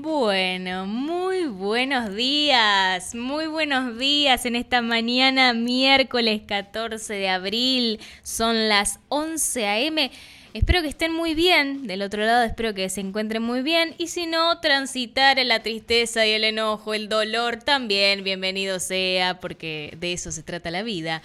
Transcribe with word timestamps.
Bueno, 0.00 0.86
muy 0.86 1.46
buenos 1.46 2.14
días, 2.14 3.16
muy 3.16 3.48
buenos 3.48 3.98
días 3.98 4.46
en 4.46 4.54
esta 4.54 4.80
mañana 4.80 5.52
miércoles 5.54 6.42
14 6.46 7.14
de 7.14 7.28
abril, 7.28 7.98
son 8.22 8.68
las 8.68 9.00
11 9.08 9.66
a.m. 9.66 10.12
Espero 10.54 10.82
que 10.82 10.88
estén 10.88 11.12
muy 11.12 11.34
bien, 11.34 11.88
del 11.88 12.02
otro 12.02 12.24
lado 12.24 12.44
espero 12.44 12.74
que 12.74 12.88
se 12.90 13.00
encuentren 13.00 13.42
muy 13.42 13.62
bien 13.62 13.96
y 13.98 14.06
si 14.06 14.26
no, 14.26 14.60
transitar 14.60 15.40
en 15.40 15.48
la 15.48 15.64
tristeza 15.64 16.24
y 16.24 16.30
el 16.30 16.44
enojo, 16.44 16.94
el 16.94 17.08
dolor 17.08 17.56
también, 17.56 18.22
bienvenido 18.22 18.78
sea, 18.78 19.40
porque 19.40 19.96
de 19.98 20.12
eso 20.12 20.30
se 20.30 20.44
trata 20.44 20.70
la 20.70 20.84
vida. 20.84 21.22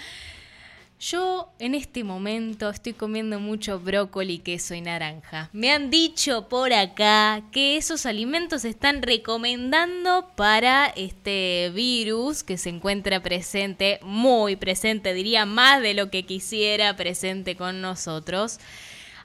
Yo 1.06 1.52
en 1.60 1.76
este 1.76 2.06
momento 2.06 2.70
estoy 2.70 2.94
comiendo 2.94 3.38
mucho 3.38 3.78
brócoli, 3.78 4.38
queso 4.38 4.74
y 4.74 4.80
naranja. 4.80 5.50
Me 5.52 5.70
han 5.70 5.90
dicho 5.90 6.48
por 6.48 6.72
acá 6.72 7.44
que 7.52 7.76
esos 7.76 8.06
alimentos 8.06 8.62
se 8.62 8.70
están 8.70 9.02
recomendando 9.02 10.30
para 10.38 10.86
este 10.96 11.72
virus 11.76 12.44
que 12.44 12.58
se 12.58 12.70
encuentra 12.70 13.22
presente, 13.22 14.00
muy 14.02 14.56
presente, 14.56 15.14
diría 15.14 15.46
más 15.46 15.82
de 15.82 15.94
lo 15.94 16.10
que 16.10 16.24
quisiera 16.24 16.96
presente 16.96 17.58
con 17.58 17.82
nosotros. 17.82 18.60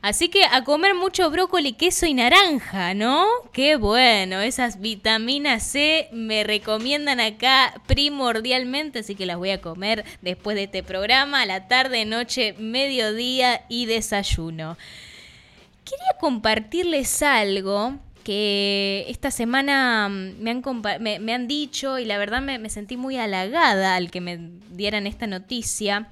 Así 0.01 0.29
que 0.29 0.45
a 0.45 0.63
comer 0.63 0.95
mucho 0.95 1.29
brócoli, 1.31 1.73
queso 1.73 2.07
y 2.07 2.15
naranja, 2.15 2.95
¿no? 2.95 3.27
Qué 3.53 3.75
bueno, 3.75 4.41
esas 4.41 4.81
vitaminas 4.81 5.65
C 5.65 6.09
me 6.13 6.45
recomiendan 6.45 7.19
acá 7.19 7.75
primordialmente, 7.87 9.01
así 9.01 9.17
que 9.17 9.27
las 9.27 9.39
voy 9.39 9.51
a 9.51 9.61
comer 9.61 10.05
después 10.23 10.55
de 10.55 10.65
este 10.65 10.85
programa, 10.85 11.43
a 11.43 11.47
la 11.47 11.67
tarde, 11.67 12.05
noche, 12.05 12.55
mediodía 12.59 13.65
y 13.69 13.87
desayuno. 13.87 14.77
Quería 15.85 16.19
compartirles 16.21 17.23
algo 17.23 17.95
que 18.23 19.05
esta 19.09 19.33
semana 19.33 20.09
me 20.09 20.51
han, 20.51 20.63
me, 21.01 21.35
han 21.35 21.49
dicho 21.49 21.99
y 21.99 22.05
la 22.05 22.19
verdad 22.19 22.41
me, 22.41 22.59
me 22.59 22.71
sentí 22.71 22.97
muy 22.97 23.17
halagada 23.17 23.97
al 23.97 24.13
que 24.13 24.21
me 24.21 24.39
dieran 24.71 25.09
esta 25.09 25.27
noticia 25.27 26.09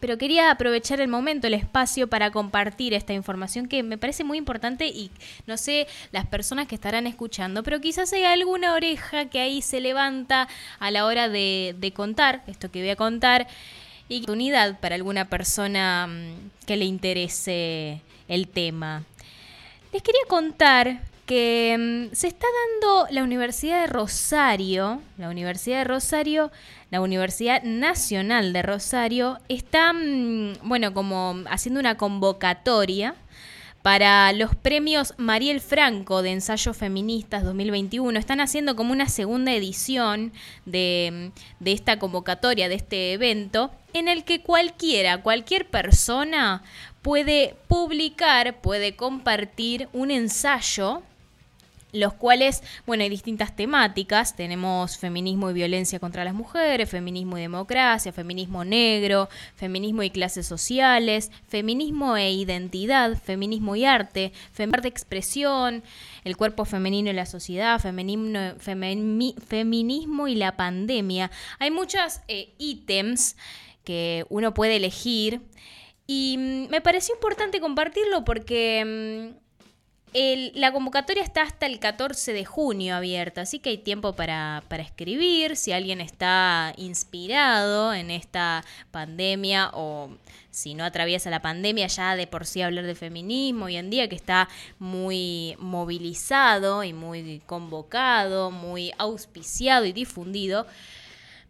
pero 0.00 0.18
quería 0.18 0.50
aprovechar 0.50 1.00
el 1.00 1.08
momento, 1.08 1.46
el 1.46 1.54
espacio 1.54 2.08
para 2.08 2.30
compartir 2.30 2.94
esta 2.94 3.12
información 3.12 3.68
que 3.68 3.82
me 3.82 3.98
parece 3.98 4.24
muy 4.24 4.38
importante 4.38 4.86
y 4.86 5.10
no 5.46 5.56
sé 5.56 5.86
las 6.12 6.26
personas 6.26 6.66
que 6.66 6.74
estarán 6.74 7.06
escuchando, 7.06 7.62
pero 7.62 7.80
quizás 7.80 8.12
hay 8.12 8.24
alguna 8.24 8.74
oreja 8.74 9.26
que 9.26 9.40
ahí 9.40 9.62
se 9.62 9.80
levanta 9.80 10.48
a 10.78 10.90
la 10.90 11.06
hora 11.06 11.28
de, 11.28 11.92
contar 11.94 12.42
esto 12.46 12.70
que 12.70 12.80
voy 12.80 12.90
a 12.90 12.96
contar 12.96 13.46
y 14.08 14.18
oportunidad 14.18 14.78
para 14.80 14.94
alguna 14.94 15.26
persona 15.26 16.06
mm, 16.06 16.66
que 16.66 16.76
le 16.76 16.84
interese 16.84 18.00
el 18.28 18.48
tema. 18.48 19.04
Les 19.92 20.02
quería 20.02 20.20
contar 20.28 21.00
que 21.26 21.76
mm, 21.78 22.14
se 22.14 22.28
está 22.28 22.46
dando 22.80 23.06
la 23.10 23.24
Universidad 23.24 23.80
de 23.80 23.86
Rosario, 23.88 25.02
la 25.18 25.28
Universidad 25.28 25.78
de 25.78 25.84
Rosario, 25.84 26.52
la 26.90 27.00
Universidad 27.00 27.62
Nacional 27.64 28.52
de 28.52 28.62
Rosario, 28.62 29.38
está, 29.48 29.92
mm, 29.92 30.60
bueno, 30.62 30.94
como 30.94 31.34
haciendo 31.50 31.80
una 31.80 31.96
convocatoria 31.96 33.16
para 33.82 34.32
los 34.32 34.56
premios 34.56 35.14
Mariel 35.16 35.60
Franco 35.60 36.22
de 36.22 36.32
Ensayos 36.32 36.76
Feministas 36.76 37.44
2021. 37.44 38.18
Están 38.18 38.40
haciendo 38.40 38.74
como 38.74 38.92
una 38.92 39.08
segunda 39.08 39.52
edición 39.52 40.32
de, 40.64 41.32
mm, 41.32 41.64
de, 41.64 41.72
esta 41.72 41.98
convocatoria, 41.98 42.68
de 42.68 42.76
este 42.76 43.12
evento, 43.12 43.70
en 43.92 44.08
el 44.08 44.24
que 44.24 44.42
cualquiera, 44.42 45.22
cualquier 45.22 45.68
persona 45.68 46.62
puede 47.02 47.54
publicar, 47.68 48.60
puede 48.60 48.96
compartir 48.96 49.88
un 49.92 50.10
ensayo 50.10 51.02
los 51.92 52.14
cuales, 52.14 52.62
bueno, 52.86 53.02
hay 53.02 53.08
distintas 53.08 53.56
temáticas. 53.56 54.36
Tenemos 54.36 54.98
feminismo 54.98 55.50
y 55.50 55.54
violencia 55.54 55.98
contra 55.98 56.24
las 56.24 56.34
mujeres, 56.34 56.90
feminismo 56.90 57.38
y 57.38 57.42
democracia, 57.42 58.12
feminismo 58.12 58.64
negro, 58.64 59.28
feminismo 59.54 60.02
y 60.02 60.10
clases 60.10 60.46
sociales, 60.46 61.30
feminismo 61.48 62.16
e 62.16 62.32
identidad, 62.32 63.16
feminismo 63.16 63.76
y 63.76 63.84
arte, 63.84 64.32
feminismo 64.52 64.82
de 64.82 64.88
expresión, 64.88 65.82
el 66.24 66.36
cuerpo 66.36 66.64
femenino 66.64 67.10
y 67.10 67.14
la 67.14 67.26
sociedad, 67.26 67.80
feminismo, 67.80 68.56
y 70.28 70.34
la 70.34 70.56
pandemia. 70.56 71.30
Hay 71.58 71.70
muchos 71.70 72.20
eh, 72.28 72.54
ítems 72.58 73.36
que 73.84 74.26
uno 74.28 74.52
puede 74.52 74.76
elegir 74.76 75.40
y 76.06 76.36
mm, 76.38 76.70
me 76.70 76.80
pareció 76.80 77.14
importante 77.14 77.60
compartirlo 77.60 78.24
porque... 78.24 79.34
Mm, 80.16 80.58
la 80.58 80.72
convocatoria 80.72 81.22
está 81.22 81.42
hasta 81.42 81.66
el 81.66 81.78
14 81.78 82.32
de 82.32 82.46
junio 82.46 82.96
abierta, 82.96 83.42
así 83.42 83.58
que 83.58 83.68
hay 83.68 83.78
tiempo 83.78 84.14
para, 84.14 84.62
escribir. 84.70 85.56
Si 85.56 85.72
alguien 85.72 86.00
está 86.00 86.72
inspirado 86.78 87.92
en 87.92 88.10
esta 88.10 88.64
pandemia 88.90 89.70
o 89.74 90.08
si 90.50 90.72
no 90.72 90.84
atraviesa 90.84 91.28
la 91.28 91.42
pandemia, 91.42 91.86
ya 91.88 92.16
de 92.16 92.26
por 92.26 92.46
sí 92.46 92.62
hablar 92.62 92.86
de 92.86 92.94
feminismo 92.94 93.66
hoy 93.66 93.76
en 93.76 93.90
día, 93.90 94.08
que 94.08 94.16
está 94.16 94.48
muy 94.78 95.54
movilizado 95.58 96.82
y 96.82 96.94
muy 96.94 97.42
convocado, 97.44 98.50
muy 98.50 98.92
auspiciado 98.96 99.84
y 99.84 99.92
difundido. 99.92 100.66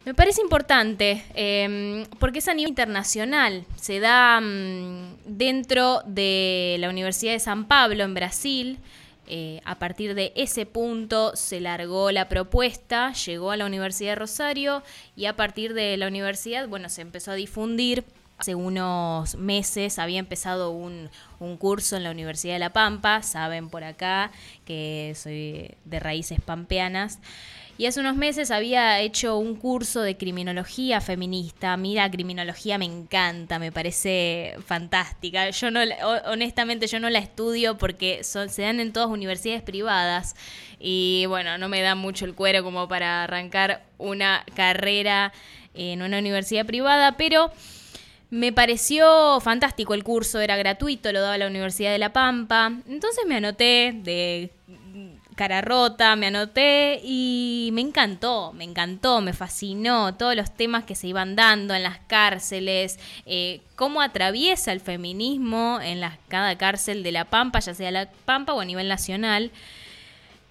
Me 0.06 0.14
parece 0.14 0.40
importante 0.40 1.24
em, 1.34 2.06
porque 2.20 2.38
es 2.38 2.46
a 2.46 2.54
nivel 2.54 2.68
internacional. 2.70 3.66
Se 3.74 3.98
da 3.98 4.40
mm, 4.40 5.16
dentro 5.24 6.00
de 6.06 6.76
la 6.78 6.90
Universidad 6.90 7.32
de 7.32 7.40
San 7.40 7.66
Pablo 7.66 8.04
en 8.04 8.14
Brasil. 8.14 8.78
Eh, 9.26 9.60
a 9.64 9.80
partir 9.80 10.14
de 10.14 10.32
ese 10.36 10.64
punto 10.64 11.34
se 11.34 11.58
largó 11.58 12.12
la 12.12 12.28
propuesta, 12.28 13.12
llegó 13.14 13.50
a 13.50 13.56
la 13.56 13.66
Universidad 13.66 14.12
de 14.12 14.14
Rosario 14.14 14.84
y 15.16 15.24
a 15.24 15.34
partir 15.34 15.74
de 15.74 15.96
la 15.96 16.06
universidad, 16.06 16.68
bueno, 16.68 16.88
se 16.88 17.02
empezó 17.02 17.32
a 17.32 17.34
difundir. 17.34 18.04
Hace 18.38 18.54
unos 18.54 19.34
meses 19.34 19.98
había 19.98 20.20
empezado 20.20 20.70
un, 20.70 21.10
un 21.40 21.56
curso 21.56 21.96
en 21.96 22.04
la 22.04 22.12
Universidad 22.12 22.52
de 22.52 22.60
La 22.60 22.72
Pampa, 22.72 23.22
saben 23.22 23.70
por 23.70 23.82
acá 23.82 24.30
que 24.64 25.14
soy 25.16 25.74
de 25.84 25.98
raíces 25.98 26.40
pampeanas. 26.40 27.18
Y 27.78 27.84
hace 27.84 28.00
unos 28.00 28.16
meses 28.16 28.50
había 28.50 29.00
hecho 29.00 29.36
un 29.36 29.54
curso 29.54 30.00
de 30.00 30.16
criminología 30.16 31.02
feminista. 31.02 31.76
Mira, 31.76 32.10
criminología 32.10 32.78
me 32.78 32.86
encanta, 32.86 33.58
me 33.58 33.70
parece 33.70 34.56
fantástica. 34.64 35.50
Yo 35.50 35.70
no, 35.70 35.80
honestamente, 36.24 36.86
yo 36.86 37.00
no 37.00 37.10
la 37.10 37.18
estudio 37.18 37.76
porque 37.76 38.24
se 38.24 38.62
dan 38.62 38.80
en 38.80 38.94
todas 38.94 39.10
universidades 39.10 39.62
privadas. 39.62 40.36
Y 40.80 41.24
bueno, 41.28 41.58
no 41.58 41.68
me 41.68 41.82
da 41.82 41.94
mucho 41.94 42.24
el 42.24 42.34
cuero 42.34 42.64
como 42.64 42.88
para 42.88 43.24
arrancar 43.24 43.84
una 43.98 44.44
carrera 44.54 45.34
en 45.74 46.00
una 46.00 46.18
universidad 46.18 46.64
privada, 46.64 47.18
pero 47.18 47.52
me 48.30 48.52
pareció 48.52 49.38
fantástico 49.40 49.92
el 49.92 50.02
curso, 50.02 50.40
era 50.40 50.56
gratuito, 50.56 51.12
lo 51.12 51.20
daba 51.20 51.38
la 51.38 51.46
Universidad 51.46 51.92
de 51.92 51.98
La 51.98 52.14
Pampa. 52.14 52.72
Entonces 52.88 53.24
me 53.26 53.36
anoté 53.36 53.92
de 53.94 54.50
cara 55.36 55.60
rota, 55.60 56.16
me 56.16 56.26
anoté 56.26 57.00
y 57.04 57.70
me 57.72 57.82
encantó, 57.82 58.52
me 58.54 58.64
encantó, 58.64 59.20
me 59.20 59.34
fascinó 59.34 60.14
todos 60.14 60.34
los 60.34 60.52
temas 60.52 60.84
que 60.84 60.94
se 60.94 61.06
iban 61.06 61.36
dando 61.36 61.74
en 61.74 61.82
las 61.82 61.98
cárceles, 61.98 62.98
eh, 63.26 63.60
cómo 63.76 64.00
atraviesa 64.00 64.72
el 64.72 64.80
feminismo 64.80 65.78
en 65.82 66.00
cada 66.28 66.56
cárcel 66.56 67.02
de 67.02 67.12
La 67.12 67.26
Pampa, 67.26 67.60
ya 67.60 67.74
sea 67.74 67.90
La 67.90 68.10
Pampa 68.24 68.54
o 68.54 68.60
a 68.60 68.64
nivel 68.64 68.88
nacional. 68.88 69.52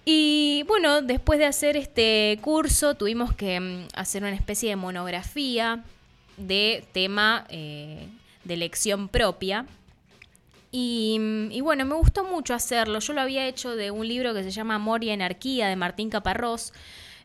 Y 0.04 0.64
bueno, 0.68 1.02
después 1.02 1.40
de 1.40 1.46
hacer 1.46 1.76
este 1.76 2.38
curso 2.40 2.94
tuvimos 2.94 3.34
que 3.34 3.58
mm, 3.58 3.88
hacer 3.94 4.22
una 4.22 4.34
especie 4.34 4.70
de 4.70 4.76
monografía 4.76 5.82
de 6.36 6.84
tema 6.92 7.44
eh, 7.48 8.08
de 8.44 8.54
elección 8.54 9.08
propia 9.08 9.66
y, 10.78 11.60
bueno, 11.62 11.86
me 11.86 11.94
gustó 11.94 12.22
mucho 12.24 12.52
hacerlo. 12.52 12.98
Yo 12.98 13.14
lo 13.14 13.22
había 13.22 13.46
hecho 13.46 13.74
de 13.74 13.90
un 13.90 14.06
libro 14.06 14.34
que 14.34 14.42
se 14.42 14.50
llama 14.50 14.74
Amor 14.74 15.02
y 15.02 15.10
Anarquía 15.10 15.68
de 15.68 15.76
Martín 15.76 16.10
Caparrós. 16.10 16.74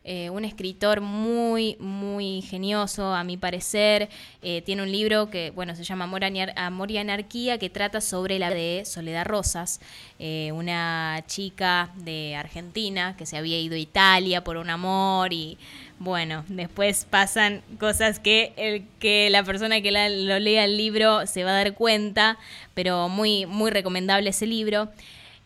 Eh, 0.04 0.30
un 0.30 0.46
escritor 0.46 1.02
muy, 1.02 1.76
muy 1.78 2.40
genioso, 2.40 3.14
a 3.14 3.22
mi 3.24 3.36
parecer. 3.36 4.08
Eh, 4.40 4.62
tiene 4.62 4.82
un 4.82 4.90
libro 4.90 5.28
que, 5.28 5.50
bueno, 5.50 5.76
se 5.76 5.84
llama 5.84 6.04
Amor, 6.04 6.90
y 6.90 6.96
Anarquía, 6.96 7.58
que 7.58 7.68
trata 7.68 8.00
sobre 8.00 8.38
la 8.38 8.48
de 8.48 8.84
Soledad 8.86 9.26
Rosas, 9.26 9.80
eh, 10.18 10.50
una 10.52 11.22
chica 11.26 11.90
de 11.96 12.34
Argentina 12.34 13.16
que 13.18 13.26
se 13.26 13.36
había 13.36 13.60
ido 13.60 13.74
a 13.74 13.78
Italia 13.78 14.42
por 14.42 14.56
un 14.56 14.70
amor 14.70 15.34
y 15.34 15.58
bueno, 16.02 16.44
después 16.48 17.06
pasan 17.08 17.62
cosas 17.78 18.18
que 18.18 18.52
el 18.56 18.84
que 18.98 19.30
la 19.30 19.44
persona 19.44 19.80
que 19.80 19.92
lo 19.92 20.38
lea 20.40 20.64
el 20.64 20.76
libro 20.76 21.28
se 21.28 21.44
va 21.44 21.50
a 21.50 21.54
dar 21.54 21.74
cuenta, 21.74 22.38
pero 22.74 23.08
muy 23.08 23.46
muy 23.46 23.70
recomendable 23.70 24.30
ese 24.30 24.46
libro. 24.46 24.90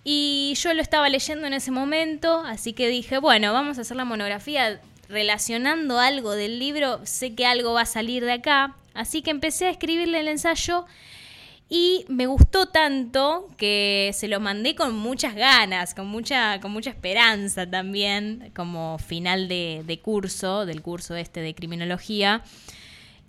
Y 0.03 0.55
yo 0.57 0.73
lo 0.73 0.81
estaba 0.81 1.11
leyendo 1.11 1.47
en 1.47 1.53
ese 1.53 1.71
momento, 1.71 2.41
así 2.47 2.73
que 2.73 2.89
dije, 2.89 3.19
bueno, 3.19 3.53
vamos 3.53 3.77
a 3.77 3.83
hacer 3.83 3.99
la 3.99 4.07
monografía 4.07 4.81
relacionando 5.11 5.99
algo 5.99 6.33
del 6.33 6.59
libro, 6.59 7.01
sé 7.05 7.35
que 7.35 7.45
algo 7.45 7.75
va 7.75 7.83
a 7.83 7.87
salir 7.87 8.25
de 8.25 8.33
acá, 8.33 8.77
así 8.95 9.21
que 9.21 9.33
empecé 9.33 9.67
a 9.67 9.71
escribirle 9.71 10.21
el 10.21 10.29
ensayo 10.29 10.87
Y 11.69 12.05
me 12.09 12.27
gustó 12.27 12.67
tanto 12.67 13.49
que 13.57 14.13
se 14.15 14.29
lo 14.29 14.39
mandé 14.39 14.77
con 14.77 14.95
muchas 14.95 15.35
ganas, 15.35 15.95
con 15.95 16.07
mucha, 16.07 16.61
con 16.61 16.71
mucha 16.71 16.91
esperanza 16.91 17.69
también, 17.69 18.53
como 18.55 18.99
final 18.99 19.49
de, 19.49 19.83
de 19.85 19.99
curso, 19.99 20.65
del 20.65 20.81
curso 20.81 21.17
este 21.17 21.41
de 21.41 21.55
criminología. 21.55 22.43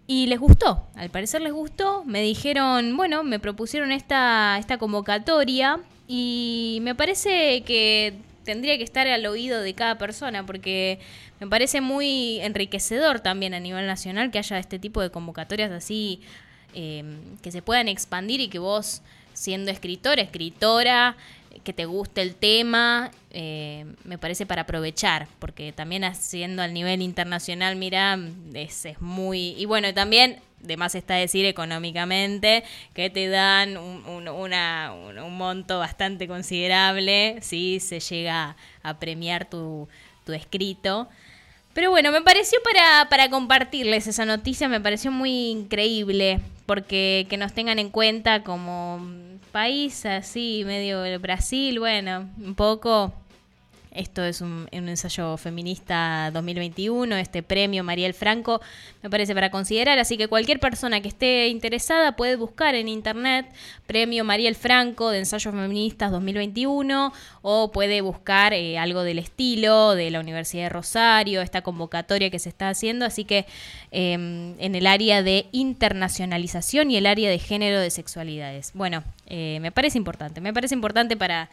Y 0.05 0.27
les 0.27 0.39
gustó, 0.39 0.87
al 0.95 1.09
parecer 1.09 1.41
les 1.41 1.51
gustó. 1.51 2.03
Me 2.05 2.21
dijeron, 2.21 2.95
bueno, 2.95 3.23
me 3.23 3.39
propusieron 3.39 3.91
esta, 3.91 4.57
esta 4.59 4.77
convocatoria 4.77 5.79
y 6.07 6.79
me 6.83 6.93
parece 6.93 7.63
que 7.63 8.13
tendría 8.43 8.77
que 8.77 8.83
estar 8.83 9.07
al 9.07 9.25
oído 9.25 9.61
de 9.61 9.73
cada 9.73 9.97
persona 9.97 10.45
porque 10.45 10.99
me 11.41 11.47
parece 11.47 11.81
muy 11.81 12.39
enriquecedor 12.39 13.19
también 13.19 13.53
a 13.53 13.59
nivel 13.59 13.85
nacional 13.87 14.31
que 14.31 14.37
haya 14.37 14.57
este 14.57 14.79
tipo 14.79 15.01
de 15.01 15.09
convocatorias 15.09 15.69
así 15.71 16.21
Em, 16.79 17.37
que 17.41 17.51
se 17.51 17.63
puedan 17.63 17.87
expandir 17.87 18.39
y 18.39 18.49
que 18.49 18.59
vos, 18.59 19.01
siendo 19.33 19.71
escritor, 19.71 20.19
escritora, 20.19 21.17
que 21.63 21.73
te 21.73 21.85
guste 21.85 22.21
el 22.21 22.35
tema, 22.35 23.09
eh, 23.31 23.83
me 24.03 24.19
parece 24.19 24.45
para 24.45 24.61
aprovechar, 24.61 25.27
porque 25.39 25.71
también 25.71 26.03
haciendo 26.03 26.61
al 26.61 26.75
nivel 26.75 27.01
internacional, 27.01 27.77
mira, 27.77 28.19
es, 28.53 28.85
es 28.85 29.01
muy... 29.01 29.55
Y 29.57 29.65
bueno, 29.65 29.91
también 29.95 30.39
de 30.59 30.77
más 30.77 30.93
está 30.93 31.15
decir 31.15 31.47
económicamente, 31.47 32.63
que 32.93 33.09
te 33.09 33.27
dan 33.27 33.75
un, 33.75 35.35
monto 35.35 35.79
bastante 35.79 36.27
considerable 36.27 37.39
si 37.41 37.79
se 37.79 37.99
llega 37.99 38.55
a 38.83 38.99
premiar 38.99 39.49
tu 39.49 39.87
escrito. 40.27 41.09
Pero 41.77 41.91
bueno, 41.91 42.11
me 42.11 42.23
pareció 42.23 42.57
para, 42.63 43.07
para 43.07 43.29
compartirles 43.29 44.07
esa 44.07 44.25
noticia, 44.25 44.67
me 44.67 44.81
pareció 44.81 45.11
muy 45.11 45.51
increíble 45.51 46.39
porque 46.65 47.27
que 47.29 47.37
nos 47.37 47.53
tengan 47.53 47.77
en 47.77 47.91
cuenta 47.91 48.41
como 48.41 49.07
país 49.51 50.03
así, 50.07 50.63
medio 50.65 51.03
Brasil, 51.19 51.77
bueno, 51.77 52.31
un 52.43 52.55
poco 52.55 53.13
esto 53.97 54.23
es 54.23 54.41
un, 54.41 54.67
ensayo 54.71 55.37
feminista 55.37 56.29
2021, 56.31 57.15
este 57.17 57.43
premio 57.43 57.83
Mariel 57.83 58.13
Franco, 58.13 58.61
me 59.01 59.09
parece 59.09 59.33
para 59.33 59.49
considerar, 59.49 59.97
así 59.99 60.17
que 60.17 60.27
cualquier 60.27 60.59
persona 60.59 61.01
que 61.01 61.07
esté 61.07 61.47
interesada 61.47 62.15
puede 62.15 62.35
buscar 62.35 62.75
en 62.75 62.87
internet 62.87 63.47
premio 63.87 64.23
Mariel 64.23 64.55
Franco 64.55 65.09
de 65.09 65.19
ensayos 65.19 65.53
feministas 65.53 66.11
2021 66.11 67.11
o 67.41 67.71
puede 67.71 68.01
buscar 68.01 68.53
eh, 68.53 68.77
algo 68.77 69.03
del 69.03 69.19
estilo 69.19 69.95
de 69.95 70.11
la 70.11 70.19
Universidad 70.19 70.63
de 70.63 70.69
Rosario, 70.69 71.41
esta 71.41 71.61
convocatoria 71.61 72.29
que 72.29 72.39
se 72.39 72.49
está 72.49 72.69
haciendo, 72.69 73.05
así 73.05 73.25
que 73.25 73.45
em, 73.91 74.55
en 74.59 74.75
el 74.75 74.85
área 74.85 75.23
de 75.23 75.47
internacionalización 75.51 76.91
y 76.91 76.97
el 76.97 77.07
área 77.07 77.29
de 77.29 77.39
género 77.39 77.79
de 77.79 77.89
sexualidades. 77.89 78.71
Bueno, 78.73 79.03
eh, 79.25 79.57
me 79.61 79.71
parece 79.71 79.97
importante, 79.97 80.39
me 80.39 80.53
parece 80.53 80.75
importante 80.75 81.17
para 81.17 81.49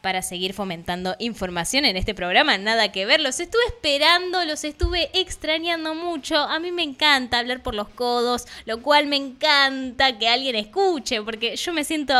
para 0.00 0.22
seguir 0.22 0.54
fomentando 0.54 1.16
información 1.18 1.84
en 1.84 1.96
este 1.96 2.14
programa. 2.14 2.56
Nada 2.56 2.92
que 2.92 3.04
ver, 3.04 3.20
los 3.20 3.40
estuve 3.40 3.62
esperando, 3.66 4.44
los 4.44 4.62
estuve 4.62 5.10
extrañando 5.12 5.94
mucho. 5.94 6.36
A 6.36 6.60
mí 6.60 6.70
me 6.70 6.84
encanta 6.84 7.38
hablar 7.38 7.62
por 7.62 7.74
los 7.74 7.88
codos, 7.88 8.46
lo 8.64 8.80
cual 8.80 9.06
me 9.06 9.16
encanta 9.16 10.16
que 10.16 10.28
alguien 10.28 10.54
escuche, 10.54 11.20
porque 11.22 11.56
yo 11.56 11.72
me 11.72 11.82
siento 11.82 12.14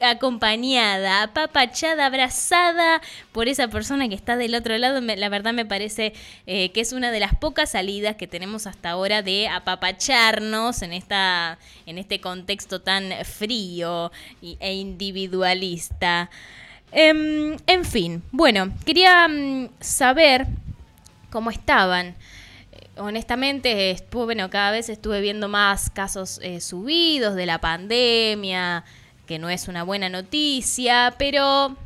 acompañada, 0.00 1.24
apapachada, 1.24 2.06
abrazada 2.06 3.02
por 3.32 3.48
esa 3.48 3.66
persona 3.68 4.08
que 4.08 4.14
está 4.14 4.36
del 4.36 4.54
otro 4.54 4.78
lado. 4.78 5.00
la 5.00 5.28
verdad 5.28 5.52
me 5.52 5.66
parece 5.66 6.12
eh, 6.46 6.70
que 6.70 6.80
es 6.80 6.92
una 6.92 7.10
de 7.10 7.20
las 7.20 7.34
pocas 7.34 7.72
salidas 7.72 8.16
que 8.16 8.28
tenemos 8.28 8.66
hasta 8.68 8.90
ahora 8.90 9.22
de 9.22 9.48
apapacharnos 9.48 10.82
en, 10.82 10.92
esta, 10.92 11.58
en 11.86 11.98
este 11.98 12.20
contexto 12.20 12.80
tan 12.80 13.12
frío 13.24 14.12
e 14.42 14.74
individualista. 14.74 16.30
Em, 16.92 17.56
en 17.66 17.84
fin, 17.84 18.22
bueno, 18.32 18.72
quería 18.84 19.28
mm, 19.28 19.68
saber 19.80 20.46
cómo 21.30 21.50
estaban. 21.50 22.16
Eh, 22.72 22.88
honestamente, 22.96 23.90
estuve, 23.90 24.24
bueno, 24.26 24.50
cada 24.50 24.72
vez 24.72 24.88
estuve 24.88 25.20
viendo 25.20 25.48
más 25.48 25.90
casos 25.90 26.40
eh, 26.42 26.60
subidos 26.60 27.34
de 27.34 27.46
la 27.46 27.58
pandemia, 27.58 28.84
que 29.26 29.38
no 29.38 29.48
es 29.48 29.68
una 29.68 29.82
buena 29.84 30.08
noticia, 30.08 31.14
pero... 31.18 31.76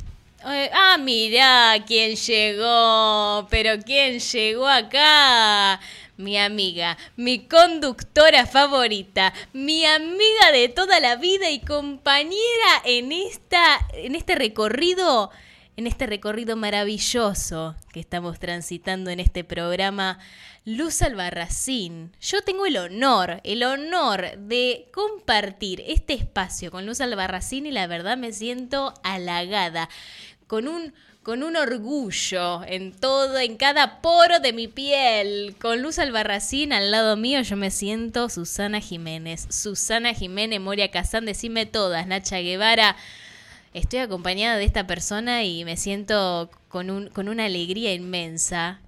Eh, 0.47 0.69
ah, 0.73 0.97
mira 0.99 1.73
quién 1.87 2.15
llegó, 2.15 3.47
pero 3.49 3.79
quién 3.83 4.19
llegó 4.19 4.67
acá 4.67 5.79
mi 6.17 6.37
amiga, 6.37 6.97
mi 7.15 7.47
conductora 7.47 8.45
favorita, 8.45 9.33
mi 9.53 9.85
amiga 9.85 10.51
de 10.51 10.69
toda 10.69 10.99
la 10.99 11.15
vida 11.15 11.49
y 11.49 11.59
compañera 11.59 12.81
en 12.85 13.11
esta 13.11 13.63
en 13.93 14.15
este 14.15 14.35
recorrido 14.35 15.31
en 15.77 15.87
este 15.87 16.05
recorrido 16.05 16.55
maravilloso 16.55 17.75
que 17.91 17.99
estamos 17.99 18.39
transitando 18.39 19.09
en 19.09 19.19
este 19.19 19.43
programa, 19.43 20.19
Luz 20.63 21.01
Albarracín. 21.01 22.13
Yo 22.21 22.41
tengo 22.43 22.65
el 22.65 22.77
honor, 22.77 23.41
el 23.43 23.63
honor 23.63 24.37
de 24.37 24.87
compartir 24.93 25.83
este 25.85 26.13
espacio 26.13 26.71
con 26.71 26.85
Luz 26.85 27.01
Albarracín 27.01 27.65
y 27.65 27.71
la 27.71 27.87
verdad 27.87 28.17
me 28.17 28.31
siento 28.31 28.93
halagada, 29.03 29.89
con 30.47 30.67
un 30.67 30.93
con 31.25 31.41
un 31.41 31.55
orgullo 31.55 32.63
en 32.65 32.91
todo, 32.91 33.39
en 33.39 33.57
cada 33.57 33.99
poro 33.99 34.39
de 34.39 34.53
mi 34.53 34.67
piel. 34.67 35.55
Con 35.59 35.81
Luz 35.81 35.97
Albarracín 35.97 36.71
al 36.71 36.91
lado 36.91 37.17
mío 37.17 37.41
yo 37.41 37.57
me 37.57 37.71
siento 37.71 38.29
Susana 38.29 38.79
Jiménez. 38.79 39.47
Susana 39.49 40.13
Jiménez, 40.13 40.61
Moria 40.61 40.91
Kazán, 40.91 41.25
decime 41.25 41.65
todas, 41.65 42.05
Nacha 42.05 42.37
Guevara. 42.41 42.95
Estoy 43.73 43.99
acompañada 43.99 44.57
de 44.57 44.65
esta 44.65 44.85
persona 44.85 45.43
y 45.43 45.65
me 45.65 45.77
siento 45.77 46.51
con, 46.67 46.91
un, 46.91 47.09
con 47.09 47.27
una 47.27 47.45
alegría 47.45 47.91
inmensa. 47.95 48.79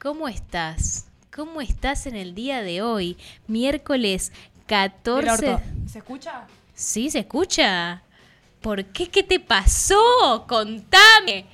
¿Cómo 0.00 0.26
estás? 0.26 1.06
¿Cómo 1.32 1.60
estás 1.60 2.08
en 2.08 2.16
el 2.16 2.34
día 2.34 2.62
de 2.62 2.82
hoy? 2.82 3.16
Miércoles 3.46 4.32
14. 4.66 5.58
¿Se 5.86 5.98
escucha? 5.98 6.48
Sí, 6.74 7.08
se 7.08 7.20
escucha. 7.20 8.02
¿Por 8.64 8.82
qué? 8.86 9.08
¿Qué 9.08 9.22
te 9.22 9.40
pasó? 9.40 10.46
Contame. 10.48 11.44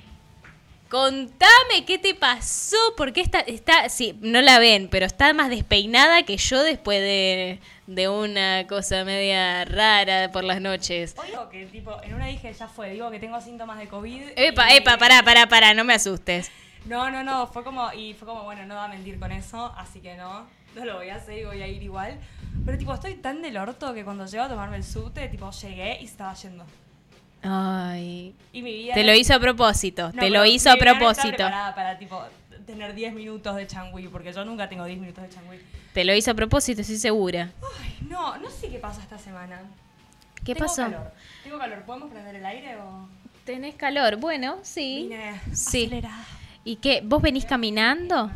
Contame 0.89 1.83
qué 1.85 1.97
te 1.97 2.15
pasó. 2.15 2.77
¿Por 2.95 3.11
qué 3.11 3.19
está, 3.19 3.41
está, 3.41 3.89
sí, 3.89 4.17
no 4.21 4.39
la 4.39 4.59
ven, 4.59 4.87
pero 4.89 5.05
está 5.05 5.33
más 5.33 5.49
despeinada 5.49 6.23
que 6.23 6.37
yo 6.37 6.63
después 6.63 7.01
de, 7.01 7.59
de 7.85 8.07
una 8.07 8.65
cosa 8.65 9.03
media 9.03 9.65
rara 9.65 10.31
por 10.31 10.45
las 10.45 10.61
noches. 10.61 11.13
Digo 11.27 11.49
que, 11.49 11.65
tipo, 11.65 12.01
en 12.01 12.13
una 12.13 12.27
dije, 12.27 12.53
ya 12.53 12.69
fue, 12.69 12.91
digo 12.91 13.11
que 13.11 13.19
tengo 13.19 13.41
síntomas 13.41 13.77
de 13.77 13.89
COVID. 13.89 14.29
Epa, 14.37 14.73
epa, 14.73 14.97
pará, 14.97 15.21
pará, 15.21 15.49
pará, 15.49 15.73
no 15.73 15.83
me 15.83 15.95
asustes. 15.95 16.49
No, 16.85 17.11
no, 17.11 17.25
no, 17.25 17.45
fue 17.47 17.65
como, 17.65 17.91
y 17.91 18.13
fue 18.13 18.25
como, 18.25 18.43
bueno, 18.43 18.65
no 18.65 18.75
va 18.75 18.85
a 18.85 18.87
mentir 18.87 19.19
con 19.19 19.33
eso, 19.33 19.73
así 19.75 19.99
que 19.99 20.15
no, 20.15 20.47
no 20.75 20.85
lo 20.85 20.95
voy 20.95 21.09
a 21.09 21.15
hacer 21.15 21.39
y 21.39 21.43
voy 21.43 21.61
a 21.61 21.67
ir 21.67 21.83
igual. 21.83 22.17
Pero, 22.65 22.77
tipo, 22.77 22.93
estoy 22.93 23.15
tan 23.15 23.41
del 23.41 23.57
orto 23.57 23.93
que 23.93 24.05
cuando 24.05 24.25
llego 24.27 24.45
a 24.45 24.47
tomarme 24.47 24.77
el 24.77 24.85
subte, 24.85 25.27
tipo, 25.27 25.51
llegué 25.51 25.99
y 25.99 26.05
estaba 26.05 26.33
yendo. 26.35 26.65
Ay. 27.43 28.35
te 28.51 29.03
lo 29.03 29.13
hizo 29.13 29.33
a 29.33 29.39
propósito, 29.39 30.11
te 30.11 30.29
lo 30.29 30.45
hizo 30.45 30.71
a 30.71 30.77
propósito. 30.77 31.43
para 31.75 31.97
tipo 31.97 32.21
tener 32.65 32.93
10 32.93 33.13
minutos 33.13 33.55
de 33.55 33.67
changui, 33.67 34.07
porque 34.07 34.31
yo 34.31 34.45
nunca 34.45 34.69
tengo 34.69 34.85
10 34.85 34.99
minutos 34.99 35.23
de 35.23 35.29
changui. 35.29 35.57
Te 35.93 36.05
lo 36.05 36.13
hizo 36.13 36.31
a 36.31 36.33
propósito, 36.33 36.81
estoy 36.81 36.97
segura. 36.97 37.51
Ay, 37.81 38.07
no, 38.07 38.37
no 38.37 38.49
sé 38.49 38.69
qué 38.69 38.77
pasa 38.79 39.01
esta 39.01 39.17
semana. 39.17 39.61
¿Qué 40.45 40.53
tengo 40.53 40.67
pasó? 40.67 40.83
Calor. 40.83 41.11
Tengo 41.43 41.57
calor, 41.57 41.83
¿podemos 41.83 42.11
prender 42.11 42.35
el 42.35 42.45
aire 42.45 42.77
o...? 42.77 43.07
¿Tenés 43.45 43.75
calor? 43.75 44.17
Bueno, 44.17 44.59
sí. 44.61 45.07
Vine 45.09 45.41
sí. 45.53 45.85
Acelerada. 45.85 46.25
¿Y 46.63 46.75
qué? 46.75 47.01
¿Vos 47.03 47.21
venís 47.21 47.45
caminando? 47.45 48.31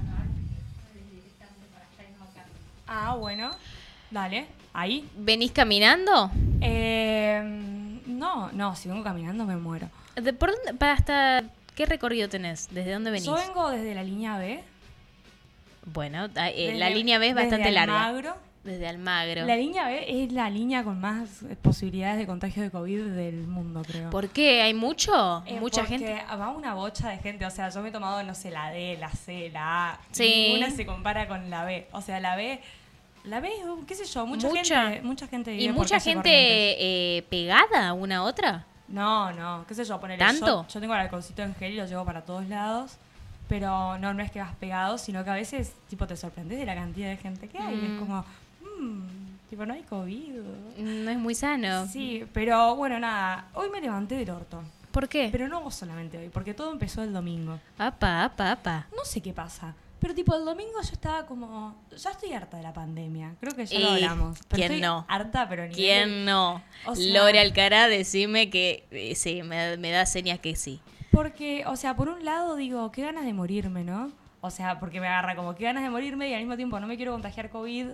Ah, 2.87 3.15
bueno. 3.15 3.51
Dale, 4.09 4.47
ahí. 4.73 5.07
¿Venís 5.15 5.51
caminando? 5.51 6.31
Eh 6.61 7.04
no, 8.35 8.51
no, 8.51 8.75
si 8.75 8.89
vengo 8.89 9.03
caminando 9.03 9.45
me 9.45 9.55
muero. 9.55 9.89
¿De 10.15 10.33
¿Por 10.33 10.51
dónde, 10.51 10.73
para 10.73 10.93
hasta 10.93 11.43
qué 11.75 11.85
recorrido 11.85 12.29
tenés? 12.29 12.67
¿Desde 12.71 12.93
dónde 12.93 13.11
venís? 13.11 13.25
Yo 13.25 13.35
vengo 13.35 13.69
desde 13.69 13.95
la 13.95 14.03
línea 14.03 14.37
B. 14.37 14.63
Bueno, 15.85 16.27
eh, 16.35 16.73
la 16.77 16.89
línea 16.89 17.19
B 17.19 17.29
es 17.29 17.35
bastante 17.35 17.57
desde 17.57 17.71
larga. 17.71 18.07
Almagro. 18.07 18.35
Desde 18.63 18.87
Almagro. 18.87 19.45
La 19.45 19.55
línea 19.55 19.85
B 19.85 20.23
es 20.23 20.31
la 20.31 20.49
línea 20.49 20.83
con 20.83 20.99
más 20.99 21.45
posibilidades 21.61 22.17
de 22.17 22.25
contagio 22.25 22.63
de 22.63 22.71
COVID 22.71 23.03
del 23.03 23.45
mundo, 23.45 23.83
creo. 23.85 24.09
¿Por 24.09 24.29
qué? 24.29 24.63
¿Hay 24.63 24.73
mucho? 24.73 25.43
Eh, 25.45 25.59
¿Mucha 25.59 25.85
gente? 25.85 26.19
va 26.31 26.49
una 26.49 26.73
bocha 26.73 27.09
de 27.09 27.19
gente. 27.19 27.45
O 27.45 27.51
sea, 27.51 27.69
yo 27.69 27.81
me 27.83 27.89
he 27.89 27.91
tomado, 27.91 28.23
no 28.23 28.33
sé, 28.33 28.49
la 28.49 28.71
D, 28.71 28.97
la 28.99 29.11
C, 29.11 29.51
la 29.51 29.91
A. 29.91 29.99
Sí. 30.11 30.47
Ninguna 30.47 30.71
se 30.71 30.85
compara 30.87 31.27
con 31.27 31.51
la 31.51 31.63
B. 31.63 31.87
O 31.91 32.01
sea, 32.01 32.19
la 32.19 32.35
B 32.35 32.59
la 33.27 33.39
ves, 33.39 33.53
qué 33.87 33.95
sé 33.95 34.05
yo, 34.05 34.25
mucha, 34.25 34.49
gente. 34.49 35.01
Mucha 35.03 35.27
gente 35.27 35.55
¿Y 35.55 35.69
mucha 35.69 35.99
gente 35.99 36.29
eh, 36.31 37.23
pegada 37.29 37.93
una 37.93 38.17
a 38.17 38.23
otra? 38.23 38.65
No, 38.87 39.31
no, 39.33 39.65
qué 39.67 39.73
sé 39.73 39.83
yo, 39.83 39.99
poner 39.99 40.19
¿Tanto? 40.19 40.67
Yo, 40.67 40.79
tengo 40.79 40.93
el 40.93 41.01
alcoholcito 41.01 41.41
en 41.41 41.55
gel 41.55 41.73
y 41.73 41.77
lo 41.77 41.85
llevo 41.85 42.05
para 42.05 42.21
todos 42.21 42.47
lados. 42.47 42.97
Pero 43.47 43.97
no, 43.99 44.13
no 44.13 44.23
es 44.23 44.31
que 44.31 44.39
vas 44.39 44.55
pegado, 44.55 44.97
sino 44.97 45.23
que 45.23 45.29
a 45.29 45.35
veces 45.35 45.73
tipo 45.87 46.07
te 46.07 46.17
sorprendes 46.17 46.57
de 46.57 46.65
la 46.65 46.73
cantidad 46.73 47.09
de 47.09 47.17
gente 47.17 47.47
que 47.47 47.59
hay. 47.59 47.75
Es 47.75 47.91
mm. 47.91 47.99
como, 47.99 48.25
mmm, 48.79 49.25
Tipo, 49.49 49.65
no 49.65 49.73
hay 49.73 49.83
COVID. 49.83 50.33
No 50.79 51.11
es 51.11 51.17
muy 51.17 51.35
sano. 51.35 51.87
Sí, 51.87 52.25
pero 52.33 52.75
bueno, 52.75 52.99
nada. 52.99 53.47
Hoy 53.53 53.69
me 53.69 53.79
levanté 53.79 54.15
del 54.15 54.31
orto. 54.31 54.63
¿Por 54.91 55.07
qué? 55.07 55.29
Pero 55.31 55.47
no 55.47 55.69
solamente 55.71 56.17
hoy, 56.17 56.29
porque 56.29 56.53
todo 56.53 56.71
empezó 56.71 57.03
el 57.03 57.13
domingo. 57.13 57.59
Apa, 57.77 58.23
apa, 58.23 58.51
apa. 58.51 58.87
No 58.95 59.05
sé 59.05 59.21
qué 59.21 59.33
pasa. 59.33 59.75
Pero 60.05 60.13
tipo, 60.13 60.35
el 60.35 60.45
domingo 60.45 60.79
yo 60.83 60.91
estaba 60.93 61.25
como... 61.25 61.83
Ya 61.97 62.11
estoy 62.11 62.31
harta 62.33 62.57
de 62.57 62.61
la 62.61 62.71
pandemia. 62.73 63.33
Creo 63.39 63.55
que 63.55 63.65
ya 63.65 63.79
lo 63.79 63.87
hablamos. 63.89 64.37
Pero 64.47 64.55
¿quién 64.59 64.71
estoy 64.73 64.81
no? 64.81 65.03
Harta, 65.07 65.49
pero 65.49 65.65
ni 65.65 65.73
¿Quién 65.73 66.25
no? 66.25 66.61
O 66.85 66.95
sea- 66.95 67.11
Lore 67.11 67.39
Alcaraz, 67.39 67.89
decime 67.89 68.51
que 68.51 68.85
eh, 68.91 69.15
sí, 69.15 69.41
me, 69.41 69.77
me 69.77 69.89
da 69.89 70.05
señas 70.05 70.37
que 70.37 70.55
sí. 70.55 70.79
Porque, 71.09 71.63
o 71.65 71.75
sea, 71.75 71.95
por 71.95 72.09
un 72.09 72.23
lado 72.23 72.55
digo, 72.55 72.91
qué 72.91 73.01
ganas 73.01 73.25
de 73.25 73.33
morirme, 73.33 73.83
¿no? 73.83 74.11
O 74.41 74.51
sea, 74.51 74.79
porque 74.79 75.01
me 75.01 75.07
agarra 75.07 75.35
como 75.35 75.55
qué 75.55 75.63
ganas 75.63 75.81
de 75.81 75.89
morirme 75.89 76.29
y 76.29 76.35
al 76.35 76.41
mismo 76.41 76.55
tiempo 76.55 76.79
no 76.79 76.85
me 76.85 76.97
quiero 76.97 77.11
contagiar 77.11 77.49
COVID. 77.49 77.87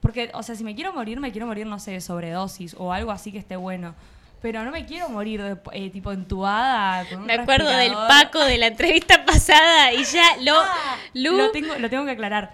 Porque, 0.00 0.32
o 0.34 0.42
sea, 0.42 0.56
si 0.56 0.64
me 0.64 0.74
quiero 0.74 0.92
morir, 0.92 1.20
me 1.20 1.30
quiero 1.30 1.46
morir, 1.46 1.68
no 1.68 1.78
sé, 1.78 1.92
de 1.92 2.00
sobredosis 2.00 2.74
o 2.76 2.92
algo 2.92 3.12
así 3.12 3.30
que 3.30 3.38
esté 3.38 3.54
bueno. 3.54 3.94
Pero 4.42 4.64
no 4.64 4.72
me 4.72 4.84
quiero 4.84 5.08
morir 5.08 5.40
de, 5.42 5.56
eh, 5.72 5.90
tipo 5.90 6.10
entubada. 6.12 7.04
Con 7.08 7.20
un 7.20 7.26
Me 7.26 7.34
acuerdo 7.34 7.70
del. 7.70 7.92
Paco 7.92 8.40
de 8.44 8.58
la 8.58 8.66
entrevista 8.66 9.24
pasada 9.26 9.92
y 9.92 10.02
ya 10.04 10.36
lo... 10.40 10.58
Ah, 10.58 10.96
Lu, 11.14 11.36
lo, 11.36 11.50
tengo, 11.52 11.74
lo 11.76 11.88
tengo 11.88 12.04
que 12.04 12.10
aclarar. 12.10 12.52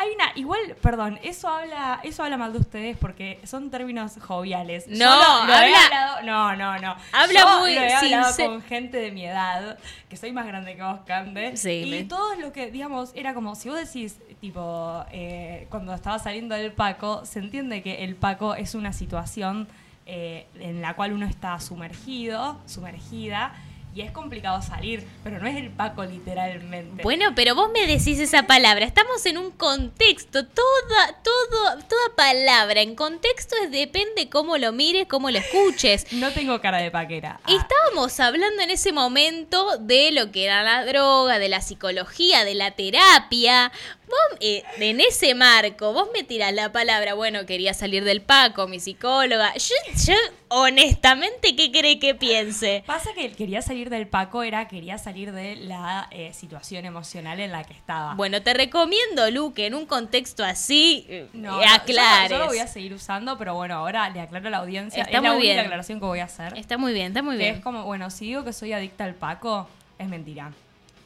Hay 0.00 0.10
una, 0.14 0.26
igual, 0.36 0.60
perdón, 0.80 1.18
eso 1.24 1.48
habla, 1.48 1.98
eso 2.04 2.22
habla 2.22 2.36
mal 2.36 2.52
de 2.52 2.60
ustedes 2.60 2.96
porque 2.96 3.40
son 3.42 3.68
términos 3.68 4.12
joviales. 4.20 4.86
No, 4.86 4.96
lo 5.06 5.52
habla- 5.52 5.58
hablado- 5.86 6.22
no, 6.22 6.54
no, 6.56 6.78
no. 6.78 6.96
Habla 7.12 7.40
Yo 7.40 7.58
muy 7.58 7.74
lo 7.74 7.80
he 7.80 7.92
hablado 7.92 8.36
con 8.36 8.62
gente 8.62 8.96
de 8.98 9.10
mi 9.10 9.26
edad, 9.26 9.76
que 10.08 10.16
soy 10.16 10.30
más 10.30 10.46
grande 10.46 10.76
que 10.76 10.82
vos, 10.82 11.00
Cande. 11.04 11.56
Sí, 11.56 11.82
y 11.84 11.90
me- 11.90 12.04
todo 12.04 12.36
lo 12.36 12.52
que, 12.52 12.70
digamos, 12.70 13.10
era 13.16 13.34
como, 13.34 13.56
si 13.56 13.70
vos 13.70 13.78
decís, 13.78 14.18
tipo, 14.40 15.04
eh, 15.10 15.66
cuando 15.68 15.92
estaba 15.92 16.20
saliendo 16.20 16.54
del 16.54 16.70
Paco, 16.72 17.26
se 17.26 17.40
entiende 17.40 17.82
que 17.82 18.04
el 18.04 18.14
Paco 18.14 18.54
es 18.54 18.76
una 18.76 18.92
situación 18.92 19.66
eh, 20.10 20.46
en 20.58 20.80
la 20.80 20.96
cual 20.96 21.12
uno 21.12 21.26
está 21.26 21.60
sumergido, 21.60 22.58
sumergida, 22.64 23.52
y 23.94 24.02
es 24.02 24.10
complicado 24.10 24.62
salir, 24.62 25.04
pero 25.24 25.38
no 25.38 25.46
es 25.48 25.56
el 25.56 25.70
Paco 25.70 26.04
literalmente. 26.04 27.02
Bueno, 27.02 27.34
pero 27.34 27.54
vos 27.54 27.68
me 27.72 27.86
decís 27.86 28.18
esa 28.18 28.44
palabra. 28.44 28.86
Estamos 28.86 29.24
en 29.26 29.38
un 29.38 29.50
contexto. 29.50 30.46
Toda, 30.46 31.12
todo, 31.22 31.82
toda 31.88 32.16
palabra 32.16 32.80
en 32.80 32.94
contexto 32.94 33.56
es 33.62 33.70
depende 33.70 34.28
cómo 34.28 34.56
lo 34.56 34.72
mires, 34.72 35.08
cómo 35.08 35.30
lo 35.30 35.38
escuches. 35.38 36.06
No 36.18 36.32
tengo 36.32 36.60
cara 36.60 36.78
de 36.78 36.90
paquera. 36.90 37.40
Ah, 37.44 37.52
Estábamos 37.52 38.18
hablando 38.20 38.62
en 38.62 38.70
ese 38.70 38.92
momento 38.92 39.78
de 39.78 40.10
lo 40.12 40.30
que 40.30 40.44
era 40.44 40.62
la 40.62 40.84
droga, 40.84 41.38
de 41.38 41.48
la 41.48 41.60
psicología, 41.60 42.44
de 42.44 42.54
la 42.54 42.72
terapia. 42.72 43.72
Vos, 44.08 44.38
eh, 44.40 44.62
en 44.78 45.00
ese 45.00 45.34
marco, 45.34 45.92
vos 45.92 46.08
me 46.14 46.24
tirás 46.24 46.52
la 46.52 46.72
palabra, 46.72 47.14
bueno, 47.14 47.44
quería 47.46 47.74
salir 47.74 48.04
del 48.04 48.22
Paco, 48.22 48.66
mi 48.66 48.80
psicóloga. 48.80 49.52
Yo, 49.54 49.74
yo 50.06 50.14
honestamente, 50.48 51.54
¿qué 51.54 51.70
cree 51.70 51.98
que 51.98 52.14
piense? 52.14 52.82
Pasa 52.86 53.10
que 53.14 53.24
el 53.24 53.36
quería 53.36 53.62
salir 53.62 53.90
del 53.90 54.06
Paco 54.06 54.42
era 54.42 54.66
quería 54.68 54.98
salir 54.98 55.32
de 55.32 55.56
la 55.56 56.08
eh, 56.10 56.32
situación 56.32 56.84
emocional 56.84 57.40
en 57.40 57.52
la 57.52 57.64
que 57.64 57.74
estaba. 57.74 58.14
Bueno, 58.14 58.42
te 58.42 58.54
recomiendo, 58.54 59.30
Lu, 59.30 59.52
que 59.52 59.66
en 59.66 59.74
un 59.74 59.86
contexto 59.86 60.44
así 60.44 61.06
eh, 61.08 61.28
no, 61.32 61.60
eh, 61.60 61.66
no, 61.66 61.74
aclares. 61.74 62.30
Yo, 62.30 62.36
yo 62.36 62.42
lo 62.44 62.46
voy 62.48 62.58
a 62.58 62.66
seguir 62.66 62.94
usando, 62.94 63.36
pero 63.38 63.54
bueno, 63.54 63.74
ahora 63.74 64.08
le 64.10 64.20
aclaro 64.20 64.48
a 64.48 64.50
la 64.50 64.58
audiencia. 64.58 65.02
Está 65.02 65.18
es 65.18 65.22
la 65.22 65.28
muy 65.28 65.38
única 65.38 65.52
bien. 65.52 65.64
aclaración 65.66 66.00
que 66.00 66.06
voy 66.06 66.20
a 66.20 66.24
hacer. 66.24 66.56
Está 66.56 66.78
muy 66.78 66.92
bien, 66.92 67.08
está 67.08 67.22
muy 67.22 67.36
que 67.36 67.44
bien. 67.44 67.54
es 67.56 67.62
como, 67.62 67.84
bueno, 67.84 68.10
si 68.10 68.26
digo 68.26 68.44
que 68.44 68.52
soy 68.52 68.72
adicta 68.72 69.04
al 69.04 69.14
Paco, 69.14 69.68
es 69.98 70.08
mentira. 70.08 70.52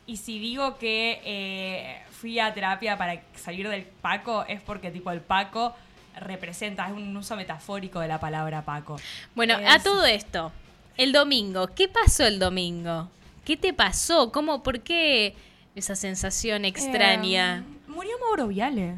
Y 0.06 0.16
si 0.16 0.38
digo 0.38 0.78
que 0.78 2.02
fui 2.23 2.38
a 2.38 2.55
terapia 2.55 2.97
para 2.97 3.21
salir 3.35 3.69
del 3.69 3.83
Paco, 3.83 4.45
es 4.47 4.61
porque 4.62 4.93
tipo 4.93 5.11
el 5.11 5.21
Paco 5.21 5.75
representa, 6.21 6.87
es 6.87 6.93
un 6.93 7.17
uso 7.17 7.35
metafórico 7.35 7.99
de 7.99 8.07
la 8.07 8.21
palabra 8.21 8.62
Paco. 8.64 8.95
Bueno, 9.35 9.59
Es- 9.59 9.69
a 9.69 9.83
todo 9.83 10.05
esto, 10.05 10.52
el 10.97 11.11
domingo, 11.12 11.67
¿qué 11.75 11.88
pasó 11.88 12.25
el 12.25 12.38
domingo? 12.38 13.09
¿Qué 13.45 13.57
te 13.57 13.73
pasó? 13.73 14.31
¿Cómo, 14.31 14.62
por 14.62 14.81
qué 14.83 15.35
esa 15.75 15.97
sensación 15.97 16.64
extraña? 16.64 17.59
Eh, 17.59 17.91
murió 17.91 18.12
Mauro 18.21 18.47
Viale, 18.47 18.95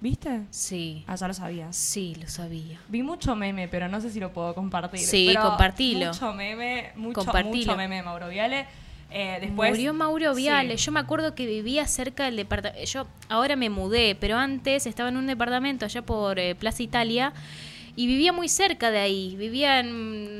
¿viste? 0.00 0.42
Sí, 0.50 1.02
Ah, 1.08 1.16
ya 1.16 1.26
lo 1.26 1.34
sabías. 1.34 1.74
sí, 1.74 2.14
lo 2.20 2.28
sabía. 2.28 2.78
Vi 2.88 3.02
mucho 3.02 3.34
meme, 3.34 3.66
pero 3.66 3.88
no 3.88 4.00
sé 4.00 4.10
si 4.10 4.20
lo 4.20 4.32
puedo 4.32 4.54
compartir. 4.54 5.00
Sí, 5.00 5.24
Pero 5.34 5.42
compartilo. 5.48 6.06
Mucho 6.12 6.32
meme, 6.32 6.92
mucho, 6.94 7.24
Compartilo. 7.24 7.56
mucho 7.72 7.76
meme 7.76 7.96
de 7.96 8.02
Mauro 8.04 8.28
Viale. 8.28 8.66
Eh, 9.10 9.38
después, 9.40 9.70
Murió 9.70 9.94
Mauro 9.94 10.34
sí. 10.34 10.42
Viale. 10.42 10.76
Yo 10.76 10.92
me 10.92 11.00
acuerdo 11.00 11.34
que 11.34 11.46
vivía 11.46 11.86
cerca 11.86 12.24
del 12.24 12.36
departamento. 12.36 12.84
Yo 12.84 13.06
ahora 13.28 13.56
me 13.56 13.70
mudé, 13.70 14.16
pero 14.18 14.36
antes 14.36 14.86
estaba 14.86 15.08
en 15.08 15.16
un 15.16 15.26
departamento 15.26 15.84
allá 15.84 16.02
por 16.02 16.38
eh, 16.38 16.54
Plaza 16.54 16.82
Italia 16.82 17.32
y 17.96 18.06
vivía 18.06 18.32
muy 18.32 18.48
cerca 18.48 18.90
de 18.90 18.98
ahí. 18.98 19.34
Vivía 19.36 19.80
en 19.80 19.92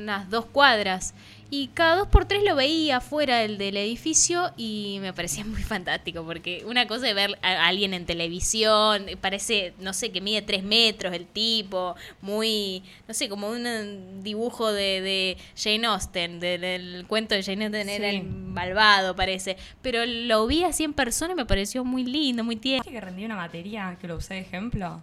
unas 0.03 0.29
dos 0.29 0.45
cuadras. 0.45 1.13
Y 1.51 1.69
cada 1.69 1.95
dos 1.95 2.07
por 2.09 2.25
tres 2.25 2.43
lo 2.43 2.55
veía 2.55 2.97
afuera 2.97 3.39
del, 3.39 3.57
del 3.57 3.75
edificio 3.77 4.51
y 4.55 4.99
me 5.01 5.13
parecía 5.13 5.43
muy 5.45 5.63
fantástico 5.73 6.23
porque 6.23 6.63
una 6.67 6.87
cosa 6.87 7.09
es 7.09 7.15
ver 7.15 7.39
a 7.41 7.65
alguien 7.67 7.95
en 7.95 8.05
televisión, 8.05 9.05
parece, 9.19 9.73
no 9.79 9.93
sé, 9.93 10.11
que 10.11 10.21
mide 10.21 10.43
tres 10.43 10.63
metros 10.63 11.11
el 11.11 11.25
tipo, 11.25 11.95
muy, 12.21 12.83
no 13.07 13.13
sé, 13.15 13.29
como 13.29 13.49
un 13.49 14.21
dibujo 14.21 14.71
de, 14.71 15.01
de 15.01 15.37
Jane 15.57 15.87
Austen, 15.87 16.39
de- 16.39 16.59
del 16.59 17.05
cuento 17.07 17.33
de 17.33 17.41
Jane 17.41 17.65
Austen, 17.65 17.89
era 17.89 18.09
Sí. 18.11 18.15
el 18.17 18.23
malvado 18.25 19.15
parece, 19.15 19.57
pero 19.81 20.05
lo 20.05 20.45
vi 20.45 20.63
así 20.63 20.83
en 20.83 20.93
persona 20.93 21.33
y 21.33 21.35
me 21.35 21.45
pareció 21.47 21.83
muy 21.83 22.03
lindo, 22.03 22.43
muy 22.43 22.57
tierno. 22.57 22.83
¿Viste 22.83 22.93
que 22.93 23.01
rendí 23.03 23.25
una 23.25 23.35
materia 23.35 23.97
que 23.99 24.07
lo 24.07 24.17
usé 24.17 24.35
de 24.35 24.41
ejemplo? 24.41 25.01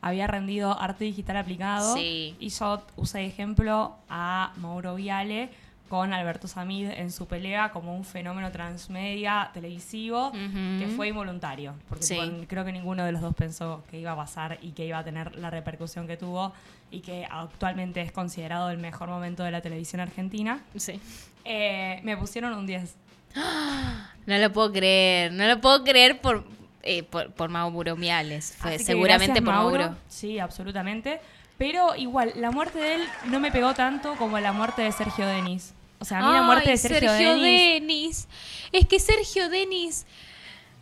Había 0.00 0.26
rendido 0.26 0.76
arte 0.80 1.04
digital 1.04 1.36
aplicado. 1.36 1.94
Sí. 1.94 2.34
Y 2.40 2.48
yo 2.48 2.82
usé 2.96 3.18
de 3.18 3.26
ejemplo 3.26 3.96
a 4.08 4.52
Mauro 4.56 4.96
Viale 4.96 5.50
con 5.92 6.14
Alberto 6.14 6.48
Samid 6.48 6.88
en 6.88 7.12
su 7.12 7.26
pelea 7.26 7.70
como 7.70 7.94
un 7.94 8.06
fenómeno 8.06 8.50
transmedia 8.50 9.50
televisivo 9.52 10.32
que 10.32 10.90
fue 10.96 11.08
involuntario. 11.08 11.74
Porque 11.86 12.02
Sí. 12.02 12.14
tipo, 12.18 12.46
creo 12.48 12.64
que 12.64 12.72
ninguno 12.72 13.04
de 13.04 13.12
los 13.12 13.20
dos 13.20 13.34
pensó 13.34 13.84
que 13.90 14.00
iba 14.00 14.12
a 14.12 14.16
pasar 14.16 14.56
y 14.62 14.70
que 14.70 14.86
iba 14.86 14.96
a 14.96 15.04
tener 15.04 15.36
la 15.36 15.50
repercusión 15.50 16.06
que 16.06 16.16
tuvo 16.16 16.54
y 16.90 17.00
que 17.00 17.26
actualmente 17.30 18.00
es 18.00 18.10
considerado 18.10 18.70
el 18.70 18.78
mejor 18.78 19.10
momento 19.10 19.42
de 19.42 19.50
la 19.50 19.60
televisión 19.60 20.00
argentina. 20.00 20.60
Sí. 20.76 20.98
Eh, 21.44 22.00
me 22.04 22.16
pusieron 22.16 22.54
un 22.54 22.66
10. 22.66 22.96
No 24.24 24.38
lo 24.38 24.50
puedo 24.50 24.72
creer, 24.72 25.30
no 25.34 25.46
lo 25.46 25.60
puedo 25.60 25.84
creer 25.84 26.22
por, 26.22 26.44
eh, 26.84 27.02
por, 27.02 27.32
por 27.34 27.50
Mauro 27.50 27.96
Miales, 27.96 28.54
fue 28.56 28.78
seguramente 28.78 29.42
por 29.42 29.52
Mauro. 29.52 29.94
Sí, 30.08 30.38
absolutamente. 30.38 31.20
Pero 31.58 31.94
igual, 31.96 32.32
la 32.36 32.50
muerte 32.50 32.78
de 32.78 32.94
él 32.94 33.02
no 33.26 33.40
me 33.40 33.52
pegó 33.52 33.74
tanto 33.74 34.14
como 34.16 34.38
la 34.40 34.52
muerte 34.52 34.80
de 34.80 34.90
Sergio 34.92 35.26
Denis. 35.26 35.74
O 36.02 36.04
sea, 36.04 36.18
a 36.18 36.26
mí 36.26 36.32
la 36.32 36.42
muerte 36.42 36.68
de 36.68 36.76
Sergio, 36.76 37.12
Denis... 37.12 37.80
Denis. 37.80 38.28
Es 38.72 38.88
que 38.88 38.98
Sergio 38.98 39.48
Denis. 39.48 40.04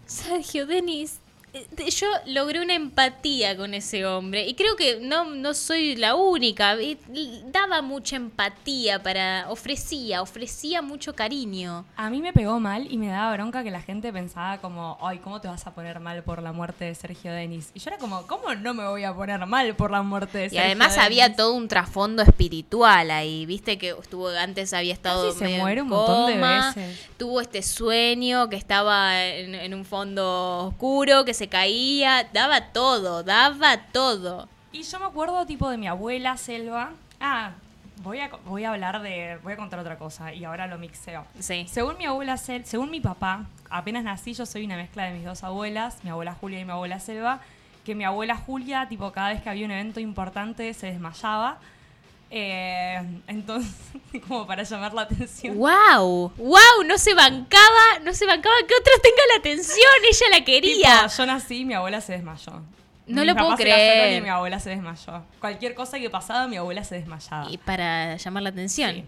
Sergio 0.06 0.64
Denis. 0.66 1.19
Yo 1.52 2.06
logré 2.26 2.60
una 2.62 2.74
empatía 2.74 3.56
con 3.56 3.74
ese 3.74 4.06
hombre 4.06 4.46
y 4.46 4.54
creo 4.54 4.76
que 4.76 5.00
no, 5.00 5.24
no 5.24 5.54
soy 5.54 5.96
la 5.96 6.14
única. 6.14 6.76
Daba 7.46 7.82
mucha 7.82 8.16
empatía 8.16 9.02
para. 9.02 9.46
Ofrecía, 9.50 10.22
ofrecía 10.22 10.82
mucho 10.82 11.14
cariño. 11.14 11.84
A 11.96 12.10
mí 12.10 12.20
me 12.20 12.32
pegó 12.32 12.60
mal 12.60 12.86
y 12.90 12.96
me 12.98 13.08
daba 13.08 13.32
bronca 13.32 13.62
que 13.62 13.70
la 13.70 13.82
gente 13.82 14.12
pensaba 14.12 14.58
como, 14.58 14.98
ay, 15.02 15.18
¿cómo 15.18 15.40
te 15.40 15.48
vas 15.48 15.66
a 15.66 15.74
poner 15.74 16.00
mal 16.00 16.22
por 16.22 16.42
la 16.42 16.52
muerte 16.52 16.84
de 16.84 16.94
Sergio 16.94 17.32
Denis? 17.32 17.70
Y 17.74 17.80
yo 17.80 17.90
era 17.90 17.98
como, 17.98 18.26
¿cómo 18.26 18.54
no 18.54 18.74
me 18.74 18.86
voy 18.86 19.04
a 19.04 19.14
poner 19.14 19.44
mal 19.46 19.74
por 19.74 19.90
la 19.90 20.02
muerte 20.02 20.38
de 20.38 20.46
Y 20.46 20.50
Sergio 20.50 20.64
además 20.66 20.94
Denis? 20.94 21.06
había 21.06 21.36
todo 21.36 21.54
un 21.54 21.68
trasfondo 21.68 22.22
espiritual 22.22 23.10
ahí, 23.10 23.46
viste 23.46 23.78
que 23.78 23.90
estuvo 23.90 24.28
antes 24.28 24.72
había 24.72 24.92
estado 24.92 25.26
Casi 25.28 25.38
se 25.38 25.44
medio 25.44 25.56
en 25.56 25.62
muere 25.62 25.82
un 25.82 25.88
montón 25.88 26.26
de 26.26 26.38
veces. 26.38 27.06
tuvo 27.16 27.40
este 27.40 27.62
sueño 27.62 28.48
que 28.48 28.56
estaba 28.56 29.26
en, 29.26 29.54
en 29.54 29.74
un 29.74 29.84
fondo 29.84 30.68
oscuro, 30.68 31.24
que 31.24 31.34
se 31.40 31.48
caía, 31.48 32.28
daba 32.34 32.66
todo, 32.66 33.22
daba 33.22 33.78
todo. 33.92 34.46
Y 34.72 34.82
yo 34.82 35.00
me 35.00 35.06
acuerdo 35.06 35.46
tipo 35.46 35.70
de 35.70 35.78
mi 35.78 35.88
abuela 35.88 36.36
Selva. 36.36 36.90
Ah, 37.18 37.52
voy 38.02 38.20
a, 38.20 38.28
voy 38.44 38.64
a 38.64 38.72
hablar 38.72 39.00
de, 39.00 39.38
voy 39.42 39.54
a 39.54 39.56
contar 39.56 39.80
otra 39.80 39.96
cosa 39.96 40.34
y 40.34 40.44
ahora 40.44 40.66
lo 40.66 40.76
mixeo. 40.76 41.24
Sí. 41.38 41.64
Según 41.66 41.96
mi 41.96 42.04
abuela 42.04 42.36
Sel, 42.36 42.66
según 42.66 42.90
mi 42.90 43.00
papá, 43.00 43.46
apenas 43.70 44.04
nací 44.04 44.34
yo 44.34 44.44
soy 44.44 44.66
una 44.66 44.76
mezcla 44.76 45.04
de 45.04 45.14
mis 45.14 45.24
dos 45.24 45.42
abuelas, 45.42 46.04
mi 46.04 46.10
abuela 46.10 46.34
Julia 46.34 46.60
y 46.60 46.66
mi 46.66 46.72
abuela 46.72 47.00
Selva, 47.00 47.40
que 47.86 47.94
mi 47.94 48.04
abuela 48.04 48.36
Julia, 48.36 48.86
tipo, 48.90 49.10
cada 49.10 49.30
vez 49.30 49.40
que 49.40 49.48
había 49.48 49.64
un 49.64 49.70
evento 49.70 49.98
importante 49.98 50.74
se 50.74 50.88
desmayaba. 50.88 51.56
Eh, 52.30 53.02
entonces, 53.26 53.74
como 54.28 54.46
para 54.46 54.62
llamar 54.62 54.94
la 54.94 55.02
atención. 55.02 55.56
¡Wow! 55.56 56.32
¡Wow! 56.36 56.84
No 56.86 56.96
se 56.96 57.14
bancaba, 57.14 57.98
no 58.04 58.14
se 58.14 58.24
bancaba 58.24 58.54
que 58.68 58.74
otros 58.74 59.02
tengan 59.02 59.28
la 59.34 59.38
atención, 59.40 59.90
ella 60.08 60.38
la 60.38 60.44
quería. 60.44 61.02
Tipo, 61.02 61.16
yo 61.16 61.26
nací 61.26 61.56
y 61.58 61.64
mi 61.64 61.74
abuela 61.74 62.00
se 62.00 62.12
desmayó. 62.12 62.62
No 63.06 63.24
lo 63.24 63.34
puedo 63.34 63.56
creer. 63.56 64.18
Y 64.18 64.20
mi 64.20 64.28
abuela 64.28 64.60
se 64.60 64.70
desmayó. 64.70 65.24
Cualquier 65.40 65.74
cosa 65.74 65.98
que 65.98 66.08
pasaba, 66.08 66.46
mi 66.46 66.56
abuela 66.56 66.84
se 66.84 66.94
desmayaba. 66.94 67.50
Y 67.50 67.58
para 67.58 68.16
llamar 68.16 68.44
la 68.44 68.50
atención. 68.50 68.94
Sí. 68.94 69.04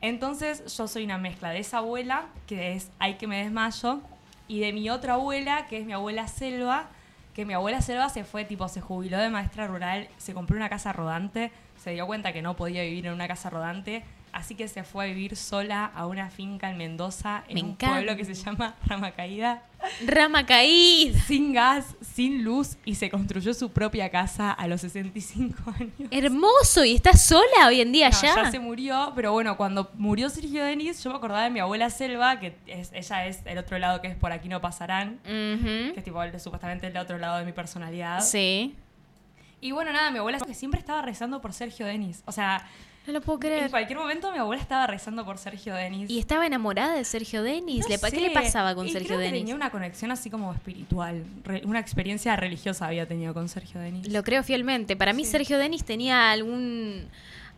Entonces 0.00 0.76
yo 0.76 0.88
soy 0.88 1.04
una 1.04 1.18
mezcla 1.18 1.50
de 1.50 1.60
esa 1.60 1.78
abuela, 1.78 2.26
que 2.46 2.72
es 2.72 2.90
Ay 2.98 3.14
que 3.14 3.26
me 3.26 3.44
desmayo, 3.44 4.00
y 4.48 4.60
de 4.60 4.72
mi 4.72 4.90
otra 4.90 5.14
abuela, 5.14 5.66
que 5.68 5.78
es 5.78 5.86
mi 5.86 5.92
abuela 5.92 6.26
Selva, 6.26 6.88
que 7.34 7.44
mi 7.44 7.54
abuela 7.54 7.80
Selva 7.80 8.08
se 8.08 8.24
fue, 8.24 8.44
tipo, 8.44 8.68
se 8.68 8.80
jubiló 8.80 9.18
de 9.18 9.30
maestra 9.30 9.66
rural, 9.66 10.08
se 10.18 10.34
compró 10.34 10.56
una 10.56 10.68
casa 10.68 10.92
rodante, 10.92 11.50
se 11.76 11.92
dio 11.92 12.06
cuenta 12.06 12.32
que 12.32 12.42
no 12.42 12.56
podía 12.56 12.82
vivir 12.82 13.06
en 13.06 13.12
una 13.12 13.28
casa 13.28 13.50
rodante, 13.50 14.04
así 14.32 14.54
que 14.54 14.66
se 14.68 14.82
fue 14.84 15.04
a 15.04 15.06
vivir 15.08 15.36
sola 15.36 15.84
a 15.94 16.06
una 16.06 16.30
finca 16.30 16.70
en 16.70 16.78
Mendoza, 16.78 17.44
en 17.48 17.54
Me 17.56 17.62
un 17.62 17.70
encanta. 17.70 17.96
pueblo 17.96 18.16
que 18.16 18.24
se 18.24 18.34
llama 18.34 18.74
Ramacaída, 18.86 19.62
Rama 20.06 20.46
caída. 20.46 21.18
sin 21.26 21.52
gas, 21.52 21.96
sin 22.00 22.44
luz, 22.44 22.76
y 22.84 22.94
se 22.94 23.10
construyó 23.10 23.52
su 23.52 23.70
propia 23.72 24.10
casa 24.10 24.52
a 24.52 24.66
los 24.68 24.80
65 24.82 25.70
años. 25.78 25.92
Hermoso. 26.10 26.84
¿Y 26.84 26.94
estás 26.94 27.20
sola 27.22 27.66
hoy 27.66 27.80
en 27.80 27.90
día 27.92 28.08
No, 28.10 28.22
ya? 28.22 28.34
ya 28.44 28.50
se 28.50 28.58
murió, 28.60 29.12
pero 29.16 29.32
bueno, 29.32 29.56
cuando 29.56 29.90
murió 29.94 30.30
Sergio 30.30 30.64
Denis, 30.64 31.02
yo 31.02 31.10
me 31.10 31.16
acordaba 31.16 31.42
de 31.44 31.50
mi 31.50 31.58
abuela 31.60 31.90
Selva, 31.90 32.38
que 32.40 32.54
es, 32.66 32.90
ella 32.92 33.26
es 33.26 33.40
el 33.44 33.58
otro 33.58 33.78
lado 33.78 34.00
que 34.00 34.08
es 34.08 34.14
por 34.16 34.30
aquí 34.32 34.48
no 34.48 34.60
pasarán, 34.60 35.18
que 35.24 35.92
es 35.96 36.04
tipo 36.04 36.22
el- 36.22 36.38
supuestamente 36.40 36.86
el 36.86 36.96
otro 36.96 37.18
lado 37.18 37.38
de 37.38 37.44
mi 37.44 37.52
personalidad. 37.52 38.20
Sí. 38.20 38.74
Y 39.60 39.72
bueno, 39.72 39.92
nada, 39.92 40.10
mi 40.10 40.18
abuela 40.18 40.38
que 40.40 40.54
siempre 40.54 40.80
estaba 40.80 41.02
rezando 41.02 41.40
por 41.40 41.52
Sergio 41.52 41.86
Denis. 41.86 42.22
O 42.26 42.32
sea, 42.32 42.66
No 43.06 43.12
lo 43.12 43.20
puedo 43.20 43.36
en 43.36 43.40
creer. 43.40 43.70
cualquier 43.70 43.98
momento 43.98 44.30
mi 44.30 44.38
abuela 44.38 44.62
estaba 44.62 44.86
rezando 44.86 45.24
por 45.24 45.36
Sergio 45.38 45.74
Denis. 45.74 46.08
¿Y 46.08 46.18
estaba 46.20 46.46
enamorada 46.46 46.94
de 46.94 47.04
Sergio 47.04 47.42
Denis? 47.42 47.80
No 47.88 47.88
¿Le- 47.96 48.10
¿Qué 48.10 48.20
le 48.20 48.30
pasaba 48.30 48.74
con 48.76 48.86
y 48.86 48.92
Sergio 48.92 49.08
creo 49.08 49.18
que 49.18 49.24
Denis? 49.24 49.40
tenía 49.40 49.54
una 49.56 49.70
conexión 49.70 50.10
así 50.12 50.30
como 50.30 50.52
espiritual, 50.52 51.24
re- 51.44 51.62
una 51.64 51.80
experiencia 51.80 52.36
religiosa 52.36 52.86
había 52.86 53.06
tenido 53.06 53.34
con 53.34 53.48
Sergio 53.48 53.80
Denis. 53.80 54.08
Lo 54.08 54.22
creo 54.22 54.42
fielmente. 54.44 54.94
Para 54.96 55.12
mí 55.12 55.24
Sí. 55.24 55.32
Sergio 55.32 55.58
Denis 55.58 55.84
tenía 55.84 56.30
algún 56.30 57.08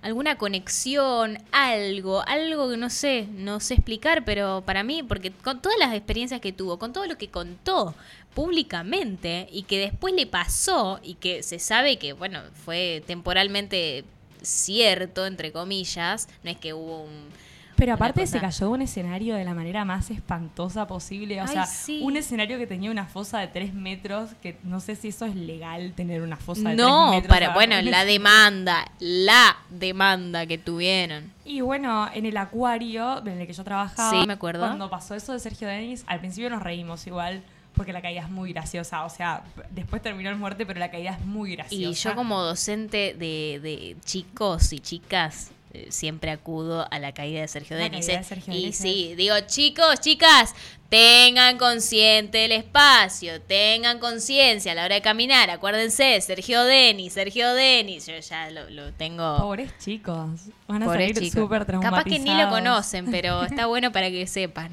alguna 0.00 0.36
conexión, 0.36 1.38
algo, 1.50 2.22
algo 2.26 2.68
que 2.70 2.76
no 2.76 2.90
sé, 2.90 3.26
no 3.32 3.58
sé 3.60 3.72
explicar, 3.72 4.22
pero 4.26 4.62
para 4.66 4.82
mí, 4.82 5.02
porque 5.02 5.30
con 5.30 5.62
todas 5.62 5.78
las 5.78 5.94
experiencias 5.94 6.42
que 6.42 6.52
tuvo, 6.52 6.78
con 6.78 6.92
todo 6.92 7.06
lo 7.06 7.16
que 7.16 7.28
contó 7.28 7.94
públicamente 8.34 9.48
y 9.50 9.62
que 9.62 9.78
después 9.78 10.12
le 10.14 10.26
pasó 10.26 11.00
y 11.02 11.14
que 11.14 11.42
se 11.42 11.58
sabe 11.58 11.98
que, 11.98 12.12
bueno, 12.12 12.40
fue 12.66 13.02
temporalmente 13.06 14.04
cierto, 14.44 15.26
entre 15.26 15.52
comillas, 15.52 16.28
no 16.42 16.50
es 16.50 16.56
que 16.56 16.74
hubo 16.74 17.02
un... 17.04 17.28
Pero 17.76 17.94
aparte 17.94 18.20
cosa- 18.20 18.32
se 18.34 18.40
cayó 18.40 18.66
de 18.68 18.72
un 18.72 18.82
escenario 18.82 19.34
de 19.34 19.44
la 19.44 19.52
manera 19.52 19.84
más 19.84 20.08
espantosa 20.12 20.86
posible. 20.86 21.40
O 21.40 21.44
Ay, 21.44 21.48
sea, 21.54 21.66
sí. 21.66 21.98
un 22.04 22.16
escenario 22.16 22.56
que 22.56 22.68
tenía 22.68 22.88
una 22.88 23.04
fosa 23.06 23.40
de 23.40 23.48
tres 23.48 23.74
metros, 23.74 24.30
que 24.40 24.56
no 24.62 24.78
sé 24.78 24.94
si 24.94 25.08
eso 25.08 25.24
es 25.24 25.34
legal 25.34 25.92
tener 25.96 26.22
una 26.22 26.36
fosa 26.36 26.68
de 26.68 26.76
No, 26.76 27.08
tres 27.10 27.22
metros. 27.22 27.28
para, 27.34 27.46
abajo 27.46 27.58
bueno, 27.58 27.82
la 27.90 28.04
demanda, 28.04 28.84
la 29.00 29.56
demanda 29.70 30.46
que 30.46 30.56
tuvieron. 30.56 31.32
Y 31.44 31.62
bueno, 31.62 32.08
en 32.14 32.26
el 32.26 32.36
acuario 32.36 33.18
en 33.26 33.40
el 33.40 33.46
que 33.48 33.52
yo 33.52 33.64
trabajaba, 33.64 34.20
Sí, 34.20 34.24
me 34.24 34.34
acuerdo. 34.34 34.64
cuando 34.66 34.88
pasó 34.88 35.16
eso 35.16 35.32
de 35.32 35.40
Sergio 35.40 35.66
Denis, 35.66 36.04
al 36.06 36.20
principio 36.20 36.50
nos 36.50 36.62
reímos 36.62 37.04
igual, 37.08 37.42
porque 37.75 37.93
la 37.93 38.02
caída 38.02 38.23
es 38.23 38.31
muy 38.31 38.52
graciosa. 38.52 39.04
O 39.04 39.11
sea, 39.11 39.45
después 39.71 40.02
terminó 40.02 40.31
en 40.31 40.38
muerte, 40.38 40.66
pero 40.66 40.81
la 40.81 40.90
caída 40.90 41.11
es 41.11 41.25
muy 41.25 41.57
graciosa. 41.57 41.90
Y 41.90 41.95
yo 41.95 42.14
como 42.14 42.43
docente 42.43 43.14
de, 43.14 43.61
de 43.62 43.97
chicos 44.04 44.73
y 44.73 44.81
chicas 44.81 45.50
eh, 45.75 45.88
siempre 45.90 46.31
acudo 46.31 46.87
a 46.88 46.99
la 47.00 47.11
caída 47.12 47.40
de 47.40 47.49
Sergio 47.49 47.76
La 47.76 47.83
Denis. 47.83 48.07
caída 48.07 48.21
¿eh? 48.21 48.23
de 48.23 48.28
Sergio 48.28 48.54
y 48.54 48.73
sí, 48.73 49.14
digo, 49.16 49.35
chicos, 49.45 49.99
chicas, 50.00 50.54
tengan 50.88 51.59
consciente 51.59 52.45
el 52.45 52.52
espacio, 52.52 53.40
tengan 53.40 53.99
conciencia 53.99 54.71
a 54.71 54.76
la 54.76 54.85
hora 54.85 54.95
de 54.95 55.02
caminar. 55.02 55.50
Acuérdense, 55.50 56.21
Sergio 56.21 56.62
Denis, 56.62 57.14
Sergio 57.14 57.52
Denis. 57.54 58.07
Yo 58.07 58.16
ya 58.21 58.50
lo, 58.50 58.71
lo 58.71 58.93
tengo... 58.93 59.37
Pobres 59.38 59.76
chicos. 59.78 60.43
Van 60.69 60.85
a 60.85 60.87
pobres 60.87 61.16
salir 61.16 61.33
súper 61.33 61.64
traumatizados. 61.64 62.04
Capaz 62.04 62.04
que 62.04 62.21
ni 62.21 62.40
lo 62.40 62.50
conocen, 62.50 63.11
pero 63.11 63.43
está 63.45 63.66
bueno 63.66 63.90
para 63.90 64.11
que 64.11 64.28
sepan. 64.28 64.71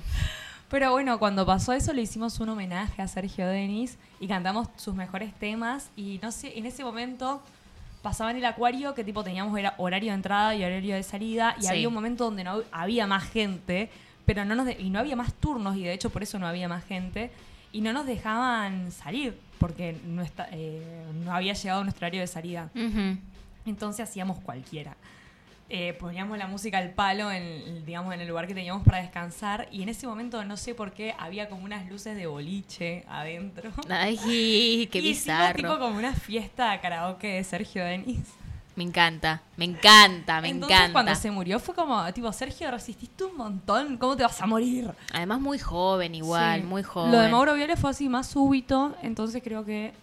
Pero 0.71 0.91
bueno, 0.91 1.19
cuando 1.19 1.45
pasó 1.45 1.73
eso 1.73 1.91
le 1.93 2.01
hicimos 2.01 2.39
un 2.39 2.49
homenaje 2.49 3.01
a 3.01 3.07
Sergio 3.07 3.45
Denis 3.47 3.97
y 4.21 4.27
cantamos 4.27 4.69
sus 4.77 4.95
mejores 4.95 5.33
temas 5.33 5.89
y 5.97 6.19
no 6.23 6.31
sé, 6.31 6.57
en 6.57 6.65
ese 6.65 6.83
momento 6.83 7.41
pasaba 8.01 8.31
en 8.31 8.37
el 8.37 8.45
acuario 8.45 8.95
que 8.95 9.03
tipo 9.03 9.23
teníamos 9.23 9.57
era 9.59 9.75
horario 9.77 10.11
de 10.11 10.15
entrada 10.15 10.55
y 10.55 10.63
horario 10.63 10.95
de 10.95 11.03
salida 11.03 11.55
y 11.59 11.63
Sí. 11.63 11.67
había 11.67 11.87
un 11.89 11.93
momento 11.93 12.23
donde 12.23 12.43
no 12.45 12.61
había 12.71 13.05
más 13.05 13.23
gente, 13.29 13.89
pero 14.25 14.45
no 14.45 14.55
nos 14.55 14.65
de- 14.65 14.77
y 14.79 14.89
no 14.89 14.99
había 14.99 15.15
más 15.17 15.33
turnos 15.33 15.75
y 15.75 15.83
de 15.83 15.93
hecho 15.93 16.09
por 16.09 16.23
eso 16.23 16.39
no 16.39 16.47
había 16.47 16.67
más 16.69 16.85
gente 16.85 17.31
y 17.73 17.81
no 17.81 17.91
nos 17.93 18.05
dejaban 18.05 18.91
salir 18.93 19.37
porque 19.59 19.99
no, 20.05 20.21
está, 20.23 20.47
eh, 20.51 21.03
no 21.23 21.33
había 21.35 21.53
llegado 21.53 21.83
nuestro 21.83 22.05
horario 22.07 22.21
de 22.21 22.27
salida. 22.27 22.69
Entonces 23.65 24.09
hacíamos 24.09 24.39
cualquiera. 24.39 24.95
Eh, 25.73 25.93
poníamos 25.93 26.37
la 26.37 26.47
música 26.47 26.79
al 26.79 26.89
palo 26.89 27.31
en, 27.31 27.85
digamos, 27.85 28.13
en 28.13 28.19
el 28.19 28.27
lugar 28.27 28.45
que 28.45 28.53
teníamos 28.53 28.83
para 28.83 28.97
descansar 29.01 29.69
y 29.71 29.81
en 29.83 29.87
ese 29.87 30.05
momento 30.05 30.43
no 30.43 30.57
sé 30.57 30.75
por 30.75 30.91
qué 30.91 31.15
había 31.17 31.47
como 31.47 31.63
unas 31.63 31.89
luces 31.89 32.17
de 32.17 32.27
boliche 32.27 33.05
adentro. 33.07 33.71
Ay, 33.89 34.17
qué 34.91 34.99
y 34.99 35.01
bizarro. 35.01 35.55
tipo 35.55 35.79
como 35.79 35.97
una 35.97 36.13
fiesta 36.13 36.77
karaoke 36.81 37.27
de 37.27 37.43
Sergio 37.45 37.85
Denis. 37.85 38.19
Me 38.75 38.83
encanta, 38.83 39.41
me 39.55 39.63
encanta, 39.63 40.41
me 40.41 40.49
Entonces 40.49 40.75
encanta. 40.77 40.93
cuando 40.93 41.15
se 41.15 41.31
murió 41.31 41.57
fue 41.59 41.73
como, 41.73 42.11
tipo, 42.11 42.31
Sergio, 42.33 42.69
resististe 42.69 43.23
un 43.23 43.37
montón, 43.37 43.97
¿cómo 43.97 44.17
te 44.17 44.23
vas 44.23 44.41
a 44.41 44.47
morir? 44.47 44.91
Además 45.13 45.39
muy 45.39 45.57
joven 45.59 46.15
igual, 46.15 46.61
Sí. 46.61 46.67
muy 46.67 46.83
joven. 46.83 47.11
Lo 47.13 47.19
de 47.19 47.29
Mauro 47.29 47.53
Viale 47.53 47.77
fue 47.77 47.91
así 47.91 48.09
más 48.09 48.27
súbito, 48.27 48.93
entonces 49.03 49.41
creo 49.41 49.63
que 49.63 49.93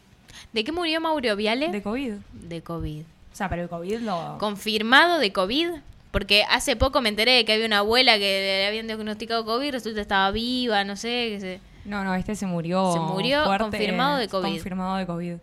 ¿De 0.54 0.64
qué 0.64 0.72
murió 0.72 0.98
Mauro 1.00 1.36
Viale? 1.36 1.68
de 1.70 1.82
COVID. 1.82 2.12
De 2.32 2.62
COVID. 2.62 3.02
O 3.38 3.40
sea, 3.40 3.48
pero 3.48 3.62
el 3.62 3.68
COVID 3.68 4.00
lo... 4.00 4.36
¿Confirmado 4.38 5.20
de 5.20 5.32
COVID? 5.32 5.68
Porque 6.10 6.42
hace 6.50 6.74
poco 6.74 7.00
me 7.00 7.08
enteré 7.08 7.36
de 7.36 7.44
que 7.44 7.52
había 7.52 7.66
una 7.66 7.78
abuela 7.78 8.14
que 8.14 8.20
le 8.20 8.66
habían 8.66 8.88
diagnosticado 8.88 9.44
COVID, 9.44 9.70
resulta 9.70 9.94
que 9.94 10.00
estaba 10.00 10.28
viva, 10.32 10.82
no 10.82 10.96
sé. 10.96 11.28
Que 11.30 11.38
se... 11.38 11.60
No, 11.84 12.02
no, 12.02 12.16
este 12.16 12.34
se 12.34 12.46
murió. 12.46 12.92
Se 12.92 12.98
murió 12.98 13.44
fuerte, 13.44 13.62
confirmado 13.62 14.16
de 14.16 14.26
COVID. 14.26 14.50
Confirmado 14.50 14.96
de 14.96 15.06
COVID. 15.06 15.34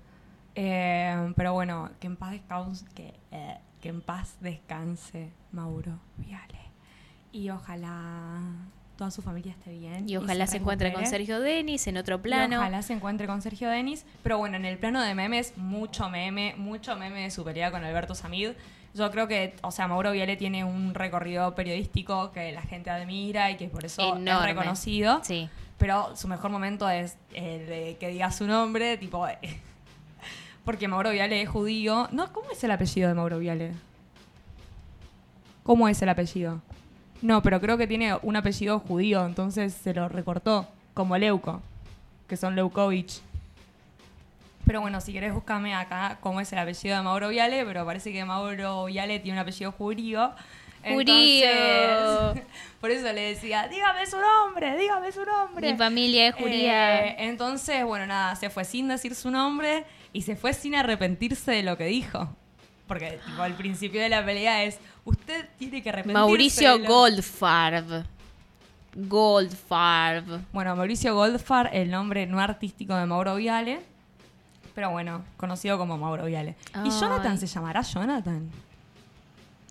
Eh, 0.55 1.33
pero 1.37 1.53
bueno, 1.53 1.89
que 2.01 2.07
en 2.07 2.17
paz 2.17 2.31
descanse, 2.31 2.85
que, 2.93 3.13
eh, 3.31 3.59
que 3.79 3.87
en 3.87 4.01
paz 4.01 4.35
descanse 4.41 5.31
Mauro 5.53 5.97
Viale. 6.17 6.71
Y 7.31 7.49
ojalá 7.49 8.41
toda 8.95 9.11
su 9.11 9.21
familia 9.21 9.51
esté 9.51 9.71
bien. 9.71 10.07
Y 10.09 10.17
ojalá 10.17 10.47
se, 10.47 10.57
encuentre 10.57 10.93
con. 10.93 11.05
Sergio 11.05 11.39
Denis 11.39 11.85
en 11.87 11.97
otro 11.97 12.15
Y 12.15 12.19
plano. 12.19 12.57
ojalá 12.57 12.81
se 12.81 12.93
encuentre 12.93 13.27
con 13.27 13.41
Sergio 13.41 13.69
Denis. 13.69 14.05
Pero 14.23 14.37
bueno, 14.37 14.57
en 14.57 14.65
el 14.65 14.77
plano 14.77 15.01
de 15.01 15.13
memes, 15.15 15.53
mucho 15.57 16.09
meme, 16.09 16.55
mucho 16.57 16.95
meme 16.95 17.23
de 17.23 17.31
su 17.31 17.43
pelea 17.43 17.71
con 17.71 17.83
Alberto 17.83 18.15
Samid. 18.15 18.51
Yo 18.93 19.11
creo 19.11 19.27
que, 19.27 19.55
o 19.61 19.71
sea, 19.71 19.87
Mauro 19.87 20.11
Viale 20.11 20.37
tiene 20.37 20.63
un 20.63 20.93
recorrido 20.93 21.53
periodístico 21.53 22.31
que 22.31 22.53
la 22.53 22.61
gente 22.61 22.89
admira 22.89 23.51
y 23.51 23.57
que 23.57 23.67
por 23.67 23.83
eso 23.83 24.15
Enorme. 24.15 24.31
es 24.31 24.55
reconocido. 24.55 25.19
Sí. 25.23 25.49
Pero 25.77 26.15
su 26.15 26.29
mejor 26.29 26.49
momento 26.51 26.89
es 26.89 27.17
el 27.33 27.67
de 27.67 27.97
que 27.99 28.07
diga 28.07 28.31
su 28.31 28.47
nombre, 28.47 28.97
tipo. 28.97 29.27
Porque 30.63 30.87
Mauro 30.87 31.11
Viale 31.11 31.41
es 31.41 31.49
judío. 31.49 32.07
No, 32.11 32.31
¿cómo 32.31 32.49
es 32.51 32.63
el 32.63 32.71
apellido 32.71 33.09
de 33.09 33.13
Mauro 33.13 33.37
Viale? 33.39 33.73
¿Cómo 35.63 35.87
es 35.87 36.01
el 36.01 36.09
apellido? 36.09 36.61
No, 37.21 37.41
pero 37.41 37.59
creo 37.61 37.77
que 37.77 37.87
tiene 37.87 38.15
un 38.21 38.35
apellido 38.35 38.79
judío, 38.79 39.25
entonces 39.25 39.73
se 39.73 39.93
lo 39.93 40.09
recortó, 40.09 40.67
como 40.93 41.17
Leuco, 41.17 41.61
que 42.27 42.37
son 42.37 42.55
Leukovich. 42.55 43.21
Pero 44.65 44.81
bueno, 44.81 44.99
si 44.99 45.13
querés 45.13 45.33
búscame 45.33 45.75
acá 45.75 46.17
cómo 46.21 46.41
es 46.41 46.51
el 46.51 46.59
apellido 46.59 46.97
de 46.97 47.03
Mauro 47.03 47.29
Viale, 47.29 47.63
pero 47.65 47.85
parece 47.85 48.11
que 48.11 48.25
Mauro 48.25 48.85
Viale 48.85 49.19
tiene 49.19 49.37
un 49.37 49.41
apellido 49.41 49.71
judío. 49.71 50.33
Judío. 50.83 51.47
Entonces, 51.47 52.43
por 52.81 52.91
eso 52.91 53.11
le 53.13 53.21
decía, 53.21 53.67
dígame 53.67 54.05
su 54.05 54.17
nombre, 54.19 54.77
dígame 54.77 55.11
su 55.11 55.23
nombre. 55.23 55.71
Mi 55.71 55.77
familia 55.77 56.27
es 56.27 56.35
judía. 56.35 57.05
Eh, 57.05 57.15
entonces, 57.19 57.83
bueno, 57.83 58.05
nada, 58.07 58.35
se 58.35 58.49
fue 58.49 58.65
sin 58.65 58.87
decir 58.87 59.15
su 59.15 59.31
nombre 59.31 59.83
y 60.13 60.23
se 60.23 60.35
fue 60.35 60.53
sin 60.53 60.75
arrepentirse 60.75 61.51
de 61.51 61.63
lo 61.63 61.77
que 61.77 61.85
dijo. 61.85 62.35
Porque 62.87 63.19
tipo, 63.25 63.41
al 63.41 63.53
principio 63.53 64.01
de 64.01 64.09
la 64.09 64.23
pelea 64.23 64.63
es, 64.63 64.79
usted 65.05 65.47
tiene 65.57 65.81
que 65.81 65.89
arrepentirse. 65.89 66.19
Mauricio 66.19 66.77
de 66.77 66.79
lo-". 66.79 66.87
Goldfarb. 66.87 68.05
Goldfarb. 68.95 70.41
Bueno, 70.53 70.75
Mauricio 70.75 71.15
Goldfar, 71.15 71.69
el 71.73 71.91
nombre 71.91 72.25
no 72.27 72.39
artístico 72.39 72.95
de 72.95 73.05
Mauro 73.05 73.35
Viale. 73.35 73.81
Pero 74.73 74.91
bueno, 74.91 75.23
conocido 75.37 75.77
como 75.77 75.97
Mauro 75.97 76.25
Viale. 76.25 76.55
¿Y. 76.83 76.89
Jonathan 76.89 77.37
se 77.37 77.47
llamará 77.47 77.81
Jonathan? 77.81 78.49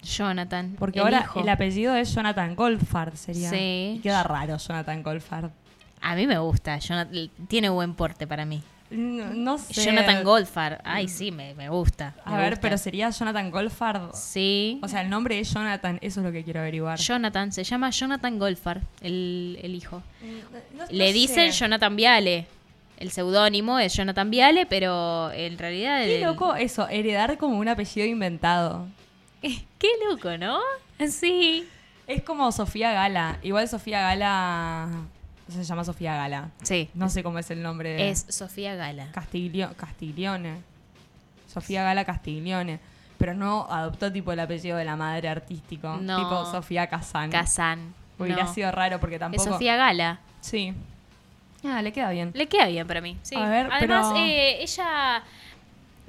Jonathan. 0.02 0.76
Porque 0.78 0.98
el 0.98 1.04
ahora 1.04 1.20
hijo. 1.20 1.40
el 1.40 1.48
apellido 1.48 1.94
es 1.94 2.14
Jonathan 2.14 2.54
Goldfard, 2.54 3.14
sería. 3.14 3.50
Sí. 3.50 3.94
Y 3.96 4.00
queda 4.02 4.22
raro 4.22 4.56
Jonathan 4.58 5.02
Goldfard. 5.02 5.50
A 6.00 6.14
mí 6.14 6.26
me 6.26 6.38
gusta. 6.38 6.78
Jonathan, 6.78 7.30
tiene 7.48 7.70
buen 7.70 7.94
porte 7.94 8.26
para 8.26 8.44
mí. 8.44 8.62
No, 8.90 9.24
no 9.34 9.58
sé. 9.58 9.82
Jonathan 9.84 10.22
Goldfarb. 10.22 10.78
Ay, 10.84 11.08
sí, 11.08 11.30
me, 11.32 11.54
me 11.54 11.68
gusta. 11.68 12.14
A 12.24 12.32
me 12.32 12.36
ver, 12.38 12.50
gusta. 12.50 12.60
pero 12.60 12.78
sería 12.78 13.10
Jonathan 13.10 13.50
Goldfard. 13.50 14.12
Sí. 14.14 14.78
O 14.82 14.88
sea, 14.88 15.00
el 15.00 15.10
nombre 15.10 15.38
es 15.40 15.52
Jonathan, 15.52 15.98
eso 16.00 16.20
es 16.20 16.26
lo 16.26 16.30
que 16.32 16.44
quiero 16.44 16.60
averiguar. 16.60 16.98
Jonathan, 16.98 17.50
se 17.52 17.64
llama 17.64 17.90
Jonathan 17.90 18.38
Goldfarb, 18.38 18.82
el, 19.00 19.58
el 19.62 19.74
hijo. 19.74 20.02
No- 20.76 20.84
Le 20.90 21.12
dicen 21.12 21.52
sé. 21.52 21.58
Jonathan 21.58 21.96
Viale. 21.96 22.46
El 22.96 23.10
seudónimo 23.10 23.80
es 23.80 23.94
Jonathan 23.96 24.30
Viale, 24.30 24.66
pero 24.66 25.32
en 25.32 25.58
realidad. 25.58 26.02
Qué 26.04 26.16
el- 26.16 26.22
loco 26.22 26.54
eso, 26.54 26.86
heredar 26.88 27.36
como 27.38 27.58
un 27.58 27.68
apellido 27.68 28.06
inventado. 28.06 28.86
Qué 29.42 29.88
loco, 30.08 30.36
¿no? 30.38 30.60
Sí. 31.10 31.66
Es 32.06 32.22
como 32.22 32.52
Sofía 32.52 32.92
Gala. 32.92 33.38
Igual 33.42 33.68
Sofía 33.68 34.00
Gala 34.02 34.88
se 35.48 35.64
llama 35.64 35.84
Sofía 35.84 36.14
Gala. 36.16 36.50
Sí. 36.62 36.88
No 36.94 37.08
sé 37.08 37.22
cómo 37.22 37.38
es 37.38 37.50
el 37.50 37.62
nombre. 37.62 37.90
de- 37.94 38.10
Es 38.10 38.26
Sofía 38.28 38.74
Gala. 38.74 39.08
Castiglio- 39.12 39.74
Castiglione. 39.76 40.56
Sofía 41.52 41.82
Gala 41.82 42.04
Castiglione. 42.04 42.80
Pero 43.18 43.34
no 43.34 43.66
adoptó 43.70 44.12
tipo 44.12 44.32
el 44.32 44.40
apellido 44.40 44.76
de 44.76 44.84
la 44.84 44.96
madre 44.96 45.28
artístico. 45.28 45.98
No. 46.00 46.16
Tipo 46.18 46.44
Sofía 46.50 46.88
Kazan. 46.88 47.30
Kazan. 47.30 47.94
Hubiera 48.18 48.44
No. 48.44 48.52
sido 48.54 48.70
raro 48.72 48.98
porque 49.00 49.16
Es 49.16 49.20
tampoco. 49.20 49.44
Sofía 49.44 49.76
Gala. 49.76 50.20
Sí. 50.40 50.74
Ah, 51.64 51.80
le 51.80 51.92
queda 51.92 52.10
bien. 52.10 52.30
Le 52.34 52.46
queda 52.48 52.66
bien 52.66 52.86
para 52.86 53.00
mí. 53.00 53.16
Sí. 53.22 53.36
A 53.36 53.48
ver, 53.48 53.68
Además, 53.72 54.08
pero- 54.12 54.16
eh, 54.16 54.62
ella, 54.62 55.22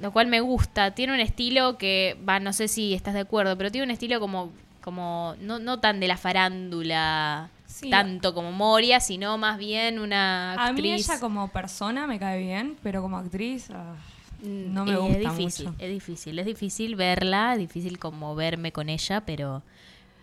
lo 0.00 0.12
cual 0.12 0.26
me 0.26 0.40
gusta, 0.40 0.90
tiene 0.92 1.14
un 1.14 1.20
estilo 1.20 1.78
que, 1.78 2.18
va, 2.28 2.40
no 2.40 2.52
sé 2.52 2.68
si 2.68 2.92
estás 2.92 3.14
de 3.14 3.20
acuerdo, 3.20 3.56
pero 3.56 3.70
tiene 3.70 3.84
un 3.86 3.90
estilo 3.90 4.20
como, 4.20 4.52
como 4.82 5.34
no, 5.40 5.58
no 5.58 5.80
tan 5.80 5.98
de 6.00 6.08
la 6.08 6.16
farándula, 6.18 7.48
Sí. 7.76 7.90
tanto 7.90 8.32
como 8.32 8.52
Moria, 8.52 9.00
sino 9.00 9.36
más 9.36 9.58
bien 9.58 9.98
una 9.98 10.52
A 10.54 10.72
mí 10.72 10.78
actriz. 10.90 11.08
ella 11.10 11.20
como 11.20 11.48
persona 11.48 12.06
me 12.06 12.18
cae 12.18 12.38
bien, 12.42 12.76
pero 12.82 13.02
como 13.02 13.18
actriz 13.18 13.68
ah, 13.70 13.94
Mm, 14.42 14.74
no 14.74 14.84
me 14.84 14.92
eh, 14.92 14.96
gusta 14.96 15.16
es 15.16 15.36
difícil, 15.36 15.66
mucho. 15.66 15.76
es 15.82 15.90
difícil, 15.90 16.38
es 16.38 16.46
difícil 16.46 16.96
verla, 16.96 17.54
es 17.54 17.58
difícil 17.58 17.98
como 17.98 18.34
verme 18.34 18.70
con 18.70 18.88
ella, 18.90 19.22
pero, 19.24 19.62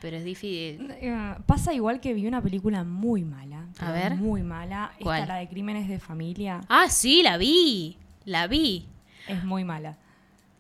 pero 0.01 0.17
es 0.17 0.23
difícil. 0.23 0.87
Eh, 1.01 1.35
Pasa 1.45 1.73
igual 1.73 1.99
que 1.99 2.13
vi 2.13 2.27
una 2.27 2.41
película 2.41 2.83
muy 2.83 3.23
mala. 3.23 3.65
A 3.79 3.91
ver. 3.91 4.15
Muy 4.15 4.43
mala. 4.43 4.91
¿Cuál? 5.01 5.21
Esta, 5.21 5.33
la 5.33 5.39
de 5.39 5.47
Crímenes 5.49 5.87
de 5.87 5.99
Familia. 5.99 6.61
Ah, 6.69 6.89
sí, 6.89 7.23
la 7.23 7.37
vi, 7.37 7.97
la 8.25 8.47
vi. 8.47 8.85
Es 9.27 9.43
muy 9.43 9.63
mala. 9.63 9.97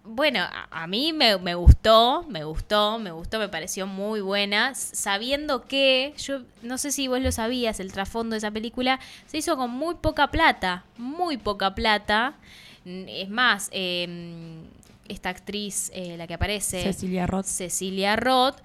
Bueno, 0.05 0.41
a, 0.41 0.67
a 0.69 0.87
mí 0.87 1.13
me, 1.13 1.37
me 1.37 1.55
gustó, 1.55 2.25
me 2.27 2.43
gustó, 2.43 2.99
me 2.99 3.11
gustó, 3.11 3.39
me 3.39 3.47
pareció 3.47 3.87
muy 3.87 4.19
buena, 4.19 4.75
sabiendo 4.75 5.65
que, 5.65 6.13
yo 6.17 6.41
no 6.61 6.77
sé 6.77 6.91
si 6.91 7.07
vos 7.07 7.21
lo 7.21 7.31
sabías, 7.31 7.79
el 7.79 7.93
trasfondo 7.93 8.33
de 8.33 8.39
esa 8.39 8.51
película 8.51 8.99
se 9.27 9.37
hizo 9.37 9.55
con 9.55 9.71
muy 9.71 9.95
poca 9.95 10.29
plata, 10.29 10.83
muy 10.97 11.37
poca 11.37 11.73
plata. 11.73 12.35
Es 12.85 13.29
más, 13.29 13.69
eh, 13.71 14.61
esta 15.07 15.29
actriz, 15.29 15.89
eh, 15.93 16.17
la 16.17 16.27
que 16.27 16.33
aparece, 16.33 16.83
Cecilia 16.83 17.25
Roth. 17.27 17.45
Cecilia 17.45 18.15
Roth, 18.17 18.57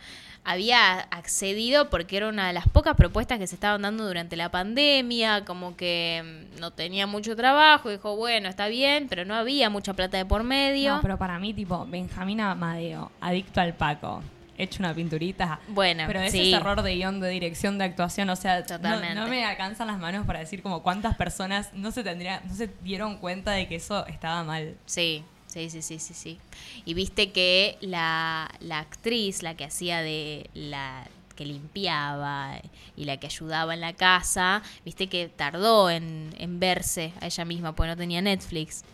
había 0.48 1.00
accedido 1.10 1.90
porque 1.90 2.16
era 2.16 2.28
una 2.28 2.46
de 2.46 2.54
las 2.54 2.66
pocas 2.66 2.96
propuestas 2.96 3.38
que 3.38 3.46
se 3.46 3.54
estaban 3.54 3.82
dando 3.82 4.06
durante 4.06 4.34
la 4.34 4.50
pandemia, 4.50 5.44
como 5.44 5.76
que 5.76 6.46
mm, 6.56 6.58
no 6.58 6.70
tenía 6.70 7.06
mucho 7.06 7.36
trabajo, 7.36 7.90
dijo, 7.90 8.16
bueno, 8.16 8.48
está 8.48 8.68
bien, 8.68 9.08
pero 9.10 9.26
no 9.26 9.34
había 9.34 9.68
mucha 9.68 9.92
plata 9.92 10.16
de 10.16 10.24
por 10.24 10.44
medio. 10.44 10.96
No, 10.96 11.02
pero 11.02 11.18
para 11.18 11.38
mí, 11.38 11.52
tipo, 11.52 11.84
Benjamín 11.86 12.40
Amadeo, 12.40 13.12
adicto 13.20 13.60
al 13.60 13.74
Paco, 13.74 14.22
hecho 14.56 14.82
una 14.82 14.94
pinturita. 14.94 15.60
Bueno, 15.68 16.04
Pero 16.06 16.20
ese 16.20 16.38
sí. 16.38 16.54
error 16.54 16.80
de 16.80 16.94
guion, 16.94 17.20
de 17.20 17.28
dirección, 17.28 17.76
de 17.76 17.84
actuación, 17.84 18.30
o 18.30 18.36
sea, 18.36 18.64
no-. 18.80 19.14
No, 19.14 19.28
me 19.28 19.44
alcanzan 19.44 19.88
las 19.88 19.98
manos 19.98 20.24
para 20.24 20.38
decir 20.38 20.62
como 20.62 20.82
cuántas 20.82 21.14
personas 21.18 21.74
no 21.74 21.90
se 21.90 22.02
tendría, 22.02 22.40
no 22.48 22.54
se 22.54 22.70
dieron 22.82 23.18
cuenta 23.18 23.52
de 23.52 23.68
que 23.68 23.74
eso 23.74 24.06
estaba 24.06 24.44
mal. 24.44 24.78
Sí, 24.86 25.24
sí, 25.48 25.68
sí, 25.70 25.82
sí, 25.82 25.98
sí, 25.98 26.14
sí. 26.14 26.38
Y 26.84 26.94
viste 26.94 27.32
que 27.32 27.76
la, 27.80 28.48
la 28.60 28.78
actriz, 28.78 29.42
la 29.42 29.54
que 29.56 29.64
hacía 29.64 30.00
de 30.02 30.48
la 30.54 31.04
que 31.34 31.44
limpiaba 31.44 32.54
y 32.96 33.04
la 33.04 33.16
que 33.18 33.26
ayudaba 33.26 33.74
en 33.74 33.80
la 33.80 33.92
casa, 33.92 34.62
viste 34.84 35.08
que 35.08 35.28
tardó 35.28 35.88
en, 35.90 36.34
en 36.38 36.58
verse 36.60 37.12
a 37.20 37.26
ella 37.26 37.44
misma, 37.44 37.74
porque 37.74 37.90
no 37.90 37.96
tenía 37.96 38.20
Netflix. 38.22 38.84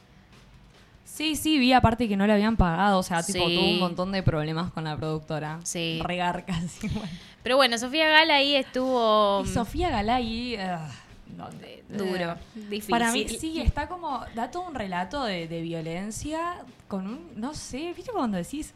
Sí, 1.06 1.36
sí, 1.36 1.58
vi 1.58 1.72
aparte 1.72 2.08
que 2.08 2.16
no 2.16 2.26
le 2.26 2.32
habían 2.32 2.56
pagado, 2.56 2.98
o 2.98 3.02
sea, 3.02 3.22
tipo, 3.22 3.46
Sí. 3.48 3.54
tuvo 3.54 3.68
un 3.70 3.78
montón 3.78 4.10
de 4.12 4.22
problemas 4.22 4.72
con 4.72 4.84
la 4.84 4.96
productora. 4.96 5.60
Sí. 5.62 6.00
Regar 6.02 6.44
casi. 6.46 6.88
bueno. 6.88 7.08
Pero 7.42 7.56
bueno, 7.56 7.78
Sofía 7.78 8.08
Gala 8.08 8.36
ahí 8.36 8.56
estuvo 8.56 9.42
Y 9.44 9.48
Sofía 9.48 9.90
Galay, 9.90 10.56
ah, 10.56 10.88
no, 10.88 11.03
de- 11.34 11.84
duro, 11.88 12.32
eh, 12.32 12.36
difícil. 12.54 12.90
Para 12.90 13.12
mí 13.12 13.28
sí, 13.28 13.60
está 13.60 13.86
como, 13.88 14.24
da 14.34 14.50
todo 14.50 14.64
un 14.68 14.74
relato 14.74 15.24
de, 15.24 15.48
de 15.48 15.60
violencia 15.62 16.64
con 16.88 17.06
un, 17.06 17.32
no 17.36 17.54
sé, 17.54 17.92
viste 17.94 18.12
cuando 18.12 18.36
decís, 18.36 18.72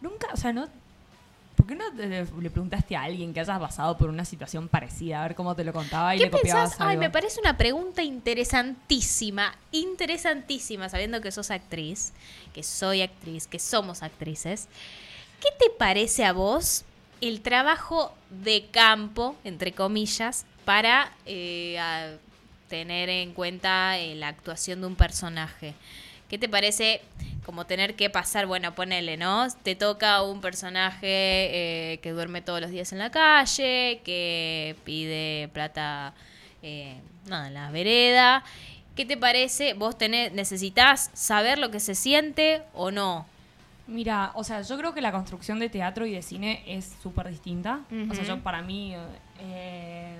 nunca, 0.00 0.28
o 0.32 0.36
sea, 0.36 0.52
no, 0.52 0.68
¿por 1.56 1.66
qué 1.66 1.74
no 1.74 1.84
te- 1.92 2.06
le, 2.06 2.50
preguntaste 2.50 2.96
a 2.96 3.02
alguien 3.02 3.34
que 3.34 3.40
hayas 3.40 3.58
pasado 3.58 3.96
por 3.98 4.08
una 4.10 4.24
situación 4.24 4.68
parecida, 4.68 5.20
a 5.20 5.28
ver 5.28 5.34
cómo 5.34 5.54
te 5.56 5.64
lo 5.64 5.72
contaba 5.72 6.14
y 6.14 6.18
¿Qué 6.18 6.24
le 6.24 6.30
copiabas 6.30 6.70
pensás? 6.70 6.86
Ay, 6.88 6.96
me 6.96 7.10
parece 7.10 7.40
una 7.40 7.56
pregunta 7.56 8.02
interesantísima, 8.02 9.54
interesantísima, 9.72 10.88
sabiendo 10.88 11.20
que 11.20 11.30
sos 11.32 11.50
actriz, 11.50 12.12
que 12.54 12.62
soy 12.62 13.02
actriz, 13.02 13.46
que 13.46 13.58
somos 13.58 14.02
actrices. 14.02 14.68
¿Qué 15.40 15.48
te 15.58 15.70
parece 15.70 16.24
a 16.24 16.32
vos 16.32 16.84
el 17.20 17.40
trabajo 17.40 18.12
de 18.30 18.66
campo, 18.70 19.36
entre 19.44 19.72
comillas, 19.72 20.46
para 20.68 21.10
eh, 21.24 22.18
tener 22.68 23.08
en 23.08 23.32
cuenta 23.32 23.96
eh, 23.96 24.14
la 24.14 24.28
actuación 24.28 24.82
de 24.82 24.86
un 24.86 24.96
personaje? 24.96 25.72
¿Qué 26.28 26.36
te 26.36 26.46
parece 26.46 27.00
como 27.46 27.64
tener 27.64 27.94
que 27.94 28.10
pasar, 28.10 28.44
bueno, 28.44 28.74
ponele, 28.74 29.16
¿no? 29.16 29.48
Te 29.62 29.76
toca 29.76 30.20
un 30.20 30.42
personaje 30.42 31.06
eh, 31.06 32.00
que 32.02 32.10
duerme 32.10 32.42
todos 32.42 32.60
los 32.60 32.70
días 32.70 32.92
en 32.92 32.98
la 32.98 33.10
calle, 33.10 34.02
que 34.04 34.76
pide 34.84 35.48
plata 35.54 36.12
eh, 36.62 36.98
en 37.30 37.54
la 37.54 37.70
vereda. 37.70 38.44
¿Qué 38.94 39.06
te 39.06 39.16
parece? 39.16 39.72
¿Vos 39.72 39.96
tenés, 39.96 40.32
necesitas 40.32 41.10
saber 41.14 41.58
lo 41.58 41.70
que 41.70 41.80
se 41.80 41.94
siente 41.94 42.60
o 42.74 42.90
no? 42.90 43.24
Mira, 43.86 44.32
o 44.34 44.44
sea, 44.44 44.60
yo 44.60 44.76
creo 44.76 44.92
que 44.92 45.00
la 45.00 45.12
construcción 45.12 45.60
de 45.60 45.70
teatro 45.70 46.04
y 46.04 46.12
de 46.12 46.20
cine 46.20 46.62
es 46.66 46.94
súper 47.02 47.30
distinta. 47.30 47.80
O 48.10 48.14
sea, 48.14 48.24
yo 48.24 48.40
para 48.40 48.60
mí... 48.60 48.94
eh, 49.40 50.18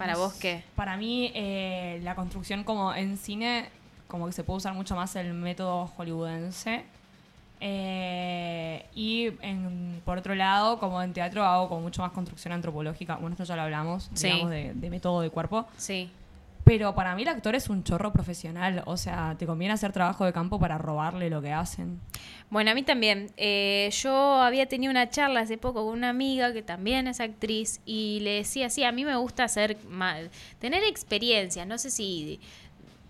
¿Para 0.00 0.16
vos 0.16 0.34
qué? 0.34 0.64
Para 0.74 0.96
mí 0.96 1.30
eh, 1.34 2.00
la 2.02 2.14
construcción 2.14 2.64
como 2.64 2.92
en 2.94 3.16
cine, 3.16 3.68
como 4.08 4.26
que 4.26 4.32
se 4.32 4.42
puede 4.44 4.56
usar 4.58 4.74
mucho 4.74 4.96
más 4.96 5.14
el 5.16 5.32
método 5.34 5.86
hollywoodense. 5.96 6.84
Eh, 7.62 8.86
y 8.94 9.26
en- 9.42 10.00
por 10.04 10.16
otro 10.18 10.34
lado, 10.34 10.78
como 10.78 11.02
en 11.02 11.12
teatro 11.12 11.44
hago 11.44 11.68
como 11.68 11.82
mucho 11.82 12.00
más 12.02 12.12
construcción 12.12 12.52
antropológica. 12.54 13.16
Bueno, 13.16 13.34
esto 13.34 13.44
ya 13.44 13.56
lo 13.56 13.62
hablamos, 13.62 14.10
Sí. 14.14 14.28
digamos, 14.28 14.50
de, 14.50 14.72
de 14.74 14.90
método 14.90 15.20
de 15.20 15.30
cuerpo. 15.30 15.66
Sí. 15.76 16.10
Pero 16.70 16.94
para 16.94 17.16
mí 17.16 17.22
el 17.22 17.28
actor 17.28 17.56
es 17.56 17.68
un 17.68 17.82
chorro 17.82 18.12
profesional. 18.12 18.84
O 18.86 18.96
sea, 18.96 19.34
te 19.36 19.44
conviene 19.44 19.74
hacer 19.74 19.90
trabajo 19.90 20.24
de 20.24 20.32
campo 20.32 20.60
para 20.60 20.78
robarle 20.78 21.28
lo 21.28 21.42
que 21.42 21.50
hacen. 21.52 21.98
Bueno, 22.48 22.70
a 22.70 22.74
mí 22.74 22.84
también. 22.84 23.32
Eh, 23.36 23.90
yo 23.92 24.12
había 24.40 24.66
tenido 24.66 24.92
una 24.92 25.10
charla 25.10 25.40
hace 25.40 25.58
poco 25.58 25.84
con 25.84 25.94
una 25.98 26.10
amiga 26.10 26.52
que 26.52 26.62
también 26.62 27.08
es 27.08 27.18
actriz 27.18 27.80
y 27.86 28.20
le 28.20 28.34
decía, 28.34 28.70
sí, 28.70 28.84
a 28.84 28.92
mí 28.92 29.04
me 29.04 29.16
gusta 29.16 29.42
hacer 29.42 29.78
ma- 29.88 30.18
tener 30.60 30.84
experiencias. 30.84 31.66
No 31.66 31.76
sé 31.76 31.90
si 31.90 32.38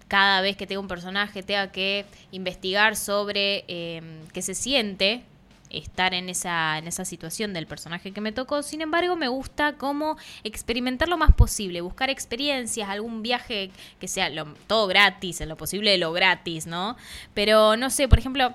cada 0.08 0.40
vez 0.40 0.56
que 0.56 0.66
tenga 0.66 0.80
un 0.80 0.88
personaje 0.88 1.42
tenga 1.42 1.70
que 1.70 2.06
investigar 2.32 2.96
sobre 2.96 3.66
eh, 3.68 4.00
qué 4.32 4.40
se 4.40 4.54
siente 4.54 5.22
estar 5.70 6.14
en 6.14 6.28
esa, 6.28 6.78
en 6.78 6.86
esa 6.88 7.04
situación 7.04 7.52
del 7.54 7.66
personaje 7.66 8.12
que 8.12 8.20
me 8.20 8.32
tocó. 8.32 8.62
Sin 8.62 8.80
embargo, 8.80 9.16
me 9.16 9.28
gusta 9.28 9.74
como 9.74 10.16
experimentar 10.44 11.08
lo 11.08 11.16
más 11.16 11.32
posible, 11.34 11.80
buscar 11.80 12.10
experiencias, 12.10 12.88
algún 12.88 13.22
viaje 13.22 13.70
que 14.00 14.08
sea 14.08 14.28
lo- 14.30 14.54
todo 14.66 14.86
gratis, 14.88 15.40
en 15.40 15.48
lo 15.48 15.56
posible 15.56 15.96
lo 15.98 16.12
gratis, 16.12 16.66
¿no? 16.66 16.96
Pero 17.34 17.76
no 17.76 17.88
sé, 17.90 18.08
por 18.08 18.18
ejemplo, 18.18 18.52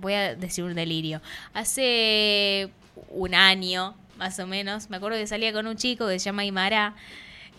voy 0.00 0.12
a 0.14 0.34
decir 0.34 0.64
un 0.64 0.74
delirio. 0.74 1.20
Hace 1.54 2.70
un 3.10 3.34
año, 3.34 3.94
más 4.18 4.38
o 4.38 4.46
menos, 4.46 4.90
me 4.90 4.96
acuerdo 4.98 5.16
que 5.18 5.26
salía 5.26 5.52
con 5.52 5.66
un 5.66 5.76
chico 5.76 6.06
que 6.08 6.18
se 6.18 6.26
llama 6.26 6.44
Imara. 6.44 6.94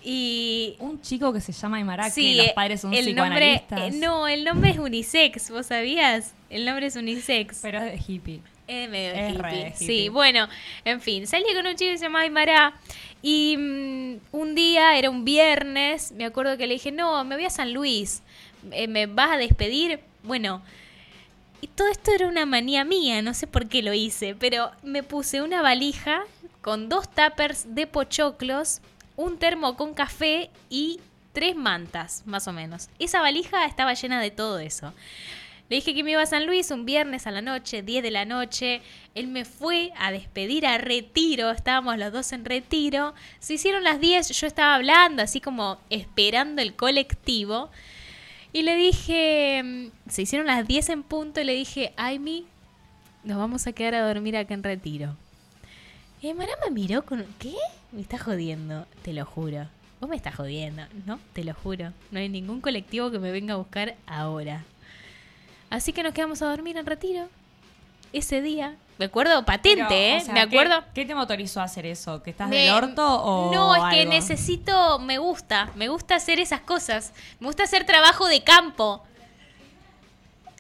Y 0.02 0.76
Un 0.80 1.02
chico 1.02 1.34
que 1.34 1.42
se 1.42 1.52
llama 1.52 1.76
Aymara, 1.78 2.10
Sí, 2.10 2.36
que 2.38 2.44
los 2.44 2.52
padres 2.54 2.80
son 2.82 2.94
el 2.94 3.14
nombre, 3.16 3.58
psicoanalistas. 3.68 3.96
eh, 3.96 3.98
no, 4.00 4.30
el 4.30 4.46
nombre 4.46 4.70
es 4.72 4.78
unisex, 4.80 5.50
¿vos 5.52 5.66
sabías? 5.66 6.34
El 6.50 6.66
nombre 6.66 6.86
es 6.86 6.96
unisex. 6.96 7.60
Pero 7.62 7.80
es 7.80 7.92
de 8.08 8.14
hippie. 8.14 8.42
Es 8.70 8.88
medio 8.88 9.12
es 9.14 9.32
hippie. 9.32 9.42
re 9.42 9.58
hippie. 9.70 9.74
Sí, 9.76 10.10
bueno, 10.10 10.48
en 10.86 11.02
fin, 11.02 11.26
salí 11.26 11.46
con 11.56 11.66
un 11.66 11.76
chico 11.76 11.92
que 11.92 11.98
se 11.98 12.06
llamaba 12.06 12.24
Aymara 12.24 12.74
y 13.24 13.58
mm, 13.58 14.18
un 14.32 14.54
día, 14.54 14.96
era 14.96 15.10
un 15.10 15.26
viernes, 15.26 16.12
me 16.12 16.26
acuerdo 16.26 16.56
que 16.56 16.68
le 16.68 16.76
dije, 16.76 16.92
no, 16.92 17.24
me 17.24 17.36
voy 17.36 17.46
a 17.46 17.50
San 17.50 17.74
Luis, 17.74 18.22
eh, 18.72 18.88
¿me 18.88 19.08
vas 19.08 19.32
a 19.32 19.38
despedir? 19.38 20.02
Bueno, 20.22 20.62
y 21.62 21.68
todo 21.68 21.88
esto 21.88 22.12
era 22.12 22.28
una 22.28 22.46
manía 22.46 22.86
mía, 22.86 23.24
no 23.24 23.34
sé 23.34 23.48
por 23.48 23.68
qué 23.68 23.82
lo 23.82 23.94
hice, 23.94 24.36
pero 24.36 24.72
me 24.84 25.02
puse 25.02 25.42
una 25.42 25.64
valija 25.64 26.22
con 26.62 26.90
dos 26.90 27.10
tuppers 27.10 27.74
de 27.74 27.88
pochoclos, 27.88 28.82
un 29.16 29.40
termo 29.40 29.76
con 29.78 29.96
café 29.96 30.52
y 30.70 31.00
tres 31.34 31.56
mantas, 31.56 32.24
más 32.26 32.48
o 32.48 32.54
menos. 32.54 32.90
Esa 33.00 33.20
valija 33.22 33.66
estaba 33.66 33.94
llena 33.94 34.22
de 34.22 34.30
todo 34.30 34.60
eso. 34.60 34.94
Le 35.70 35.76
dije 35.76 35.94
que 35.94 36.04
me 36.04 36.12
iba 36.12 36.24
a 36.24 36.26
San 36.26 36.48
Luis 36.48 36.72
un 36.72 36.86
viernes 36.86 37.28
a 37.28 37.32
la 37.32 37.42
noche, 37.42 37.84
10 37.84 38.02
de 38.02 38.10
la 38.10 38.26
noche. 38.26 38.82
Él 39.14 39.28
me 39.28 39.46
fue 39.46 39.92
a 39.98 40.12
despedir 40.12 40.66
a 40.66 40.80
retiro, 40.80 41.52
estábamos 41.52 41.96
los 42.00 42.12
dos 42.12 42.34
en 42.34 42.44
retiro. 42.44 43.14
Se 43.40 43.54
hicieron 43.54 43.84
las 43.84 44.00
10, 44.00 44.30
yo 44.30 44.48
estaba 44.48 44.74
hablando, 44.74 45.22
así 45.22 45.40
como 45.40 45.78
esperando 45.92 46.64
el 46.64 46.76
colectivo. 46.76 47.70
Y 48.52 48.64
le 48.64 48.76
dije, 48.76 49.62
mm, 49.64 50.10
se 50.10 50.24
hicieron 50.24 50.48
las 50.48 50.68
10 50.68 50.90
en 50.90 51.04
punto 51.04 51.40
y 51.40 51.44
le 51.44 51.54
dije, 51.54 51.94
Aimi, 51.98 52.48
nos 53.24 53.38
vamos 53.38 53.68
a 53.68 53.72
quedar 53.72 53.94
a 53.94 54.08
dormir 54.08 54.38
acá 54.38 54.56
en 54.56 54.64
retiro. 54.64 55.16
Y 56.20 56.34
me 56.34 56.48
miró 56.72 57.06
con... 57.06 57.24
¿Qué? 57.38 57.54
Me 57.92 58.02
estás 58.02 58.24
jodiendo, 58.24 58.88
te 59.04 59.14
lo 59.14 59.24
juro. 59.24 59.68
Vos 60.02 60.10
me 60.10 60.16
estás 60.16 60.34
jodiendo, 60.36 60.82
¿no? 61.06 61.20
Te 61.34 61.44
lo 61.44 61.54
juro. 61.54 61.94
No 62.10 62.20
hay 62.20 62.28
ningún 62.28 62.60
colectivo 62.60 63.12
que 63.12 63.20
me 63.20 63.32
venga 63.32 63.54
a 63.54 63.58
buscar 63.58 63.96
ahora. 64.08 64.66
Así 65.70 65.94
que 65.94 66.04
nos 66.04 66.14
quedamos 66.14 66.42
a 66.42 66.48
dormir 66.48 66.78
en 66.78 66.86
retiro. 66.86 67.28
Ese 68.12 68.42
día. 68.42 68.76
Me 68.98 69.06
acuerdo 69.06 69.46
patente, 69.46 69.86
Pero, 69.88 69.96
¿eh? 69.96 70.18
o 70.22 70.26
sea, 70.26 70.34
me 70.34 70.42
acuerdo. 70.42 70.82
¿qué, 70.94 71.02
qué 71.02 71.06
te 71.06 71.16
motorizó 71.16 71.62
a 71.62 71.66
hacer 71.66 71.86
eso? 71.86 72.22
¿Que 72.24 72.32
estás 72.32 72.50
Me- 72.50 72.58
del 72.66 72.74
orto 72.74 73.06
o 73.24 73.54
No, 73.54 73.76
es 73.76 73.94
que 73.96 74.06
necesito, 74.06 75.00
me 75.00 75.20
gusta, 75.20 75.72
me 75.76 75.88
gusta 75.90 76.16
hacer 76.16 76.40
esas 76.40 76.62
cosas. 76.62 77.14
Me 77.40 77.48
gusta 77.48 77.64
hacer 77.64 77.86
trabajo 77.86 78.28
de 78.28 78.44
campo. 78.44 79.04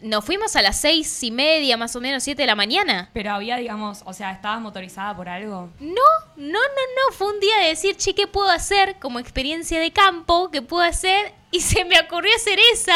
Nos 0.02 0.24
fuimos 0.24 0.56
a 0.56 0.62
las 0.62 0.80
seis 0.80 1.22
y 1.24 1.32
media, 1.32 1.76
más 1.76 1.94
o 1.98 2.00
menos, 2.00 2.24
siete 2.24 2.44
de 2.44 2.48
la 2.48 2.56
mañana. 2.56 3.10
Pero 3.12 3.34
había, 3.34 3.58
digamos, 3.58 4.02
o 4.06 4.14
sea, 4.14 4.32
¿estabas 4.32 4.62
motorizada 4.62 5.14
por 5.14 5.28
algo? 5.28 5.70
No, 5.82 5.90
no, 6.38 6.54
no, 6.54 6.60
no. 6.60 7.14
Fue 7.18 7.28
un 7.34 7.40
día 7.42 7.58
de 7.58 7.68
decir, 7.70 7.98
che, 7.98 8.16
¿qué 8.16 8.26
puedo 8.26 8.50
hacer 8.50 8.96
como 9.00 9.20
experiencia 9.20 9.78
de 9.80 9.92
campo? 9.92 10.50
¿Qué 10.52 10.62
puedo 10.62 10.84
hacer? 10.84 11.34
Y 11.52 11.60
se 11.60 11.84
me 11.84 12.00
ocurrió 12.00 12.34
hacer 12.36 12.58
esa. 12.72 12.96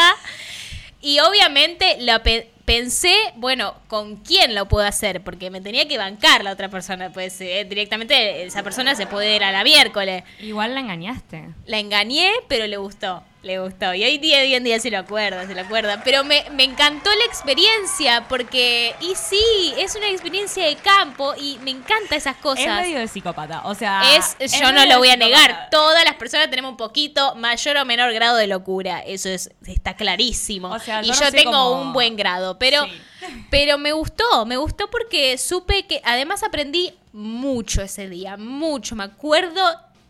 Y 1.04 1.20
obviamente 1.20 1.96
la 2.00 2.22
pe- 2.22 2.50
pensé, 2.64 3.14
bueno, 3.36 3.74
¿con 3.88 4.16
quién 4.16 4.54
lo 4.54 4.66
puedo 4.68 4.86
hacer? 4.86 5.20
Porque 5.22 5.50
me 5.50 5.60
tenía 5.60 5.86
que 5.86 5.98
bancar 5.98 6.42
la 6.42 6.50
otra 6.52 6.70
persona. 6.70 7.12
Pues 7.12 7.38
eh, 7.42 7.66
directamente 7.68 8.42
esa 8.44 8.62
persona 8.62 8.94
se 8.94 9.06
puede 9.06 9.36
ir 9.36 9.44
a 9.44 9.52
la 9.52 9.62
miércoles. 9.64 10.24
Igual 10.40 10.72
la 10.74 10.80
engañaste. 10.80 11.44
La 11.66 11.78
engañé, 11.78 12.30
pero 12.48 12.66
le 12.66 12.78
gustó. 12.78 13.22
Le 13.44 13.58
gustó. 13.58 13.92
Y 13.92 14.02
hoy 14.02 14.16
día, 14.16 14.40
día 14.40 14.56
en 14.56 14.64
día 14.64 14.80
se 14.80 14.90
lo 14.90 14.98
acuerda, 14.98 15.46
se 15.46 15.54
lo 15.54 15.60
acuerda. 15.60 16.00
Pero 16.02 16.24
me, 16.24 16.46
me 16.52 16.64
encantó 16.64 17.10
la 17.14 17.24
experiencia 17.26 18.26
porque, 18.26 18.94
y 19.00 19.14
sí, 19.14 19.74
es 19.76 19.94
una 19.94 20.08
experiencia 20.08 20.64
de 20.64 20.76
campo 20.76 21.34
y 21.38 21.58
me 21.58 21.70
encanta 21.70 22.16
esas 22.16 22.36
cosas. 22.36 22.64
Es 22.64 22.86
medio 22.86 23.00
de 23.00 23.08
psicópata, 23.08 23.60
o 23.66 23.74
sea... 23.74 24.16
Es, 24.16 24.58
yo 24.58 24.72
no 24.72 24.86
lo 24.86 24.96
voy 24.96 25.10
a 25.10 25.16
negar. 25.16 25.68
Todas 25.70 26.04
las 26.06 26.14
personas 26.14 26.48
tenemos 26.48 26.70
un 26.70 26.78
poquito 26.78 27.34
mayor 27.34 27.76
o 27.76 27.84
menor 27.84 28.14
grado 28.14 28.38
de 28.38 28.46
locura. 28.46 29.00
Eso 29.00 29.28
es, 29.28 29.50
está 29.66 29.94
clarísimo. 29.94 30.70
O 30.70 30.78
sea, 30.78 31.02
y 31.02 31.12
yo 31.12 31.20
no 31.20 31.30
tengo 31.30 31.82
un 31.82 31.92
buen 31.92 32.16
grado. 32.16 32.58
Pero, 32.58 32.84
Sí. 32.86 32.92
pero 33.50 33.78
me 33.78 33.92
gustó. 33.92 34.46
Me 34.46 34.56
gustó 34.56 34.88
porque 34.90 35.36
supe 35.38 35.86
que 35.86 36.00
además 36.04 36.42
aprendí 36.42 36.94
mucho 37.12 37.82
ese 37.82 38.08
día. 38.08 38.36
Mucho. 38.36 38.96
Me 38.96 39.04
acuerdo 39.04 39.62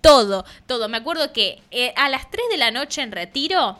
todo. 0.05 0.45
Todo. 0.67 0.89
Me 0.89 0.99
acuerdo 0.99 1.33
que 1.33 1.61
eh, 1.71 1.93
a 1.97 2.09
las 2.09 2.31
3 2.31 2.45
de 2.51 2.57
la 2.59 2.71
noche 2.71 3.03
en 3.03 3.11
retiro 3.13 3.79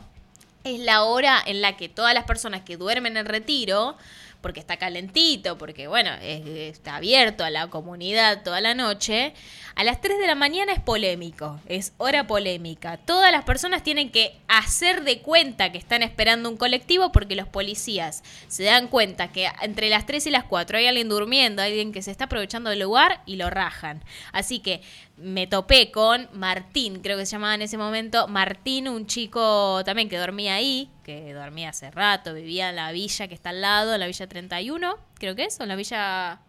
es 0.63 0.79
la 0.79 1.03
hora 1.03 1.41
en 1.45 1.61
la 1.61 1.77
que 1.77 1.89
todas 1.89 2.13
las 2.13 2.23
personas 2.25 2.61
que 2.61 2.75
duermen 2.77 3.15
en 3.17 3.25
retiro, 3.27 3.95
porque 4.41 4.59
está 4.59 4.77
calentito, 4.77 5.57
porque 5.57 5.87
bueno, 5.87 6.11
es- 6.21 6.45
está 6.45 6.97
abierto 6.97 7.43
a 7.43 7.49
la 7.49 7.67
comunidad 7.69 8.43
toda 8.43 8.61
la 8.61 8.73
noche, 8.75 9.33
a 9.75 9.83
las 9.83 9.99
3 10.01 10.17
de 10.19 10.27
la 10.27 10.35
mañana 10.35 10.71
es 10.71 10.79
polémico, 10.79 11.59
es 11.67 11.93
hora 11.97 12.27
polémica. 12.27 12.97
Todas 12.97 13.31
las 13.31 13.43
personas 13.43 13.83
tienen 13.83 14.09
que 14.11 14.35
hacer 14.47 15.03
de 15.03 15.19
cuenta 15.19 15.71
que 15.71 15.77
están 15.79 16.01
esperando 16.03 16.47
un 16.49 16.57
colectivo 16.57 17.11
porque 17.11 17.35
los 17.35 17.47
policías 17.47 18.23
se 18.47 18.63
dan 18.63 18.87
cuenta 18.87 19.31
que 19.31 19.49
entre 19.61 19.89
las 19.89 20.05
3 20.05 20.27
y 20.27 20.29
las 20.29 20.43
4 20.45 20.77
hay 20.77 20.87
alguien 20.87 21.09
durmiendo, 21.09 21.61
alguien 21.61 21.91
que 21.91 22.01
se 22.03 22.11
está 22.11 22.25
aprovechando 22.25 22.69
del 22.69 22.79
lugar 22.79 23.21
y 23.25 23.35
lo 23.35 23.49
rajan. 23.49 24.03
Así 24.31 24.59
que 24.59 24.81
me 25.17 25.47
topé 25.47 25.91
con 25.91 26.27
Martín, 26.33 26.99
creo 27.01 27.17
que 27.17 27.25
se 27.25 27.33
llamaba 27.33 27.55
en 27.55 27.61
ese 27.61 27.77
momento, 27.77 28.27
Martín, 28.27 28.89
un 28.89 29.07
chico 29.07 29.81
también 29.85 30.09
que 30.09 30.17
dormía 30.17 30.55
ahí, 30.55 30.89
que 31.03 31.33
dormía 31.33 31.69
hace 31.69 31.89
rato, 31.89 32.33
vivía 32.33 32.69
en 32.69 32.75
la 32.75 32.91
villa 32.91 33.27
que 33.27 33.33
está 33.33 33.51
al 33.51 33.61
lado, 33.61 33.93
en 33.93 34.01
la 34.01 34.07
villa 34.07 34.27
31, 34.27 34.97
creo 35.15 35.35
que 35.35 35.45
es, 35.45 35.59
o 35.59 35.63
en 35.63 35.69
la 35.69 35.75
villa... 35.75 36.39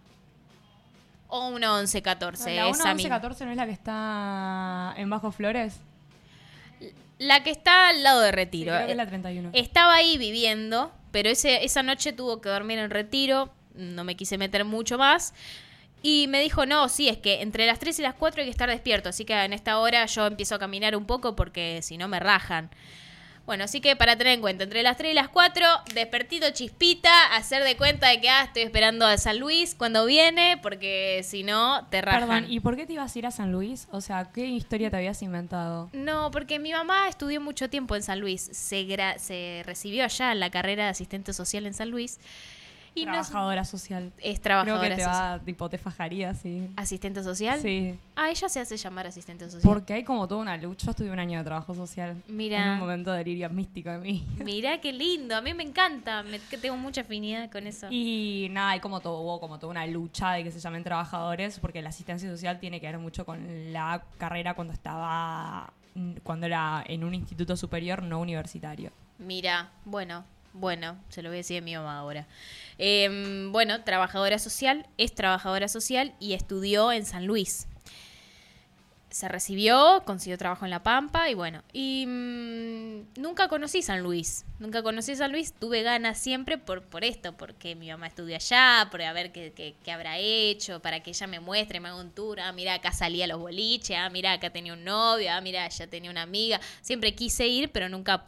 O 1.29 1.49
una 1.49 1.73
1114, 1.79 2.55
¿La 2.55 2.69
esa 2.69 2.95
misma. 2.95 2.95
1114 2.95 3.45
no 3.47 3.51
es 3.51 3.57
la 3.57 3.67
que 3.67 3.73
está 3.73 4.95
en 4.97 5.11
Bajo 5.11 5.33
Flores? 5.33 5.81
La 7.19 7.43
que 7.43 7.51
está 7.51 7.89
al 7.89 8.03
lado 8.03 8.21
de 8.21 8.31
Sí, 8.31 8.37
Retiro. 8.37 8.73
creo 8.73 8.87
que 8.87 8.93
es 8.93 8.97
la 8.97 9.07
31. 9.07 9.51
Estaba 9.53 9.95
ahí 9.95 10.19
viviendo, 10.19 10.93
pero 11.11 11.29
ese, 11.29 11.65
esa 11.65 11.83
noche 11.83 12.13
tuvo 12.13 12.41
que 12.41 12.49
dormir 12.49 12.79
en 12.79 12.91
retiro, 12.91 13.51
no 13.75 14.05
me 14.05 14.15
quise 14.17 14.39
meter 14.39 14.65
mucho 14.65 14.99
más. 14.99 15.35
Y 16.03 16.27
me 16.29 16.41
dijo, 16.41 16.67
no, 16.67 16.89
sí, 16.89 17.09
es 17.09 17.19
que 17.19 17.43
entre 17.43 17.67
las 17.67 17.79
3 17.79 17.99
y 17.99 18.03
las 18.03 18.15
4 18.15 18.41
hay 18.43 18.47
que 18.47 18.51
estar 18.53 18.69
despierto, 18.69 19.09
así 19.09 19.25
que 19.25 19.35
en 19.35 19.53
esta 19.53 19.79
hora 19.79 20.07
yo 20.07 20.27
empiezo 20.27 20.55
a 20.55 20.59
caminar 20.59 20.95
un 20.95 21.05
poco 21.07 21.35
porque 21.35 21.81
si 21.83 21.99
no 21.99 22.07
me 22.07 22.21
rajan. 22.21 22.71
Bueno, 23.45 23.63
así 23.63 23.81
que 23.81 23.95
para 23.95 24.17
tener 24.17 24.33
en 24.35 24.41
cuenta, 24.41 24.65
entre 24.65 24.83
las 24.83 24.97
3 24.97 25.13
y 25.13 25.15
las 25.15 25.29
4, 25.29 25.65
despertito 25.95 26.51
chispita, 26.51 27.27
hacer 27.37 27.63
de 27.63 27.77
cuenta 27.77 28.09
de 28.09 28.21
que 28.21 28.29
ah, 28.29 28.43
estoy 28.43 28.63
esperando 28.63 29.07
a 29.07 29.17
San 29.19 29.39
Luis 29.39 29.77
cuando 29.77 30.05
viene, 30.05 30.59
porque 30.61 31.21
si 31.23 31.45
no, 31.45 31.87
te 31.89 32.03
rajan. 32.03 32.29
Perdón, 32.29 32.47
¿y 32.53 32.59
por 32.59 32.75
qué 32.75 32.87
te 32.87 32.95
ibas 32.95 33.15
a 33.15 33.19
ir 33.21 33.25
a 33.27 33.31
San 33.31 33.53
Luis? 33.53 33.87
O 33.93 34.01
sea, 34.01 34.31
¿qué 34.33 34.47
historia 34.47 34.91
te 34.91 34.97
habías 34.97 35.23
inventado? 35.23 35.89
No, 35.93 36.33
porque 36.33 36.59
mi 36.59 36.73
mamá 36.73 37.09
estudió 37.09 37.41
mucho 37.41 37.71
tiempo 37.71 37.95
en 37.95 38.03
San 38.03 38.19
Luis. 38.19 38.49
Se, 38.53 38.83
gra- 38.85 39.17
se 39.19 39.63
recibió 39.65 40.03
allá 40.05 40.33
en 40.33 40.41
la 40.41 40.51
carrera 40.51 40.85
de 40.85 40.91
asistente 40.91 41.33
social 41.33 41.67
en 41.67 41.75
San 41.75 41.91
Luis. 41.91 42.19
Y 42.99 43.03
Trabajadora 43.05 43.65
social. 43.65 44.11
es 44.17 44.41
Creo 44.41 44.41
trabajadora 44.41 44.89
que 44.89 44.95
te 44.97 45.05
social. 45.05 45.39
va, 45.41 45.45
tipo, 45.45 45.69
te 45.69 45.77
fajaría, 45.79 46.33
sí. 46.35 46.71
¿Asistente 46.77 47.23
social? 47.23 47.61
Sí. 47.61 47.99
Ah, 48.17 48.31
ella 48.31 48.49
se 48.49 48.59
hace 48.59 48.77
llamar 48.79 49.07
asistente 49.07 49.45
social. 49.51 49.63
Porque 49.63 49.93
hay 49.93 50.03
como 50.03 50.27
toda 50.27 50.41
una 50.41 50.57
lucha. 50.57 50.87
Yo 50.87 50.91
estuve 50.93 51.11
un 51.11 51.19
año 51.19 51.39
de 51.39 51.45
trabajo 51.45 51.75
social. 51.75 52.17
Mira. 52.27 52.65
En 52.65 52.71
un 52.73 52.79
momento 52.79 53.13
de 53.13 53.19
delirio 53.19 53.51
místico 53.51 53.91
de 53.91 53.99
mí. 53.99 54.27
Mirá 54.45 54.81
qué 54.81 54.95
lindo, 54.95 55.37
a 55.37 55.43
mí 55.43 55.53
me 55.53 55.63
encanta, 55.63 56.23
me- 56.23 56.39
que 56.39 56.57
tengo 56.57 56.79
mucha 56.79 57.03
afinidad 57.03 57.51
con 57.51 57.67
eso. 57.67 57.89
Y 57.91 58.49
nada, 58.51 58.71
hay 58.71 58.81
como 58.81 59.01
todo, 59.01 59.21
hubo 59.21 59.41
como 59.41 59.59
toda 59.59 59.71
una 59.73 59.87
lucha 59.87 60.33
de 60.33 60.45
que 60.45 60.51
se 60.51 60.59
llamen 60.59 60.83
trabajadores, 60.83 61.59
porque 61.61 61.83
la 61.83 61.91
asistencia 61.91 62.31
social 62.31 62.59
tiene 62.61 62.81
que 62.81 62.87
ver 62.87 62.99
mucho 62.99 63.27
con 63.27 63.75
la 63.75 64.03
carrera 64.17 64.55
cuando 64.55 64.73
estaba, 64.73 65.71
cuando 66.23 66.47
era 66.47 66.83
en 66.87 67.05
un 67.05 67.13
instituto 67.15 67.57
superior 67.59 68.03
no 68.03 68.21
universitario. 68.21 68.91
Mira, 69.19 69.71
bueno, 69.85 70.25
bueno, 70.57 70.97
se 71.09 71.23
lo 71.23 71.29
voy 71.31 71.37
a 71.37 71.39
decir 71.39 71.59
a 71.59 71.61
mi 71.65 71.75
mamá 71.75 71.99
ahora. 71.99 72.27
Em, 72.79 73.53
bueno, 73.53 73.83
trabajadora 73.85 74.39
social, 74.39 74.87
es 74.99 75.15
trabajadora 75.15 75.69
social 75.69 76.15
y 76.21 76.35
estudió 76.35 76.93
en 76.93 77.07
San 77.07 77.27
Luis. 77.27 77.67
Se 79.11 79.29
recibió, 79.29 80.03
consiguió 80.05 80.37
trabajo 80.37 80.67
en 80.67 80.71
La 80.71 80.83
Pampa 80.83 81.31
y 81.31 81.35
bueno, 81.35 81.63
y 81.73 82.05
mm, 82.07 83.21
nunca 83.23 83.49
conocí 83.49 83.81
San 83.81 84.03
Luis, 84.03 84.45
nunca 84.59 84.83
conocí 84.83 85.15
San 85.17 85.33
Luis, 85.33 85.55
tuve 85.55 85.83
ganas 85.83 86.19
siempre 86.19 86.59
por, 86.59 86.83
por 86.83 87.03
esto, 87.03 87.33
porque 87.35 87.77
mi 87.77 87.89
mamá 87.89 88.09
estudia 88.09 88.37
allá, 88.37 88.89
por 88.91 89.01
a 89.01 89.13
ver 89.15 89.33
qué, 89.33 89.53
qué- 89.57 89.75
qué 89.83 89.93
habrá 89.93 90.19
hecho, 90.19 90.81
para 90.83 91.01
que 91.03 91.11
ella 91.11 91.27
me 91.29 91.41
muestre, 91.41 91.81
me 91.81 91.89
haga 91.89 91.99
un 92.01 92.11
tour, 92.11 92.41
ah, 92.41 92.53
mira, 92.53 92.75
acá 92.75 92.93
salía 92.93 93.27
los 93.27 93.39
boliches, 93.39 93.97
ah, 93.97 94.11
mira, 94.11 94.33
acá 94.33 94.51
tenía 94.51 94.75
un 94.75 94.85
novio, 94.85 95.29
ah, 95.33 95.41
mira, 95.41 95.65
allá 95.65 95.87
tenía 95.87 96.11
una 96.11 96.23
amiga, 96.23 96.61
siempre 96.83 97.15
quise 97.15 97.47
ir, 97.47 97.71
pero 97.71 97.89
nunca 97.89 98.27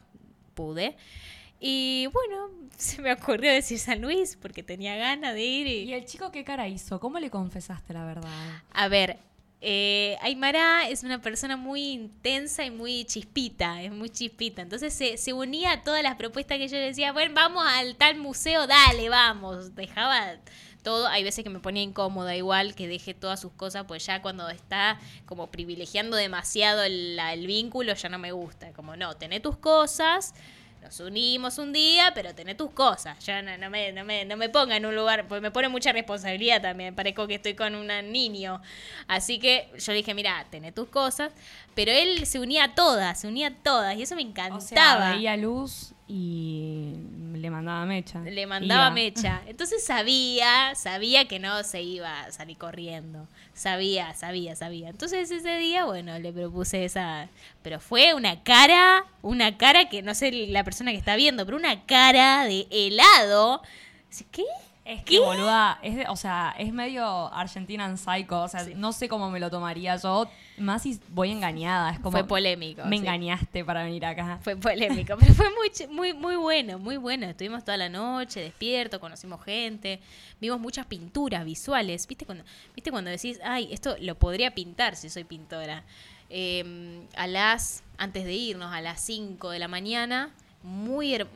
pude. 0.55 0.97
Y 1.61 2.09
bueno, 2.13 2.51
se 2.77 3.03
me 3.03 3.13
ocurrió 3.13 3.53
decir 3.53 3.79
San 3.79 4.01
Luis 4.01 4.37
porque 4.41 4.63
tenía 4.63 4.97
ganas 4.97 5.35
de 5.35 5.43
ir. 5.43 5.67
¿Y 5.67 5.91
Y... 5.91 5.93
el 5.95 6.05
chico 6.05 6.31
qué 6.31 6.45
cara 6.45 6.69
hizo? 6.69 7.01
¿Cómo 7.01 7.19
le 7.19 7.31
confesaste 7.31 7.93
la 7.93 8.05
verdad? 8.05 8.31
A 8.73 8.89
ver, 8.89 9.19
eh, 9.61 10.17
Aymara 10.21 10.89
es 10.89 11.03
una 11.03 11.21
persona 11.21 11.57
muy 11.57 11.83
intensa 11.91 12.65
y 12.65 12.71
muy 12.71 13.05
chispita, 13.05 13.83
es 13.83 13.91
muy 13.91 14.11
chispita. 14.11 14.63
Entonces 14.63 14.95
se, 14.95 15.17
se 15.17 15.33
unía 15.33 15.73
a 15.73 15.83
todas 15.83 16.03
las 16.03 16.15
propuestas 16.17 16.59
que 16.59 16.69
yo 16.69 16.77
le 16.77 16.87
decía, 16.87 17.13
bueno, 17.13 17.35
vamos 17.35 17.65
al 17.67 17.97
tal 17.97 18.17
museo, 18.19 18.67
dale, 18.67 19.09
vamos. 19.09 19.75
Dejaba 19.75 20.37
todo, 20.85 21.09
hay 21.09 21.25
veces 21.25 21.43
que 21.43 21.51
me 21.51 21.59
ponía 21.59 21.83
incómoda 21.83 22.37
igual, 22.37 22.77
que 22.77 22.87
deje 22.87 23.15
todas 23.15 23.41
sus 23.41 23.53
cosas, 23.53 23.85
pues 23.89 24.07
ya 24.07 24.23
cuando 24.23 24.49
está 24.49 25.01
como 25.27 25.51
privilegiando 25.51 26.17
demasiado 26.17 26.85
el, 26.85 27.19
el 27.19 27.47
vínculo 27.49 27.95
ya 27.95 28.09
no 28.09 28.19
me 28.19 28.31
gusta. 28.31 28.73
Como 28.73 28.95
no, 28.97 29.17
tené 29.17 29.41
tus 29.41 29.57
cosas. 29.57 30.35
Nos 30.83 31.01
unimos 31.01 31.59
un 31.59 31.73
día, 31.73 32.13
pero 32.15 32.35
tené 32.35 32.55
tus 32.55 32.71
cosas. 32.71 33.19
Yo 33.25 33.43
no, 33.43 33.57
no 33.59 33.69
me, 33.69 33.93
no, 33.93 34.05
me, 34.05 34.25
no 34.25 34.37
me 34.37 34.49
ponga 34.49 34.77
en 34.77 34.87
un 34.87 34.95
lugar, 34.95 35.27
porque 35.29 35.41
me 35.41 35.51
pone 35.51 35.69
mucha 35.69 35.93
responsabilidad 35.93 36.63
también. 36.63 36.95
Parezco 36.95 37.27
que 37.27 37.35
estoy 37.35 37.55
con 37.55 37.75
un 37.75 37.89
niño. 38.11 38.63
Así 39.07 39.39
que 39.39 39.71
yo 39.79 39.93
le 39.93 39.99
dije, 39.99 40.15
mira, 40.15 40.47
tené 40.51 40.73
tus 40.73 40.89
cosas. 40.89 41.33
Pero 41.75 41.93
él 41.93 42.27
se 42.27 42.41
unía 42.41 42.65
a 42.65 42.75
todas, 42.75 43.21
se 43.21 43.29
unía 43.29 43.49
a 43.49 43.55
todas. 43.55 43.97
Y 43.97 44.03
eso 44.03 44.15
me 44.15 44.23
encantaba. 44.23 44.57
O 44.57 44.61
sea, 44.61 45.13
veía 45.13 45.37
luz 45.37 45.95
y 46.09 46.95
le 47.35 47.51
mandaba 47.51 47.85
mecha. 47.85 48.21
Le 48.23 48.47
mandaba 48.47 48.87
Iba. 48.87 48.91
mecha. 48.91 49.43
Entonces 49.47 49.85
sabía, 49.85 50.75
sabía 50.75 51.29
que 51.29 51.39
no 51.39 51.63
se 51.63 51.83
iba 51.83 52.23
a 52.23 52.33
salir 52.33 52.57
corriendo. 52.57 53.29
Sabía, 53.53 54.15
sabía, 54.15 54.57
sabía. 54.57 54.89
Entonces 54.89 55.31
ese 55.31 55.59
día, 55.59 55.85
bueno, 55.85 56.19
le 56.19 56.33
propuse 56.33 56.87
esa. 56.87 57.29
Pero 57.63 57.79
fue 57.79 58.15
una 58.15 58.43
cara, 58.43 59.05
una 59.21 59.59
cara 59.59 59.91
que 59.91 60.01
no 60.03 60.15
sé 60.15 60.33
la 60.49 60.65
persona 60.65 60.93
que 60.93 60.97
está 60.97 61.15
viendo, 61.15 61.45
pero 61.45 61.59
una 61.59 61.85
cara 61.85 62.45
de 62.47 62.67
helado. 62.71 63.61
¿Qué? 64.33 64.45
Es 64.89 65.05
que, 65.05 65.21
boluda, 65.21 65.79
es 65.83 65.97
de- 65.97 66.07
o 66.09 66.17
sea, 66.17 66.55
es 66.59 66.73
medio 66.73 67.05
Argentinian 67.35 67.99
Psycho. 67.99 68.41
O 68.43 68.49
sea, 68.49 68.67
no 68.75 68.93
sé 68.93 69.07
cómo 69.09 69.31
me 69.31 69.39
lo 69.39 69.51
tomaría 69.51 69.97
yo. 69.97 70.27
Más 70.57 70.83
si 70.83 70.99
voy 71.11 71.31
engañada. 71.31 71.91
Es 71.91 71.99
como. 71.99 72.13
Fue 72.13 72.25
polémico. 72.25 72.83
Me 72.87 72.97
sí. 72.97 73.03
engañaste 73.03 73.65
para 73.67 73.85
venir 73.85 74.07
acá. 74.07 74.39
Fue 74.43 74.57
polémico, 74.57 75.15
pero 75.21 75.35
fue 75.35 75.51
muy, 75.55 75.69
ch- 75.69 75.89
muy, 75.91 76.15
muy 76.15 76.37
bueno, 76.37 76.79
muy 76.79 76.97
bueno. 76.97 77.27
Estuvimos 77.27 77.65
toda 77.65 77.77
la 77.77 77.91
noche 77.91 78.41
despiertos, 78.41 78.99
conocimos 78.99 79.45
gente, 79.45 80.01
vimos 80.41 80.59
muchas 80.59 80.87
pinturas 80.87 81.45
visuales. 81.45 82.07
¿Viste 82.07 82.25
cuando, 82.25 82.45
¿viste 82.75 82.91
cuando 82.91 83.11
decís, 83.11 83.39
ay, 83.45 83.69
esto 83.71 83.95
lo 84.01 84.15
podría 84.15 84.55
pintar 84.55 84.97
si 84.97 85.11
soy 85.11 85.25
pintora? 85.25 85.85
Eh, 86.31 87.07
a 87.17 87.27
las, 87.27 87.83
antes 87.99 88.25
de 88.25 88.33
irnos, 88.33 88.73
a 88.73 88.81
las 88.81 89.01
5 89.03 89.51
de 89.51 89.59
la 89.59 89.69
mañana, 89.69 90.31
muy 90.63 91.13
her- 91.15 91.27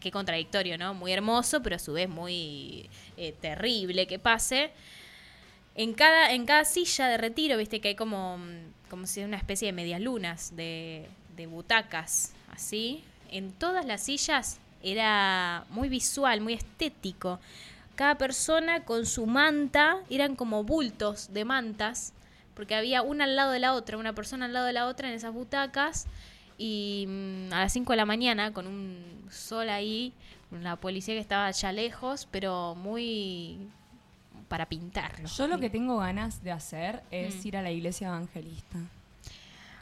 qué 0.00 0.10
contradictorio, 0.10 0.78
¿no? 0.78 0.94
Muy 0.94 1.12
hermoso, 1.12 1.62
pero 1.62 1.76
a 1.76 1.78
su 1.78 1.92
vez 1.92 2.08
muy 2.08 2.88
eh, 3.16 3.34
terrible 3.40 4.06
que 4.06 4.18
pase. 4.18 4.70
En 5.74 5.94
cada, 5.94 6.32
en 6.32 6.44
cada 6.46 6.64
silla 6.64 7.08
de 7.08 7.18
retiro, 7.18 7.56
viste 7.56 7.80
que 7.80 7.88
hay 7.88 7.94
como, 7.94 8.38
mm, 8.38 8.88
como 8.90 9.06
si 9.06 9.22
una 9.22 9.36
especie 9.36 9.66
de 9.66 9.72
medias 9.72 10.00
lunas 10.00 10.56
de, 10.56 11.06
de 11.36 11.46
butacas, 11.46 12.32
así. 12.50 13.02
En 13.30 13.52
todas 13.52 13.84
las 13.84 14.04
sillas 14.04 14.58
era 14.82 15.64
muy 15.70 15.88
visual, 15.88 16.40
muy 16.40 16.54
estético. 16.54 17.40
Cada 17.94 18.16
persona 18.16 18.84
con 18.84 19.06
su 19.06 19.26
manta, 19.26 19.98
eran 20.08 20.36
como 20.36 20.64
bultos 20.64 21.32
de 21.32 21.44
mantas, 21.44 22.12
porque 22.54 22.74
había 22.74 23.02
una 23.02 23.24
al 23.24 23.36
lado 23.36 23.52
de 23.52 23.60
la 23.60 23.74
otra, 23.74 23.98
una 23.98 24.14
persona 24.14 24.46
al 24.46 24.52
lado 24.52 24.66
de 24.66 24.72
la 24.72 24.86
otra 24.86 25.08
en 25.08 25.14
esas 25.14 25.32
butacas. 25.32 26.06
Y 26.58 27.06
mm, 27.08 27.52
a 27.52 27.60
las 27.60 27.72
5 27.72 27.92
de 27.92 27.96
la 27.96 28.04
mañana, 28.04 28.52
con 28.52 28.66
un 28.66 28.98
sol 29.30 29.68
ahí, 29.68 30.12
la 30.50 30.76
policía 30.76 31.14
que 31.14 31.20
estaba 31.20 31.50
ya 31.50 31.72
lejos, 31.72 32.26
pero 32.30 32.74
muy 32.74 33.58
para 34.48 34.66
pintarlo. 34.66 35.28
Yo 35.28 35.46
lo 35.46 35.58
que 35.58 35.70
tengo 35.70 35.98
ganas 35.98 36.42
de 36.42 36.50
hacer 36.52 37.02
es 37.10 37.44
Mm. 37.44 37.48
ir 37.48 37.56
a 37.58 37.62
la 37.62 37.70
iglesia 37.70 38.08
evangelista. 38.08 38.78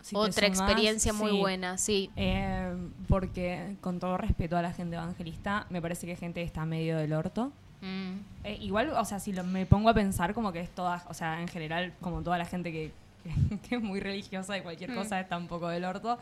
Si 0.02 0.14
Otra 0.14 0.32
sumás, 0.46 0.60
experiencia 0.60 1.12
muy 1.12 1.32
sí. 1.32 1.38
buena, 1.38 1.78
sí. 1.78 2.10
Eh, 2.16 2.72
porque, 3.08 3.74
con 3.80 3.98
todo 3.98 4.16
respeto 4.18 4.56
a 4.56 4.62
la 4.62 4.72
gente 4.72 4.94
evangelista, 4.96 5.66
me 5.70 5.80
parece 5.82 6.06
que 6.06 6.14
gente 6.16 6.42
está 6.42 6.64
medio 6.64 6.96
del 6.98 7.12
orto. 7.12 7.50
Mm. 7.80 8.14
Eh, 8.44 8.58
igual, 8.60 8.90
o 8.90 9.04
sea, 9.04 9.18
si 9.18 9.32
lo- 9.32 9.42
me 9.44 9.66
pongo 9.66 9.88
a 9.88 9.94
pensar 9.94 10.32
como 10.34 10.52
que 10.52 10.60
es 10.60 10.70
toda, 10.70 11.04
o 11.08 11.14
sea, 11.14 11.40
en 11.40 11.48
general, 11.48 11.92
como 12.00 12.22
toda 12.22 12.38
la 12.38 12.44
gente 12.44 12.70
que, 12.72 12.92
que 13.68 13.76
es 13.76 13.82
muy 13.82 13.98
religiosa 14.00 14.56
y 14.58 14.62
cualquier 14.62 14.90
Mm. 14.92 14.94
cosa 14.94 15.20
está 15.20 15.36
un 15.36 15.48
poco 15.48 15.68
del 15.68 15.84
orto. 15.84 16.18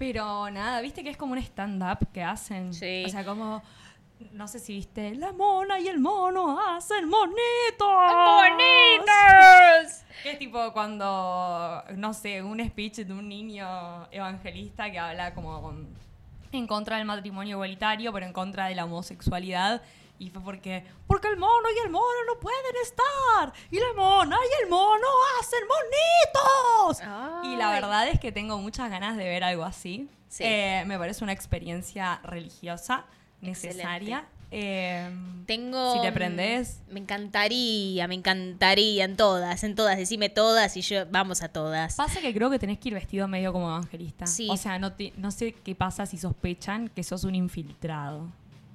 Pero 0.00 0.48
nada, 0.48 0.80
viste 0.80 1.04
que 1.04 1.10
es 1.10 1.18
como 1.18 1.34
un 1.34 1.38
stand-up 1.40 2.08
que 2.10 2.22
hacen. 2.22 2.72
Sí. 2.72 3.04
O 3.04 3.10
sea, 3.10 3.22
como, 3.22 3.62
no 4.32 4.48
sé 4.48 4.58
si 4.58 4.72
viste, 4.72 5.14
la 5.14 5.34
mona 5.34 5.78
y 5.78 5.88
el 5.88 6.00
mono 6.00 6.58
hacen 6.58 7.06
monitos. 7.06 7.36
¡Bonitos! 7.78 9.06
Que 10.22 10.32
es 10.32 10.38
tipo 10.38 10.72
cuando, 10.72 11.84
no 11.96 12.14
sé, 12.14 12.42
un 12.42 12.66
speech 12.66 13.00
de 13.00 13.12
un 13.12 13.28
niño 13.28 14.10
evangelista 14.10 14.90
que 14.90 14.98
habla 14.98 15.34
como 15.34 15.70
en 16.50 16.66
contra 16.66 16.96
del 16.96 17.04
matrimonio 17.04 17.56
igualitario, 17.56 18.10
pero 18.10 18.24
en 18.24 18.32
contra 18.32 18.68
de 18.68 18.76
la 18.76 18.86
homosexualidad. 18.86 19.82
Y 20.20 20.28
fue 20.30 20.42
porque, 20.42 20.84
porque 21.08 21.26
el 21.28 21.36
mono 21.38 21.66
y 21.74 21.84
el 21.84 21.90
mono 21.90 22.04
no 22.32 22.38
pueden 22.38 22.60
estar. 22.82 23.52
Y 23.70 23.80
la 23.80 23.92
mona 23.96 24.36
y 24.36 24.62
el 24.64 24.70
mono 24.70 25.06
hacen 25.40 25.60
monitos. 25.66 27.02
Y 27.52 27.56
la 27.56 27.70
verdad 27.72 28.06
es 28.08 28.20
que 28.20 28.30
tengo 28.30 28.58
muchas 28.58 28.90
ganas 28.90 29.16
de 29.16 29.24
ver 29.24 29.42
algo 29.42 29.64
así. 29.64 30.08
Sí. 30.28 30.44
Eh, 30.46 30.84
me 30.86 30.98
parece 30.98 31.24
una 31.24 31.32
experiencia 31.32 32.20
religiosa 32.22 33.04
necesaria. 33.40 34.26
Eh, 34.52 35.08
Tengo. 35.46 35.94
Si 35.94 36.02
te 36.02 36.12
prendés. 36.12 36.80
Me 36.90 37.00
encantaría, 37.00 38.06
me 38.08 38.16
encantaría 38.16 39.04
en 39.04 39.16
todas, 39.16 39.62
en 39.64 39.74
todas. 39.74 39.96
Decime 39.96 40.28
todas 40.28 40.76
y 40.76 40.82
yo. 40.82 41.06
Vamos 41.10 41.42
a 41.42 41.48
todas. 41.48 41.94
Pasa 41.96 42.20
que 42.20 42.34
creo 42.34 42.50
que 42.50 42.58
tenés 42.58 42.78
que 42.78 42.88
ir 42.88 42.94
vestido 42.94 43.26
medio 43.28 43.52
como 43.52 43.68
evangelista. 43.68 44.26
Sí. 44.26 44.48
O 44.50 44.56
sea, 44.56 44.78
no, 44.78 44.92
te- 44.92 45.12
no 45.16 45.30
sé 45.30 45.52
qué 45.52 45.74
pasa 45.74 46.04
si 46.04 46.18
sospechan 46.18 46.88
que 46.88 47.04
sos 47.04 47.24
un 47.24 47.34
infiltrado. 47.36 48.28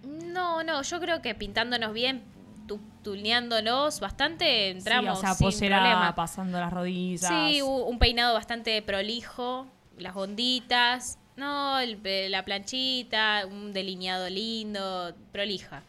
No, 0.06 0.64
no, 0.64 0.82
yo 0.82 1.00
creo 1.00 1.22
que 1.22 1.36
pintándonos 1.36 1.94
bien, 1.94 2.24
tu, 2.68 2.80
tuneándonos 3.04 4.00
bastante, 4.00 4.70
entramos 4.70 5.20
sí, 5.20 5.26
o 5.26 5.28
sea, 5.28 5.34
sin 5.36 5.48
posera 5.48 5.80
problema. 5.80 6.16
pasando 6.16 6.60
las 6.60 6.72
rodillas. 6.72 7.28
Sí, 7.28 7.62
un 7.62 8.00
peinado 8.00 8.34
bastante 8.34 8.82
prolijo, 8.82 9.68
las 9.98 10.16
onditas, 10.16 11.18
no, 11.38 11.80
el 11.80 12.00
la 12.32 12.46
planchita, 12.46 13.46
un 13.46 13.74
delineado 13.74 14.30
lindo, 14.30 15.14
prolija. 15.32 15.84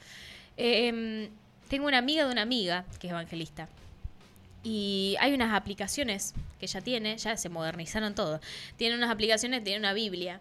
Eh, 0.57 1.31
tengo 1.69 1.87
una 1.87 1.99
amiga 1.99 2.25
de 2.25 2.33
una 2.33 2.43
amiga 2.43 2.85
que 2.99 3.07
es 3.07 3.11
evangelista. 3.13 3.69
Y 4.63 5.17
hay 5.21 5.33
unas 5.33 5.55
aplicaciones 5.55 6.35
que 6.59 6.67
ella 6.67 6.81
tiene, 6.81 7.17
ya 7.19 7.37
se 7.37 7.49
modernizaron 7.49 8.15
todo. 8.15 8.41
Tiene 8.77 8.97
unas 8.97 9.11
aplicaciones, 9.11 9.63
tiene 9.63 9.79
una 9.79 9.93
Biblia. 9.93 10.41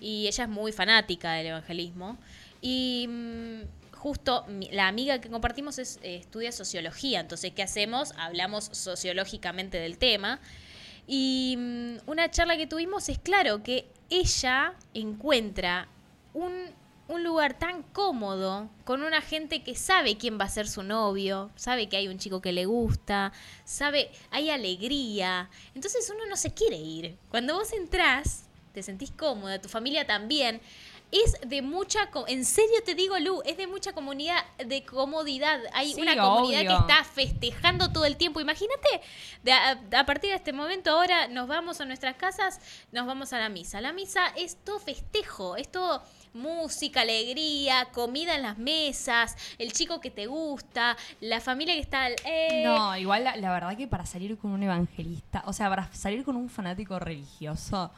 Y 0.00 0.26
ella 0.26 0.44
es 0.44 0.50
muy 0.50 0.72
fanática 0.72 1.34
del 1.34 1.46
evangelismo. 1.46 2.18
Y 2.66 3.06
mm, 3.10 3.60
justo 3.92 4.46
la 4.72 4.88
amiga 4.88 5.20
que 5.20 5.28
compartimos 5.28 5.78
es, 5.78 5.98
eh, 6.02 6.16
estudia 6.16 6.50
sociología. 6.50 7.20
Entonces, 7.20 7.52
¿qué 7.52 7.62
hacemos? 7.62 8.14
Hablamos 8.16 8.70
sociológicamente 8.72 9.78
del 9.78 9.98
tema. 9.98 10.40
Y 11.06 11.56
mm, 11.58 11.96
una 12.06 12.30
charla 12.30 12.56
que 12.56 12.66
tuvimos 12.66 13.10
es 13.10 13.18
claro 13.18 13.62
que 13.62 13.86
ella 14.08 14.72
encuentra 14.94 15.88
un, 16.32 16.70
un 17.06 17.22
lugar 17.22 17.58
tan 17.58 17.82
cómodo 17.82 18.70
con 18.86 19.02
una 19.02 19.20
gente 19.20 19.62
que 19.62 19.74
sabe 19.74 20.16
quién 20.16 20.40
va 20.40 20.44
a 20.44 20.48
ser 20.48 20.66
su 20.66 20.82
novio, 20.82 21.50
sabe 21.56 21.90
que 21.90 21.98
hay 21.98 22.08
un 22.08 22.16
chico 22.16 22.40
que 22.40 22.52
le 22.52 22.64
gusta, 22.64 23.34
sabe, 23.66 24.10
hay 24.30 24.48
alegría. 24.48 25.50
Entonces 25.74 26.10
uno 26.14 26.24
no 26.30 26.36
se 26.36 26.54
quiere 26.54 26.78
ir. 26.78 27.18
Cuando 27.28 27.56
vos 27.56 27.74
entrás, 27.74 28.46
te 28.72 28.82
sentís 28.82 29.10
cómoda, 29.10 29.60
tu 29.60 29.68
familia 29.68 30.06
también. 30.06 30.62
Es 31.24 31.36
de 31.48 31.62
mucha, 31.62 32.08
en 32.26 32.44
serio 32.44 32.74
te 32.84 32.96
digo, 32.96 33.16
Lu, 33.20 33.40
es 33.44 33.56
de 33.56 33.68
mucha 33.68 33.92
comunidad, 33.92 34.44
de 34.58 34.84
comodidad. 34.84 35.60
Hay 35.72 35.92
Sí, 35.92 36.02
una 36.02 36.16
comunidad 36.16 36.60
obvio. 36.62 36.70
que 36.70 36.76
está 36.92 37.04
festejando 37.04 37.92
todo 37.92 38.04
el 38.04 38.16
tiempo. 38.16 38.40
Imagínate, 38.40 39.00
de 39.44 39.52
a, 39.52 39.80
a 39.96 40.06
partir 40.06 40.30
de 40.30 40.36
este 40.36 40.52
momento 40.52 40.90
ahora 40.90 41.28
nos 41.28 41.46
vamos 41.46 41.80
a 41.80 41.84
nuestras 41.84 42.16
casas, 42.16 42.58
nos 42.90 43.06
vamos 43.06 43.32
a 43.32 43.38
la 43.38 43.48
misa. 43.48 43.80
La 43.80 43.92
misa 43.92 44.26
es 44.36 44.56
todo 44.64 44.80
festejo, 44.80 45.56
es 45.56 45.70
todo 45.70 46.02
música, 46.32 47.02
alegría, 47.02 47.86
comida 47.92 48.34
en 48.34 48.42
las 48.42 48.58
mesas, 48.58 49.36
el 49.58 49.72
chico 49.72 50.00
que 50.00 50.10
te 50.10 50.26
gusta, 50.26 50.96
la 51.20 51.40
familia 51.40 51.74
que 51.74 51.80
está... 51.80 52.08
eh, 52.10 52.62
No, 52.66 52.96
igual 52.96 53.22
la, 53.22 53.36
la 53.36 53.52
verdad 53.52 53.76
que 53.76 53.86
para 53.86 54.04
salir 54.04 54.36
con 54.36 54.50
un 54.50 54.64
evangelista, 54.64 55.44
o 55.46 55.52
sea, 55.52 55.68
para 55.70 55.92
salir 55.92 56.24
con 56.24 56.34
un 56.34 56.50
fanático 56.50 56.98
religioso, 56.98 57.92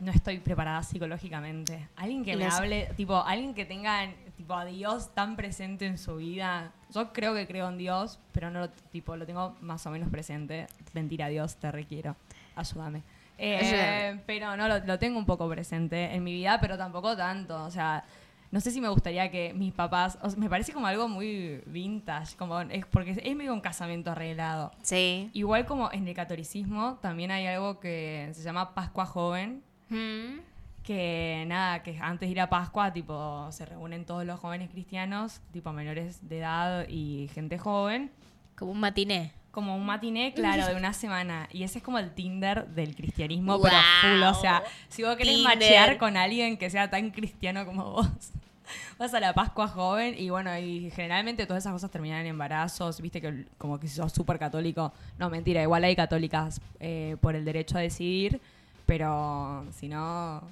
no 0.00 0.12
estoy 0.12 0.38
preparada 0.38 0.82
psicológicamente. 0.82 1.88
Alguien 1.96 2.24
que 2.24 2.36
me 2.36 2.46
hable, 2.46 2.90
tipo, 2.96 3.16
alguien 3.16 3.54
que 3.54 3.64
tenga 3.64 4.08
tipo 4.36 4.54
a 4.54 4.64
Dios 4.64 5.14
tan 5.14 5.36
presente 5.36 5.86
en 5.86 5.98
su 5.98 6.16
vida. 6.16 6.72
Yo 6.92 7.12
creo 7.12 7.34
que 7.34 7.46
creo 7.46 7.68
en 7.68 7.78
Dios, 7.78 8.18
pero 8.32 8.50
no 8.50 8.60
lo, 8.60 8.70
tipo, 8.70 9.16
lo 9.16 9.26
tengo 9.26 9.56
más 9.60 9.86
o 9.86 9.90
menos 9.90 10.08
presente. 10.10 10.66
Mentira, 10.92 11.28
Dios, 11.28 11.56
te 11.56 11.70
requiero. 11.72 12.16
Ayúdame. 12.54 13.02
Eh, 13.38 13.56
Ayúdame. 13.56 14.22
pero 14.26 14.56
no, 14.56 14.68
lo, 14.68 14.78
lo 14.80 14.98
tengo 14.98 15.18
un 15.18 15.26
poco 15.26 15.48
presente 15.48 16.14
en 16.14 16.24
mi 16.24 16.32
vida, 16.32 16.58
pero 16.60 16.76
tampoco 16.76 17.16
tanto. 17.16 17.64
O 17.64 17.70
sea, 17.70 18.04
no 18.50 18.60
sé 18.60 18.70
si 18.70 18.80
me 18.80 18.88
gustaría 18.88 19.30
que 19.30 19.52
mis 19.54 19.72
papás. 19.72 20.18
o 20.22 20.30
sea, 20.30 20.38
me 20.38 20.48
parece 20.48 20.72
como 20.72 20.86
algo 20.86 21.08
muy 21.08 21.62
vintage, 21.66 22.36
como 22.36 22.60
es 22.60 22.86
porque 22.86 23.10
es 23.22 23.36
medio 23.36 23.52
un 23.52 23.60
casamiento 23.60 24.10
arreglado. 24.10 24.72
Sí. 24.82 25.30
Igual 25.32 25.66
como 25.66 25.90
en 25.92 26.06
el 26.06 26.14
catolicismo 26.14 26.98
también 27.02 27.30
hay 27.30 27.46
algo 27.46 27.80
que 27.80 28.30
se 28.32 28.42
llama 28.42 28.74
Pascua 28.74 29.06
Joven, 29.06 29.62
Mm. 29.88 30.40
que 30.82 31.44
nada, 31.48 31.82
que 31.82 31.98
antes 32.00 32.28
de 32.28 32.32
ir 32.32 32.40
a 32.40 32.48
Pascua, 32.48 32.92
tipo, 32.92 33.48
se 33.50 33.66
reúnen 33.66 34.04
todos 34.04 34.24
los 34.24 34.38
jóvenes 34.38 34.70
cristianos, 34.70 35.40
tipo 35.52 35.72
menores 35.72 36.28
de 36.28 36.38
edad 36.38 36.86
y 36.88 37.28
gente 37.34 37.58
joven, 37.58 38.10
Como 38.56 38.70
un 38.72 38.80
matiné. 38.80 39.32
como 39.50 39.74
un 39.76 39.84
matiné, 39.86 40.32
claro, 40.36 40.66
de 40.66 40.74
una 40.76 40.92
semana. 40.92 41.48
Y 41.52 41.62
ese 41.64 41.78
es 41.78 41.84
como 41.84 41.98
el 41.98 42.10
Tinder 42.14 42.66
del 42.68 42.94
cristianismo, 42.94 43.60
pero 43.60 43.76
full. 44.02 44.22
O 44.24 44.34
sea, 44.34 44.62
si 44.88 45.02
vos 45.02 45.16
querés 45.16 45.34
Tinder. 45.36 45.56
machear 45.56 45.98
con 45.98 46.16
alguien 46.16 46.56
que 46.56 46.70
sea 46.70 46.88
tan 46.90 47.10
cristiano 47.10 47.64
como 47.66 47.90
vos, 47.90 48.08
vas 48.98 49.12
a 49.14 49.18
la 49.20 49.32
Pascua 49.34 49.66
joven 49.68 50.14
y 50.18 50.30
bueno, 50.30 50.56
y 50.58 50.90
generalmente 50.90 51.46
todas 51.46 51.62
esas 51.64 51.72
cosas 51.72 51.90
terminan 51.90 52.20
en 52.20 52.26
embarazos, 52.28 53.00
viste 53.00 53.20
que 53.20 53.46
como 53.58 53.80
que 53.80 53.88
si 53.88 53.96
sos 53.96 54.12
súper 54.12 54.38
católico, 54.38 54.92
no, 55.18 55.30
mentira, 55.30 55.62
igual 55.62 55.82
hay 55.84 55.96
católicas 55.96 56.60
eh, 56.80 57.16
por 57.20 57.34
el 57.34 57.44
derecho 57.44 57.76
a 57.78 57.80
decidir, 57.80 58.40
pero 58.86 59.66
si 59.72 59.88
no, 59.88 60.42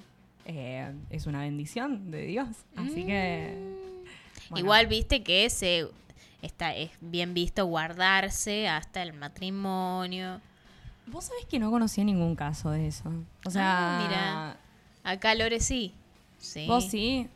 eh, 0.45 0.93
es 1.09 1.25
una 1.25 1.39
bendición 1.41 2.11
de 2.11 2.25
Dios. 2.27 2.49
Así 2.75 3.05
que. 3.05 3.55
Mm. 4.51 4.57
Igual 4.57 4.87
viste 4.87 5.23
que 5.23 5.49
se 5.49 5.87
está, 6.41 6.75
es 6.75 6.91
bien 7.01 7.33
visto 7.33 7.65
guardarse 7.65 8.67
hasta 8.67 9.01
el 9.01 9.13
matrimonio. 9.13 10.39
Vos 11.07 11.25
sabés 11.25 11.45
que 11.45 11.59
no 11.59 11.71
conocí 11.71 12.03
ningún 12.03 12.35
caso 12.35 12.69
de 12.71 12.87
eso. 12.87 13.11
O 13.45 13.49
sea. 13.49 13.63
Ah, 13.65 14.03
Mira. 14.03 14.57
Acá 15.03 15.33
Lore 15.35 15.59
sí. 15.59 15.93
sí. 16.37 16.65
Vos 16.67 16.89
sí. 16.89 17.29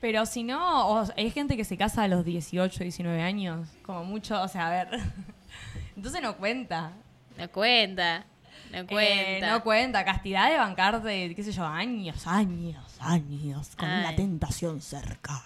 Pero 0.00 0.26
si 0.26 0.44
no, 0.44 0.88
o, 0.88 1.04
hay 1.16 1.30
gente 1.30 1.56
que 1.56 1.64
se 1.64 1.76
casa 1.76 2.04
a 2.04 2.08
los 2.08 2.24
18, 2.24 2.84
19 2.84 3.20
años, 3.20 3.68
como 3.82 4.04
mucho, 4.04 4.40
o 4.40 4.48
sea, 4.48 4.68
a 4.68 4.70
ver. 4.70 5.00
Entonces 5.96 6.22
no 6.22 6.36
cuenta. 6.36 6.92
No 7.36 7.50
cuenta. 7.50 8.24
No 8.72 8.78
eh, 8.78 8.86
cuenta. 8.86 9.48
Eh, 9.48 9.50
no 9.50 9.62
cuenta. 9.62 10.04
Castidad 10.04 10.50
de 10.50 10.58
bancarte, 10.58 11.34
qué 11.34 11.42
sé 11.42 11.52
yo, 11.52 11.64
años, 11.64 12.26
años, 12.26 12.96
años, 13.00 13.76
con 13.76 13.88
Ay. 13.88 14.02
la 14.02 14.08
ah. 14.10 14.16
tentación 14.16 14.80
cerca. 14.80 15.42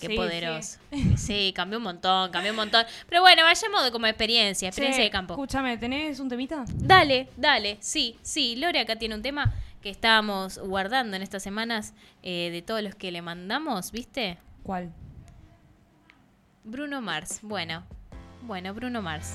Qué 0.00 0.10
poderoso. 0.10 0.78
Sí. 1.16 1.52
cambió 1.54 1.78
un 1.78 1.84
montón, 1.84 2.30
cambió 2.30 2.52
un 2.52 2.56
montón. 2.56 2.84
Pero 3.08 3.22
bueno, 3.22 3.42
vayamos 3.42 3.90
como 3.90 4.06
experiencia, 4.06 4.68
experiencia 4.68 5.04
de 5.04 5.10
campo. 5.10 5.34
Escúchame, 5.34 5.78
¿tenés 5.78 6.20
un 6.20 6.28
temita? 6.28 6.64
Dale, 6.74 7.28
dale, 7.36 7.78
sí, 7.80 8.18
sí. 8.22 8.56
Lore 8.56 8.80
acá 8.80 8.96
tiene 8.96 9.14
un 9.14 9.22
tema 9.22 9.54
que 9.82 9.90
estábamos 9.90 10.58
guardando 10.58 11.16
en 11.16 11.22
estas 11.22 11.42
semanas 11.42 11.94
eh, 12.22 12.50
de 12.50 12.62
todos 12.62 12.82
los 12.82 12.94
que 12.94 13.10
le 13.10 13.22
mandamos, 13.22 13.92
¿viste? 13.92 14.38
¿Cuál? 14.62 14.92
Bruno 16.64 17.00
Mars. 17.00 17.38
Bueno, 17.42 17.84
bueno, 18.42 18.74
Bruno 18.74 19.00
Mars. 19.00 19.34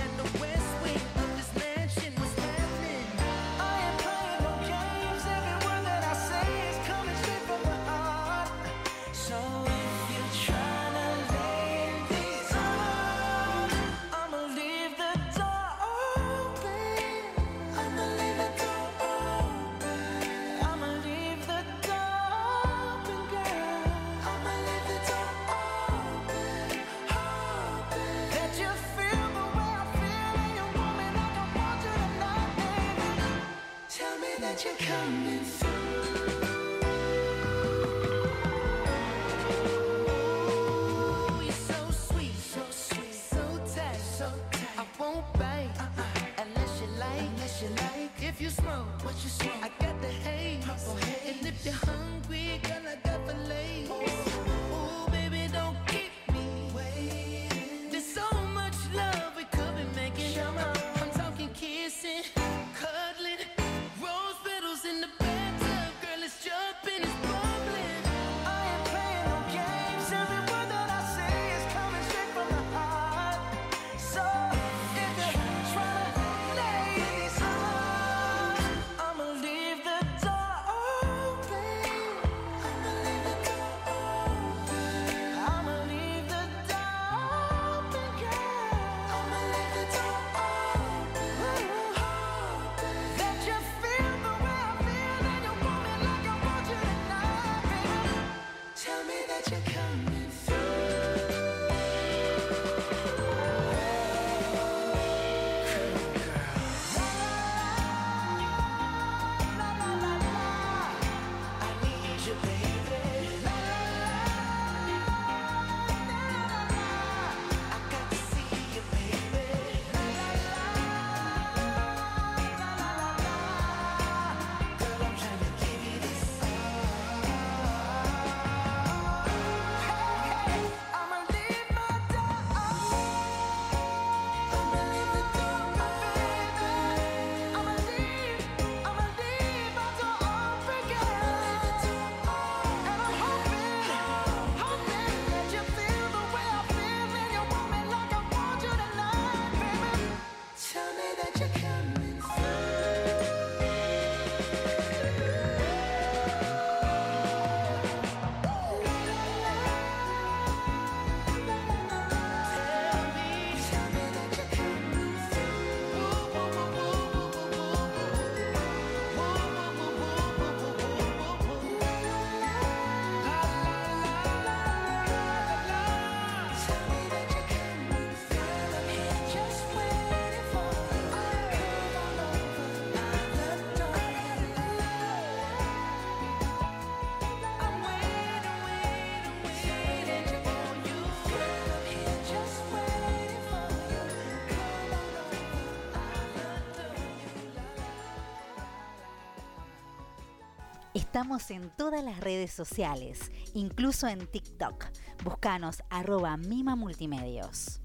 Estamos 201.13 201.51
en 201.51 201.69
todas 201.75 202.01
las 202.05 202.21
redes 202.21 202.53
sociales, 202.53 203.33
incluso 203.53 204.07
en 204.07 204.27
TikTok. 204.27 204.85
Búscanos 205.25 205.83
arroba 205.89 206.37
Mima 206.37 206.77
Multimedios. 206.77 207.81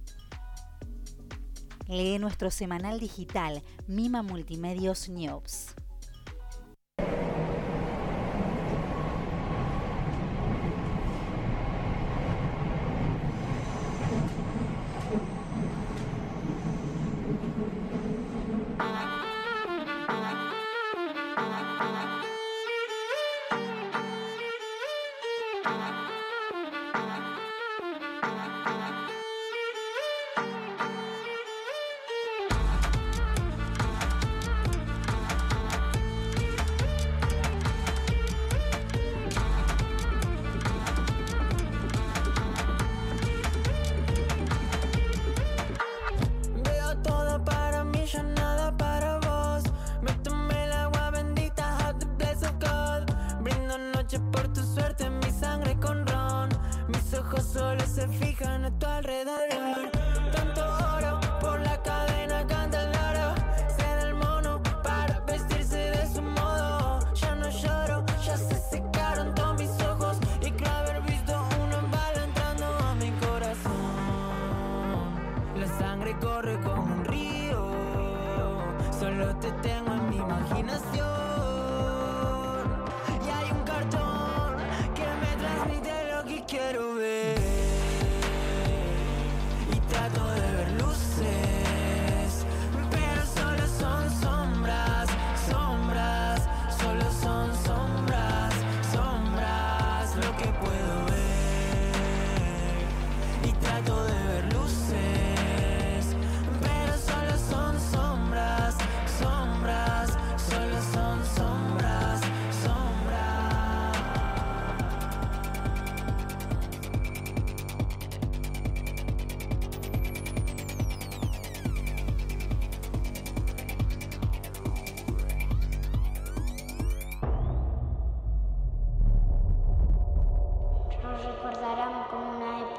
Lee 1.89 2.21
nuestro 2.21 2.53
semanal 2.53 3.01
digital 3.01 3.65
Mima 3.89 4.23
Multimedios 4.23 5.09
News. 5.09 5.75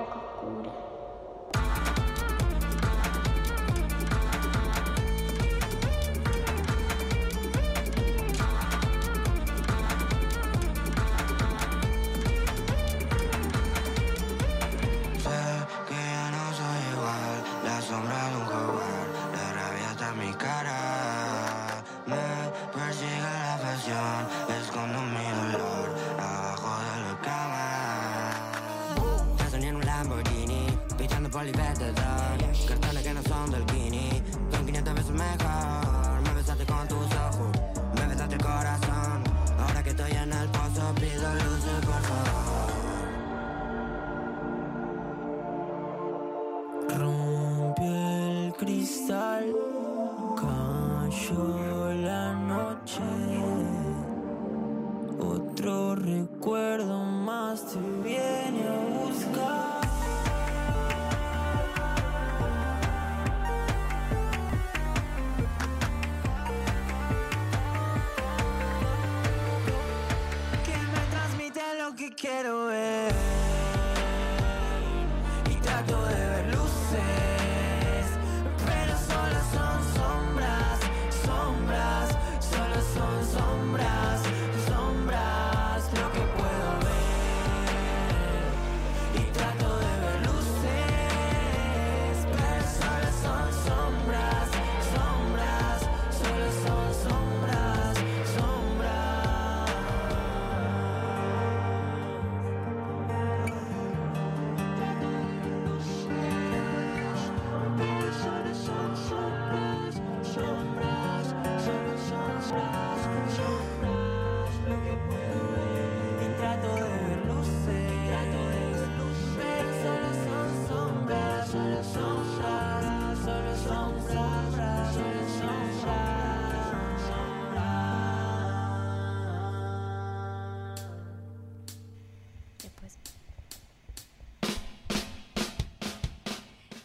Como 0.05 0.57
una 0.59 0.73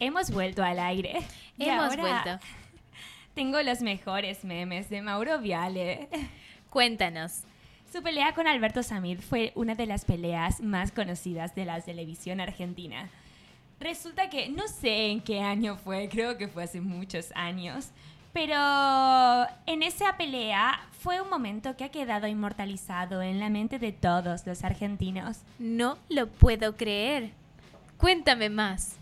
Hemos 0.03 0.33
vuelto 0.33 0.65
al 0.65 0.81
aire. 0.81 1.23
Y 1.57 1.69
Hemos 1.69 1.97
vuelto. 1.97 2.41
Tengo 3.35 3.63
los 3.63 3.83
mejores 3.83 4.43
memes 4.43 4.91
de 4.91 5.01
Mauro 5.01 5.39
Viale. 5.39 6.09
Cuéntanos. 6.71 7.45
Su 7.93 8.03
pelea 8.03 8.35
con 8.35 8.49
Alberto 8.49 8.83
Samid 8.83 9.21
fue 9.21 9.53
una 9.55 9.77
de 9.77 9.87
las 9.87 10.05
peleas 10.05 10.61
más 10.61 10.91
conocidas 10.91 11.55
de 11.55 11.67
la 11.67 11.81
televisión 11.81 12.41
argentina. 12.41 13.11
Resulta 13.79 14.29
que 14.29 14.49
no 14.49 14.67
sé 14.67 15.13
en 15.13 15.21
qué 15.21 15.41
año 15.41 15.77
fue, 15.77 16.09
creo 16.09 16.37
que 16.37 16.49
fue 16.49 16.65
hace 16.65 16.81
muchos 16.81 17.31
años, 17.37 17.91
pero 18.33 18.57
en 19.67 19.85
esa 19.85 20.17
pelea 20.17 20.81
fue 20.99 21.21
un 21.21 21.31
momento 21.31 21.77
que 21.77 21.85
ha 21.85 21.91
quedado 21.91 22.27
inmortalizado 22.27 23.23
en 23.23 23.39
la 23.39 23.51
mente 23.51 23.79
de 23.79 23.93
todos 23.93 24.49
los 24.49 24.65
argentinos. 24.65 25.43
No 25.61 25.97
lo 26.09 26.27
puedo 26.27 26.77
creer. 26.77 27.31
Cuéntame 27.99 28.51
más. 28.51 28.99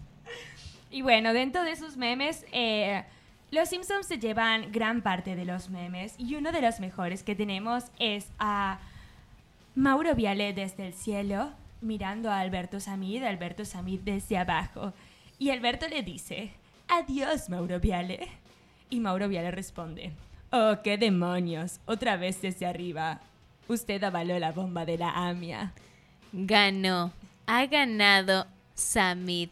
Y 0.91 1.03
bueno, 1.03 1.33
dentro 1.33 1.63
de 1.63 1.73
esos 1.73 1.97
memes, 1.97 2.45
eh, 2.53 3.05
los 3.51 3.69
Simpsons 3.69 4.07
se 4.07 4.19
llevan 4.19 4.73
gran 4.73 5.03
parte 5.03 5.37
de 5.37 5.45
los 5.45 5.71
memes 5.71 6.15
y 6.19 6.35
uno 6.35 6.53
de 6.53 6.61
los 6.61 6.81
mejores 6.81 7.23
que 7.23 7.35
tenemos 7.35 7.85
es 7.99 8.29
a 8.39 8.81
Mauro 9.75 10.15
Viale 10.15 10.53
desde 10.53 10.87
el 10.87 10.95
cielo 10.95 11.53
mirando 11.81 12.31
a 12.31 12.41
Alberto 12.41 12.81
Samid, 12.81 13.23
Alberto 13.23 13.65
Samid 13.65 14.01
desde 14.01 14.39
abajo. 14.39 14.93
Y 15.39 15.51
Alberto 15.51 15.89
le 15.89 16.03
dice, 16.03 16.53
adiós 16.89 17.49
Mauro 17.49 17.81
Viale. 17.81 18.29
Y 18.91 19.01
Mauro 19.01 19.29
Viale 19.29 19.51
responde, 19.51 20.13
oh, 20.51 20.77
qué 20.83 20.99
demonios, 20.99 21.81
otra 21.87 22.17
vez 22.17 22.43
desde 22.43 22.67
arriba. 22.67 23.21
Usted 23.69 24.03
avaló 24.03 24.39
la 24.39 24.53
bomba 24.53 24.85
de 24.85 24.99
la 24.99 25.29
AMIA. 25.29 25.73
Ganó. 26.33 27.13
Ha 27.47 27.67
ganado 27.67 28.47
Samid. 28.75 29.51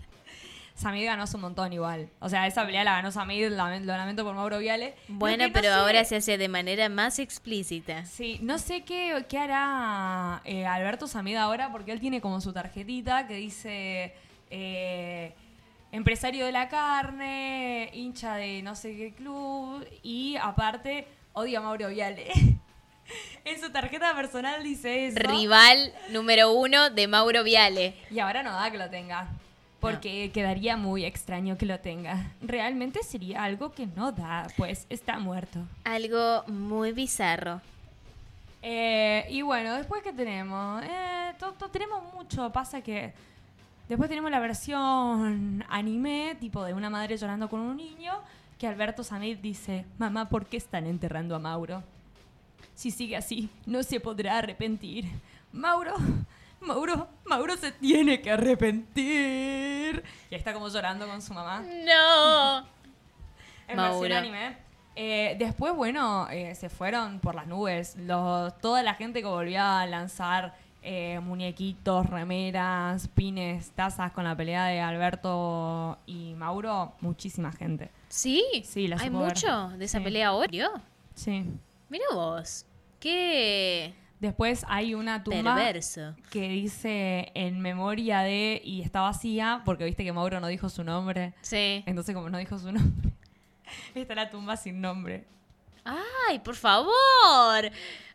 Samid 0.78 1.04
ganó 1.06 1.26
su 1.26 1.38
montón 1.38 1.72
igual. 1.72 2.08
O 2.20 2.28
sea, 2.28 2.46
esa 2.46 2.64
pelea 2.64 2.84
la 2.84 2.92
ganó 2.92 3.10
Samid, 3.10 3.48
lo 3.48 3.56
lamento 3.56 4.24
por 4.24 4.34
Mauro 4.34 4.58
Viale. 4.58 4.94
Bueno, 5.08 5.46
no 5.46 5.52
pero 5.52 5.68
sé- 5.68 5.72
ahora 5.74 6.04
se 6.04 6.16
hace 6.16 6.38
de 6.38 6.48
manera 6.48 6.88
más 6.88 7.18
explícita. 7.18 8.04
Sí, 8.06 8.38
no 8.42 8.58
sé 8.58 8.84
qué, 8.84 9.24
qué 9.28 9.38
hará 9.38 10.40
eh, 10.44 10.66
Alberto 10.66 11.06
Samid 11.08 11.36
ahora, 11.36 11.72
porque 11.72 11.92
él 11.92 12.00
tiene 12.00 12.20
como 12.20 12.40
su 12.40 12.52
tarjetita 12.52 13.26
que 13.26 13.34
dice 13.34 14.14
eh, 14.50 15.34
empresario 15.90 16.46
de 16.46 16.52
la 16.52 16.68
carne, 16.68 17.90
hincha 17.92 18.36
de 18.36 18.62
no 18.62 18.76
sé 18.76 18.96
qué 18.96 19.12
club, 19.12 19.86
y 20.02 20.36
aparte 20.36 21.06
odia 21.32 21.58
a 21.58 21.62
Mauro 21.62 21.88
Viale. 21.88 22.28
en 23.44 23.60
su 23.60 23.70
tarjeta 23.72 24.14
personal 24.14 24.62
dice 24.62 25.06
eso. 25.06 25.18
Rival 25.18 25.92
número 26.10 26.52
uno 26.52 26.90
de 26.90 27.08
Mauro 27.08 27.42
Viale. 27.42 27.94
Y 28.10 28.20
ahora 28.20 28.42
no 28.42 28.52
da 28.52 28.70
que 28.70 28.78
lo 28.78 28.88
tenga. 28.90 29.28
Porque 29.80 30.30
quedaría 30.32 30.76
muy 30.76 31.04
extraño 31.04 31.56
que 31.56 31.66
lo 31.66 31.78
tenga. 31.78 32.32
Realmente 32.42 33.02
sería 33.04 33.44
algo 33.44 33.70
que 33.72 33.86
no 33.86 34.10
da, 34.12 34.48
pues 34.56 34.86
está 34.90 35.18
muerto. 35.18 35.60
Algo 35.84 36.42
muy 36.48 36.92
bizarro. 36.92 37.60
Eh, 38.62 39.24
y 39.30 39.42
bueno, 39.42 39.74
después 39.74 40.02
que 40.02 40.12
tenemos, 40.12 40.82
Eh, 40.84 41.32
to- 41.38 41.52
to- 41.52 41.68
tenemos 41.70 42.02
mucho, 42.14 42.50
pasa 42.52 42.80
que 42.80 43.12
Después 43.88 44.10
tenemos 44.10 44.30
la 44.30 44.38
versión 44.38 45.64
anime, 45.70 46.36
tipo 46.38 46.62
de 46.62 46.74
una 46.74 46.90
madre 46.90 47.16
llorando 47.16 47.48
con 47.48 47.60
un 47.60 47.74
niño, 47.78 48.12
que 48.58 48.66
Alberto 48.66 49.02
Samit 49.02 49.40
dice, 49.40 49.86
mamá, 49.96 50.28
¿por 50.28 50.44
qué 50.44 50.58
están 50.58 50.84
enterrando 50.86 51.34
a 51.34 51.38
Mauro? 51.38 51.82
Si 52.74 52.90
sigue 52.90 53.16
así, 53.16 53.48
no 53.64 53.82
se 53.82 53.98
podrá 53.98 54.36
arrepentir. 54.36 55.06
Mauro, 55.54 55.94
Mauro, 56.60 57.08
Mauro 57.24 57.56
se 57.56 57.72
tiene 57.72 58.20
que 58.20 58.30
arrepentir. 58.32 60.02
Y 60.30 60.34
ahí 60.34 60.38
está 60.38 60.52
como 60.52 60.68
llorando 60.68 61.06
con 61.06 61.22
su 61.22 61.32
mamá. 61.34 61.60
No. 61.60 62.66
En 63.68 63.76
Mauro. 63.76 64.00
versión 64.00 64.18
anime. 64.18 64.56
Eh, 64.96 65.36
después, 65.38 65.74
bueno, 65.74 66.28
eh, 66.30 66.54
se 66.56 66.68
fueron 66.68 67.20
por 67.20 67.34
las 67.34 67.46
nubes. 67.46 67.96
Los, 67.96 68.58
toda 68.60 68.82
la 68.82 68.94
gente 68.94 69.20
que 69.20 69.28
volvió 69.28 69.62
a 69.62 69.86
lanzar 69.86 70.56
eh, 70.82 71.20
muñequitos, 71.20 72.06
remeras, 72.06 73.06
pines, 73.08 73.70
tazas 73.72 74.10
con 74.12 74.24
la 74.24 74.34
pelea 74.36 74.66
de 74.66 74.80
Alberto 74.80 75.98
y 76.06 76.34
Mauro, 76.34 76.94
muchísima 77.00 77.52
gente. 77.52 77.90
¿Sí? 78.08 78.44
Sí, 78.64 78.88
la 78.88 78.96
¿Hay 78.96 79.08
ver. 79.10 79.12
mucho 79.12 79.68
de 79.70 79.84
esa 79.84 79.98
Sí. 79.98 80.04
pelea 80.04 80.28
ahora? 80.28 80.70
Sí. 81.14 81.44
Mira 81.88 82.06
vos. 82.12 82.64
Qué 82.98 83.94
Después 84.20 84.64
hay 84.68 84.94
una 84.94 85.22
tumba 85.22 85.54
perverso. 85.54 86.14
que 86.30 86.48
dice 86.48 87.30
en 87.34 87.60
memoria 87.60 88.20
de 88.20 88.60
y 88.64 88.82
está 88.82 89.00
vacía 89.02 89.62
porque 89.64 89.84
viste 89.84 90.02
que 90.04 90.12
Mauro 90.12 90.40
no 90.40 90.48
dijo 90.48 90.68
su 90.68 90.82
nombre. 90.82 91.34
Sí. 91.40 91.84
Entonces 91.86 92.14
como 92.14 92.28
no 92.28 92.38
dijo 92.38 92.58
su 92.58 92.72
nombre, 92.72 93.12
está 93.94 94.14
la 94.14 94.30
tumba 94.30 94.56
sin 94.56 94.80
nombre. 94.80 95.24
¡Ay, 96.28 96.40
por 96.40 96.56
favor! 96.56 96.92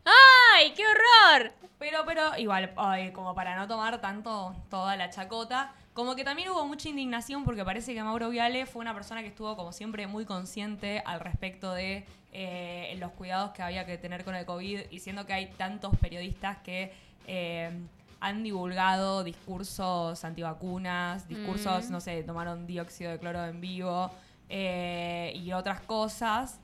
¡Ay, 0.05 0.73
qué 0.75 0.83
horror! 0.85 1.53
Pero, 1.79 2.03
pero, 2.05 2.37
igual, 2.37 2.71
ay, 2.77 3.11
como 3.11 3.33
para 3.33 3.55
no 3.55 3.67
tomar 3.67 3.99
tanto 3.99 4.55
toda 4.69 4.95
la 4.95 5.09
chacota, 5.09 5.73
como 5.93 6.15
que 6.15 6.23
también 6.23 6.49
hubo 6.49 6.65
mucha 6.65 6.89
indignación 6.89 7.43
porque 7.43 7.65
parece 7.65 7.93
que 7.93 8.03
Mauro 8.03 8.29
Viale 8.29 8.65
fue 8.65 8.81
una 8.81 8.93
persona 8.93 9.21
que 9.21 9.27
estuvo, 9.27 9.55
como 9.55 9.71
siempre, 9.71 10.05
muy 10.07 10.25
consciente 10.25 11.01
al 11.05 11.19
respecto 11.19 11.73
de 11.73 12.05
eh, 12.33 12.95
los 12.99 13.11
cuidados 13.11 13.51
que 13.51 13.61
había 13.61 13.85
que 13.85 13.97
tener 13.97 14.23
con 14.25 14.35
el 14.35 14.45
COVID, 14.45 14.81
y 14.91 14.99
siendo 14.99 15.25
que 15.25 15.33
hay 15.33 15.45
tantos 15.57 15.95
periodistas 15.97 16.57
que 16.57 16.91
eh, 17.27 17.71
han 18.19 18.43
divulgado 18.43 19.23
discursos 19.23 20.23
antivacunas, 20.25 21.27
discursos, 21.27 21.89
Mm. 21.89 21.91
no 21.91 21.99
sé, 22.01 22.23
tomaron 22.23 22.65
dióxido 22.67 23.11
de 23.11 23.19
cloro 23.19 23.45
en 23.45 23.61
vivo 23.61 24.09
eh, 24.49 25.31
y 25.35 25.51
otras 25.53 25.79
cosas. 25.81 26.59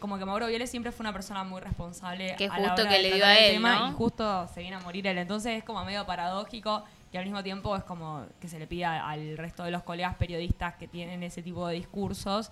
Como 0.00 0.16
que 0.18 0.24
Mauro 0.24 0.46
Viale 0.46 0.66
siempre 0.66 0.92
fue 0.92 1.04
una 1.04 1.12
persona 1.12 1.44
muy 1.44 1.60
responsable. 1.60 2.34
Que 2.38 2.46
a 2.46 2.48
la 2.48 2.54
justo 2.68 2.82
hora 2.82 2.88
que 2.90 2.96
de 2.96 3.02
le 3.02 3.14
dio 3.16 3.24
a 3.26 3.34
él, 3.36 3.52
tema 3.54 3.78
¿no? 3.80 3.88
Y 3.90 3.92
justo 3.92 4.48
se 4.48 4.60
viene 4.60 4.76
a 4.76 4.80
morir 4.80 5.06
él. 5.06 5.18
Entonces 5.18 5.58
es 5.58 5.64
como 5.64 5.84
medio 5.84 6.06
paradójico 6.06 6.84
y 7.12 7.16
al 7.18 7.24
mismo 7.24 7.42
tiempo 7.42 7.76
es 7.76 7.84
como 7.84 8.24
que 8.40 8.48
se 8.48 8.58
le 8.58 8.66
pide 8.66 8.86
a- 8.86 9.08
al 9.10 9.36
resto 9.36 9.62
de 9.64 9.70
los 9.70 9.82
colegas 9.82 10.14
periodistas 10.16 10.74
que 10.76 10.88
tienen 10.88 11.22
ese 11.22 11.42
tipo 11.42 11.66
de 11.68 11.74
discursos 11.74 12.50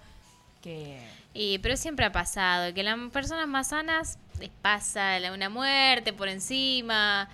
que... 0.62 1.00
Y, 1.34 1.58
pero 1.58 1.76
siempre 1.76 2.04
ha 2.06 2.12
pasado 2.12 2.74
que 2.74 2.82
las 2.82 2.98
personas 3.10 3.46
más 3.46 3.68
sanas 3.68 4.18
les 4.40 4.50
pasa 4.50 5.18
una 5.32 5.48
muerte 5.48 6.12
por 6.12 6.28
encima. 6.28 7.28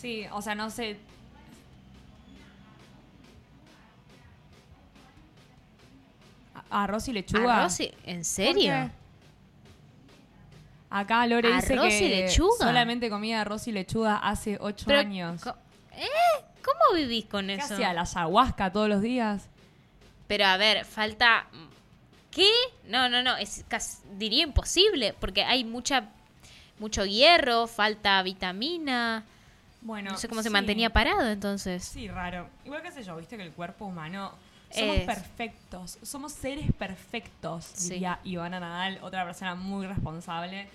Sí, 0.00 0.26
o 0.32 0.40
sea, 0.42 0.54
no 0.54 0.70
sé... 0.70 0.96
Arroz 6.70 7.08
y 7.08 7.12
lechuga. 7.12 7.60
¿Arroz 7.60 7.80
y- 7.80 7.92
¿En 8.04 8.16
¿Por 8.18 8.24
serio? 8.24 8.90
Acá 10.90 11.26
Lore 11.26 11.52
dice 11.54 11.74
¿Arroz 11.74 11.92
y 11.94 11.98
que 11.98 12.08
lechuga? 12.26 12.56
solamente 12.66 13.10
comía 13.10 13.42
arroz 13.42 13.68
y 13.68 13.72
lechuga 13.72 14.16
hace 14.16 14.56
ocho 14.60 14.84
Pero, 14.86 15.00
años. 15.00 15.42
¿Eh? 15.92 16.06
¿Cómo 16.64 16.96
vivís 16.96 17.26
con 17.26 17.46
¿Qué 17.46 17.54
eso? 17.56 17.74
hacía? 17.74 17.92
¿La 17.92 18.02
ayahuasca 18.02 18.72
todos 18.72 18.88
los 18.88 19.02
días? 19.02 19.48
Pero 20.26 20.46
a 20.46 20.56
ver, 20.56 20.84
falta... 20.84 21.46
¿Qué? 22.30 22.50
No, 22.84 23.08
no, 23.08 23.22
no, 23.22 23.36
es 23.36 23.64
casi, 23.68 23.98
diría 24.16 24.42
imposible, 24.44 25.14
porque 25.18 25.44
hay 25.44 25.64
mucha 25.64 26.08
mucho 26.78 27.04
hierro, 27.04 27.66
falta 27.66 28.22
vitamina. 28.22 29.24
Bueno, 29.80 30.12
No 30.12 30.16
sé 30.18 30.28
cómo 30.28 30.42
se 30.42 30.48
sí. 30.48 30.52
mantenía 30.52 30.90
parado 30.90 31.28
entonces. 31.28 31.84
Sí, 31.84 32.08
raro. 32.08 32.48
Igual 32.64 32.82
que 32.82 32.92
sé 32.92 33.02
yo, 33.02 33.16
viste 33.16 33.36
que 33.36 33.42
el 33.42 33.52
cuerpo 33.52 33.86
humano 33.86 34.32
somos 34.70 34.96
Es- 34.98 35.04
perfectos, 35.06 35.98
somos 36.02 36.32
seres 36.32 36.70
perfectos, 36.78 37.64
Sí. 37.74 37.94
diría 37.94 38.20
Ivana 38.24 38.60
Nadal, 38.60 38.98
otra 39.02 39.24
persona 39.24 39.54
muy 39.54 39.86
responsable 39.86 40.68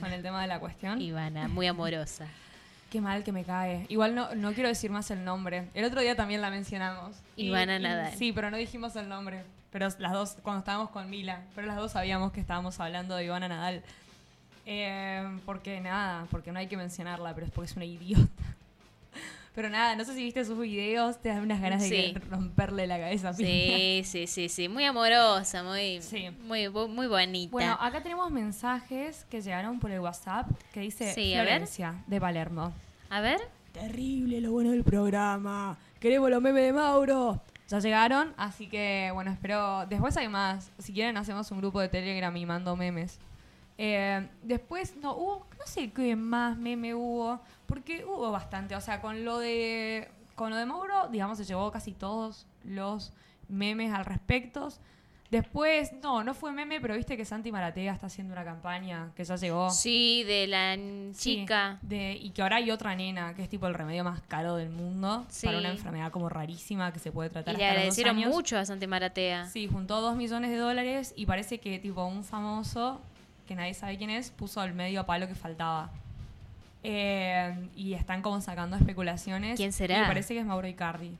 con 0.00 0.12
el 0.12 0.22
tema 0.22 0.40
de 0.42 0.46
la 0.48 0.60
cuestión. 0.60 1.00
Ivana, 1.00 1.48
muy 1.48 1.66
amorosa. 1.66 2.26
Qué 2.90 3.00
mal 3.00 3.22
que 3.22 3.32
me 3.32 3.44
cae. 3.44 3.86
Igual 3.88 4.14
no, 4.14 4.34
no 4.34 4.52
quiero 4.52 4.68
decir 4.68 4.90
más 4.90 5.10
el 5.10 5.24
nombre. 5.24 5.68
El 5.74 5.84
otro 5.84 6.00
día 6.00 6.16
también 6.16 6.40
la 6.40 6.50
mencionamos. 6.50 7.16
Ivana 7.36 7.76
y- 7.78 7.82
Nadal. 7.82 8.14
Sí, 8.16 8.32
pero 8.32 8.50
no 8.50 8.56
dijimos 8.56 8.96
el 8.96 9.08
nombre. 9.08 9.44
Pero 9.72 9.88
las 9.98 10.12
dos, 10.12 10.36
cuando 10.42 10.60
estábamos 10.60 10.90
con 10.90 11.08
Mila, 11.08 11.42
pero 11.54 11.66
las 11.66 11.76
dos 11.76 11.92
sabíamos 11.92 12.32
que 12.32 12.40
estábamos 12.40 12.78
hablando 12.80 13.14
de 13.16 13.24
Ivana 13.26 13.48
Nadal. 13.48 13.82
Eh, 14.66 15.24
porque 15.46 15.80
nada, 15.80 16.26
porque 16.30 16.52
no 16.52 16.58
hay 16.58 16.66
que 16.66 16.76
mencionarla, 16.76 17.34
pero 17.34 17.46
es 17.46 17.52
porque 17.52 17.70
es 17.70 17.76
una 17.76 17.84
idiota. 17.84 18.26
Pero 19.52 19.68
nada, 19.68 19.96
no 19.96 20.04
sé 20.04 20.14
si 20.14 20.22
viste 20.22 20.44
sus 20.44 20.58
videos, 20.60 21.20
te 21.20 21.28
dan 21.28 21.40
unas 21.42 21.60
ganas 21.60 21.82
Sí. 21.82 22.12
de 22.12 22.20
romperle 22.30 22.86
la 22.86 23.00
cabeza. 23.00 23.34
Sí, 23.34 24.02
sí, 24.06 24.28
sí, 24.28 24.48
sí, 24.48 24.68
muy 24.68 24.84
amorosa, 24.84 25.64
muy, 25.64 26.00
Sí. 26.02 26.30
muy, 26.46 26.68
muy 26.68 27.08
bonita. 27.08 27.50
Bueno, 27.50 27.76
acá 27.80 28.00
tenemos 28.00 28.30
mensajes 28.30 29.26
que 29.28 29.42
llegaron 29.42 29.80
por 29.80 29.90
el 29.90 29.98
WhatsApp 29.98 30.48
que 30.72 30.80
dice 30.80 31.12
Sí, 31.14 31.34
a 31.34 31.38
ver. 31.42 31.48
Florencia, 31.48 31.94
de 32.06 32.20
Palermo. 32.20 32.72
a 33.10 33.20
ver, 33.20 33.40
Terrible 33.72 34.40
lo 34.40 34.52
bueno 34.52 34.70
del 34.70 34.84
programa. 34.84 35.76
Queremos 35.98 36.30
los 36.30 36.40
memes 36.40 36.62
de 36.62 36.72
Mauro. 36.72 37.40
Ya 37.70 37.78
llegaron, 37.78 38.34
así 38.36 38.66
que 38.66 39.12
bueno, 39.14 39.30
espero. 39.30 39.86
Después 39.86 40.16
hay 40.16 40.26
más. 40.26 40.72
Si 40.78 40.92
quieren, 40.92 41.16
hacemos 41.16 41.48
un 41.52 41.58
grupo 41.58 41.80
de 41.80 41.88
Telegram 41.88 42.36
y 42.36 42.44
mando 42.44 42.74
memes. 42.74 43.20
Eh, 43.78 44.28
después, 44.42 44.96
no, 44.96 45.14
hubo. 45.14 45.46
No 45.56 45.66
sé 45.66 45.92
qué 45.92 46.16
más 46.16 46.58
meme 46.58 46.96
hubo. 46.96 47.40
Porque 47.66 48.04
hubo 48.04 48.32
bastante. 48.32 48.74
O 48.74 48.80
sea, 48.80 49.00
con 49.00 49.24
lo 49.24 49.38
de. 49.38 50.10
Con 50.34 50.50
lo 50.50 50.56
de 50.56 50.66
Mauro, 50.66 51.06
digamos, 51.12 51.38
se 51.38 51.44
llevó 51.44 51.70
casi 51.70 51.92
todos 51.92 52.44
los 52.64 53.12
memes 53.48 53.94
al 53.94 54.04
respecto. 54.04 54.68
Después, 55.30 55.92
no, 56.02 56.24
no 56.24 56.34
fue 56.34 56.50
meme, 56.52 56.80
pero 56.80 56.96
viste 56.96 57.16
que 57.16 57.24
Santi 57.24 57.52
Maratea 57.52 57.92
está 57.92 58.08
haciendo 58.08 58.32
una 58.32 58.44
campaña 58.44 59.10
que 59.14 59.22
ya 59.24 59.36
llegó. 59.36 59.70
sí, 59.70 60.24
de 60.24 60.48
la 60.48 60.74
Sí, 61.14 61.36
chica. 61.36 61.78
de, 61.82 62.14
y 62.20 62.30
que 62.30 62.42
ahora 62.42 62.56
hay 62.56 62.70
otra 62.72 62.96
nena, 62.96 63.32
que 63.34 63.44
es 63.44 63.48
tipo 63.48 63.68
el 63.68 63.74
remedio 63.74 64.02
más 64.02 64.20
caro 64.22 64.56
del 64.56 64.70
mundo, 64.70 65.24
Sí. 65.28 65.46
para 65.46 65.58
una 65.58 65.70
enfermedad 65.70 66.10
como 66.10 66.28
rarísima 66.28 66.92
que 66.92 66.98
se 66.98 67.12
puede 67.12 67.28
Y 67.28 67.32
tratar 67.32 67.54
le 67.56 67.64
hasta 67.64 67.64
los 67.66 67.70
dos 67.74 67.78
agradecieron 67.78 68.16
años. 68.16 68.30
mucho 68.34 68.58
a 68.58 68.64
Santi 68.64 68.86
Maratea. 68.88 69.46
Sí, 69.46 69.68
juntó 69.68 70.00
dos 70.00 70.16
millones 70.16 70.50
de 70.50 70.56
dólares 70.56 71.14
y 71.16 71.26
parece 71.26 71.58
que 71.58 71.78
tipo 71.78 72.04
un 72.04 72.24
famoso, 72.24 73.00
que 73.46 73.54
nadie 73.54 73.74
sabe 73.74 73.96
quién 73.98 74.10
es, 74.10 74.30
puso 74.32 74.62
el 74.64 74.74
medio 74.74 75.06
palo 75.06 75.28
que 75.28 75.36
faltaba. 75.36 75.90
Eh, 76.82 77.54
y 77.76 77.92
están 77.94 78.22
como 78.22 78.40
sacando 78.40 78.76
especulaciones. 78.76 79.56
¿Quién 79.56 79.72
será? 79.72 80.02
Y 80.02 80.06
parece 80.06 80.34
que 80.34 80.40
es 80.40 80.46
Mauro 80.46 80.66
Icardi. 80.66 81.12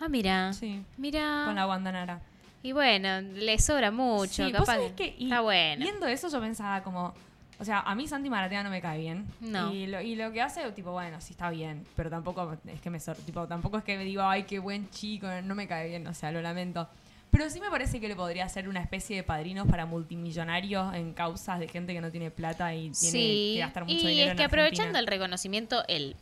Ah, 0.00 0.08
mira. 0.08 0.52
Sí, 0.52 0.82
Mira. 0.96 1.42
con 1.44 1.54
la 1.56 1.64
Guandanara. 1.66 2.20
Y 2.62 2.72
bueno, 2.72 3.20
le 3.20 3.58
sobra 3.58 3.90
mucho. 3.90 4.46
Sí, 4.46 4.52
capaz 4.52 4.78
que 4.96 5.14
y 5.18 5.24
está 5.24 5.40
bueno. 5.40 5.82
Viendo 5.82 6.06
eso 6.06 6.28
yo 6.28 6.40
pensaba 6.40 6.82
como, 6.82 7.14
o 7.60 7.64
sea, 7.64 7.80
a 7.80 7.94
mí 7.94 8.06
Santi 8.06 8.30
Maratea 8.30 8.62
no 8.62 8.70
me 8.70 8.80
cae 8.80 8.98
bien. 8.98 9.26
No. 9.40 9.72
Y 9.72 9.86
lo, 9.86 10.00
y 10.00 10.14
lo 10.16 10.32
que 10.32 10.42
hace, 10.42 10.70
tipo, 10.72 10.92
bueno, 10.92 11.20
sí 11.20 11.32
está 11.32 11.50
bien, 11.50 11.86
pero 11.96 12.10
tampoco 12.10 12.56
es 12.66 12.80
que 12.80 12.90
me 12.90 12.98
tipo, 12.98 13.46
tampoco 13.46 13.78
es 13.78 13.84
que 13.84 13.96
me 13.96 14.04
digo, 14.04 14.22
ay, 14.22 14.44
qué 14.44 14.58
buen 14.58 14.90
chico, 14.90 15.28
no 15.42 15.54
me 15.54 15.66
cae 15.66 15.88
bien, 15.88 16.06
o 16.06 16.14
sea, 16.14 16.32
lo 16.32 16.40
lamento. 16.40 16.88
Pero 17.30 17.50
sí 17.50 17.60
me 17.60 17.68
parece 17.68 18.00
que 18.00 18.08
le 18.08 18.16
podría 18.16 18.48
ser 18.48 18.68
una 18.68 18.80
especie 18.80 19.14
de 19.14 19.22
padrinos 19.22 19.66
para 19.68 19.86
multimillonarios 19.86 20.94
en 20.94 21.12
causas 21.12 21.60
de 21.60 21.68
gente 21.68 21.92
que 21.92 22.00
no 22.00 22.10
tiene 22.10 22.30
plata 22.30 22.74
y 22.74 22.90
tiene 22.90 22.94
sí, 22.94 23.52
que 23.54 23.60
gastar 23.60 23.84
mucho 23.84 23.94
y 23.94 23.98
dinero 23.98 24.24
es 24.24 24.30
en 24.30 24.36
que 24.38 24.44
aprovechando 24.44 24.82
Argentina. 24.82 24.98
el 25.00 25.06
reconocimiento, 25.06 25.84
el 25.88 26.16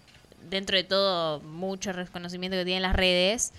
dentro 0.51 0.77
de 0.77 0.85
todo 0.85 1.41
mucho 1.41 1.93
reconocimiento 1.93 2.57
que 2.57 2.65
tienen 2.65 2.83
las 2.83 2.97
redes, 2.97 3.53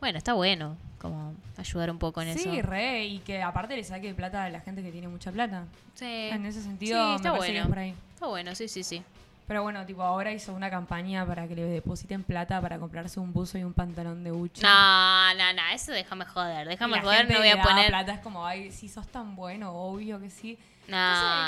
bueno, 0.00 0.18
está 0.18 0.32
bueno 0.34 0.76
como 0.98 1.34
ayudar 1.56 1.90
un 1.90 1.98
poco 1.98 2.20
en 2.22 2.36
Sí, 2.36 2.48
eso. 2.58 2.66
re, 2.66 3.04
y 3.06 3.18
que 3.20 3.40
aparte 3.42 3.76
le 3.76 3.84
saque 3.84 4.12
plata 4.14 4.44
a 4.44 4.50
la 4.50 4.60
gente 4.60 4.82
que 4.82 4.90
tiene 4.90 5.06
mucha 5.08 5.30
plata. 5.30 5.64
Sí. 5.94 6.04
En 6.32 6.44
ese 6.44 6.60
sentido, 6.62 7.10
Sí, 7.10 7.14
está 7.16 7.32
bueno. 7.32 7.60
es 7.60 7.66
por 7.66 7.78
ahí. 7.78 7.94
Está 8.14 8.26
bueno, 8.26 8.54
sí, 8.54 8.66
sí, 8.68 8.82
sí. 8.82 9.02
Pero 9.46 9.62
bueno, 9.62 9.86
tipo, 9.86 10.02
ahora 10.02 10.30
hizo 10.32 10.52
una 10.52 10.68
campaña 10.68 11.24
para 11.24 11.48
que 11.48 11.54
le 11.54 11.62
depositen 11.62 12.22
plata 12.22 12.60
para 12.60 12.78
comprarse 12.78 13.18
un 13.18 13.32
buzo 13.32 13.56
y 13.56 13.64
un 13.64 13.72
pantalón 13.72 14.22
de 14.22 14.30
Gucci. 14.30 14.60
No, 14.62 15.34
no, 15.34 15.52
no, 15.54 15.62
eso 15.72 15.92
déjame 15.92 16.26
joder, 16.26 16.68
déjame 16.68 16.96
la 16.96 17.02
joder, 17.02 17.18
gente 17.20 17.32
no 17.34 17.38
voy 17.40 17.48
a 17.48 17.62
poner... 17.62 17.86
plata 17.88 18.12
es 18.12 18.20
como, 18.20 18.44
ay, 18.44 18.70
si 18.72 18.88
sos 18.88 19.06
tan 19.08 19.36
bueno, 19.36 19.72
obvio 19.72 20.20
que 20.20 20.28
sí. 20.28 20.58
No, 20.86 20.96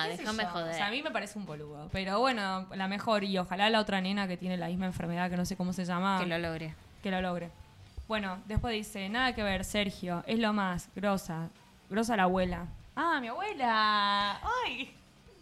déjame 0.09 0.45
joder. 0.47 0.71
O 0.71 0.75
sea, 0.75 0.87
a 0.87 0.91
mí 0.91 1.03
me 1.03 1.11
parece 1.11 1.39
un 1.39 1.45
boludo. 1.47 1.89
Pero 1.93 2.21
bueno, 2.21 2.67
la 2.75 2.89
mejor. 2.89 3.25
Y 3.25 3.37
ojalá 3.39 3.69
la 3.71 3.81
otra 3.81 4.01
nena 4.01 4.29
que 4.29 4.37
tiene 4.37 4.57
la 4.57 4.69
misma 4.69 4.87
enfermedad, 4.87 5.29
que 5.31 5.37
no 5.37 5.45
sé 5.45 5.57
cómo 5.57 5.73
se 5.73 5.85
llama, 5.85 6.19
Que 6.21 6.27
lo 6.27 6.39
logre. 6.39 6.75
que 7.03 7.11
lo 7.11 7.21
logre. 7.21 7.51
Bueno, 8.11 8.43
después 8.47 8.75
dice, 8.75 9.09
nada 9.09 9.37
que 9.37 9.45
ver, 9.45 9.65
Sergio, 9.65 10.25
es 10.27 10.41
lo 10.41 10.53
más, 10.53 10.89
grosa. 10.97 11.49
Grosa 11.89 12.17
la 12.17 12.25
abuela. 12.25 12.67
Ah, 12.97 13.21
mi 13.21 13.29
abuela. 13.29 14.41
Ay. 14.67 14.93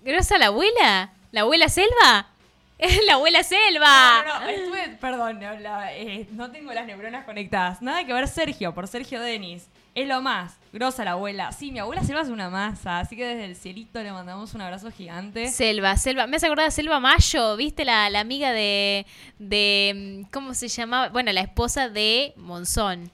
¿Grosa 0.05 0.37
la 0.37 0.49
abuela? 0.49 1.11
¿La 1.33 1.41
abuela 1.41 1.71
Selva? 1.71 2.27
la 3.07 3.14
abuela 3.14 3.43
Selva. 3.43 4.23
No, 4.23 4.35
no, 4.35 4.41
no, 4.41 4.49
estuve, 4.51 4.89
perdón, 5.01 5.41
no, 5.41 5.55
la- 5.61 5.95
eh, 5.97 6.29
no 6.33 6.51
tengo 6.51 6.71
las 6.75 6.85
neuronas 6.87 7.25
conectadas. 7.25 7.81
Nada 7.81 8.05
que 8.05 8.12
ver 8.12 8.29
Sergio, 8.29 8.75
por 8.75 8.87
Sergio 8.87 9.19
Denis. 9.23 9.66
Es 9.99 10.07
lo 10.07 10.23
más. 10.23 10.57
Grosa 10.73 11.05
la 11.05 11.13
abuela. 11.13 11.51
Sí, 11.51 11.73
mi 11.73 11.81
abuela 11.81 12.05
Selva 12.05 12.21
es 12.21 12.29
una 12.29 12.49
masa, 12.49 13.01
así 13.01 13.17
que 13.17 13.27
desde 13.27 13.47
el 13.47 13.57
cielito 13.57 14.01
le 14.01 14.13
mandamos 14.13 14.55
un 14.55 14.61
abrazo 14.61 14.93
gigante. 14.93 15.49
Selva, 15.49 15.97
Selva. 15.97 16.29
Me 16.29 16.37
has 16.37 16.45
acordado 16.45 16.69
de 16.69 16.71
Selva 16.71 17.01
Mayo, 17.01 17.57
¿viste? 17.57 17.85
La, 17.85 18.09
la 18.09 18.21
amiga 18.21 18.53
de, 18.53 19.07
de. 19.41 20.25
¿Cómo 20.33 20.55
se 20.55 20.69
llamaba? 20.69 21.09
Bueno, 21.09 21.33
la 21.33 21.41
esposa 21.41 21.89
de 21.89 22.33
Monzón. 22.37 23.11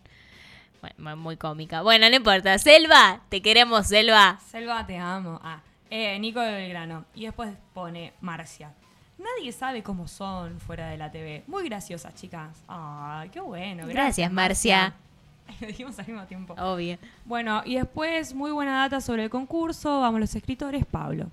Bueno, 0.82 1.16
muy 1.16 1.38
cómica. 1.38 1.80
Bueno, 1.80 2.06
no 2.10 2.16
importa. 2.16 2.58
Selva, 2.58 3.22
te 3.30 3.40
queremos, 3.40 3.86
Selva. 3.86 4.38
Selva, 4.50 4.86
te 4.86 4.98
amo. 4.98 5.40
Ah, 5.42 5.62
eh, 5.88 6.18
Nico 6.18 6.40
de 6.40 6.52
Belgrano. 6.52 7.06
Y 7.14 7.24
después 7.24 7.50
pone 7.72 8.12
Marcia. 8.20 8.74
Nadie 9.16 9.52
sabe 9.52 9.82
cómo 9.82 10.06
son 10.06 10.60
fuera 10.60 10.88
de 10.88 10.98
la 10.98 11.10
TV. 11.10 11.44
Muy 11.46 11.64
graciosas, 11.64 12.14
chicas. 12.14 12.62
Ay, 12.68 13.30
qué 13.30 13.40
bueno. 13.40 13.86
Gracias, 13.86 14.30
Marcia. 14.30 14.92
Lo 15.60 15.66
dijimos 15.66 15.98
al 15.98 16.06
mismo 16.06 16.24
tiempo. 16.26 16.54
Obvio. 16.58 16.98
Bueno, 17.24 17.62
y 17.64 17.76
después, 17.76 18.34
muy 18.34 18.50
buena 18.50 18.80
data 18.80 19.00
sobre 19.00 19.24
el 19.24 19.30
concurso. 19.30 20.00
Vamos, 20.00 20.20
los 20.20 20.34
escritores, 20.34 20.84
Pablo. 20.86 21.30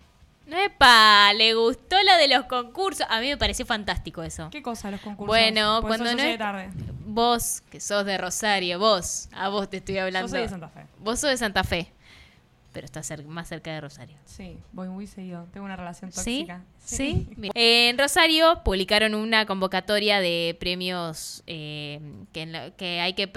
¡Epa! 0.47 1.31
Le 1.33 1.53
gustó 1.53 1.95
lo 2.03 2.17
de 2.17 2.27
los 2.27 2.45
concursos. 2.45 3.05
A 3.09 3.21
mí 3.21 3.27
me 3.29 3.37
pareció 3.37 3.65
fantástico 3.65 4.21
eso. 4.21 4.49
¿Qué 4.51 4.61
cosa 4.61 4.91
los 4.91 4.99
concursos? 4.99 5.27
Bueno, 5.27 5.77
Por 5.81 5.89
cuando 5.91 6.13
no 6.13 6.21
es- 6.21 6.37
tarde. 6.37 6.69
Vos, 7.05 7.61
que 7.69 7.79
sos 7.79 8.05
de 8.05 8.17
Rosario, 8.17 8.77
vos, 8.79 9.29
a 9.33 9.49
vos 9.49 9.69
te 9.69 9.77
estoy 9.77 9.97
hablando. 9.97 10.27
Yo 10.27 10.31
soy 10.31 10.41
de 10.41 10.49
Santa 10.49 10.69
Fe. 10.69 10.85
Vos 10.99 11.19
sos 11.19 11.29
de 11.29 11.37
Santa 11.37 11.63
Fe, 11.63 11.91
pero 12.73 12.85
estás 12.85 13.09
cer- 13.09 13.25
más 13.25 13.47
cerca 13.47 13.71
de 13.73 13.81
Rosario. 13.81 14.17
Sí, 14.25 14.57
voy 14.73 14.87
muy 14.89 15.07
seguido. 15.07 15.45
Tengo 15.53 15.65
una 15.65 15.75
relación 15.75 16.11
¿Sí? 16.11 16.15
tóxica. 16.45 16.61
¿Sí? 16.83 17.27
Bien. 17.37 17.51
En 17.55 17.97
Rosario 17.97 18.61
publicaron 18.63 19.13
una 19.15 19.45
convocatoria 19.45 20.19
de 20.19 20.55
premios 20.59 21.43
eh, 21.47 21.99
que, 22.33 22.41
en 22.43 22.51
la- 22.51 22.71
que 22.71 22.99
hay 23.01 23.13
que 23.13 23.27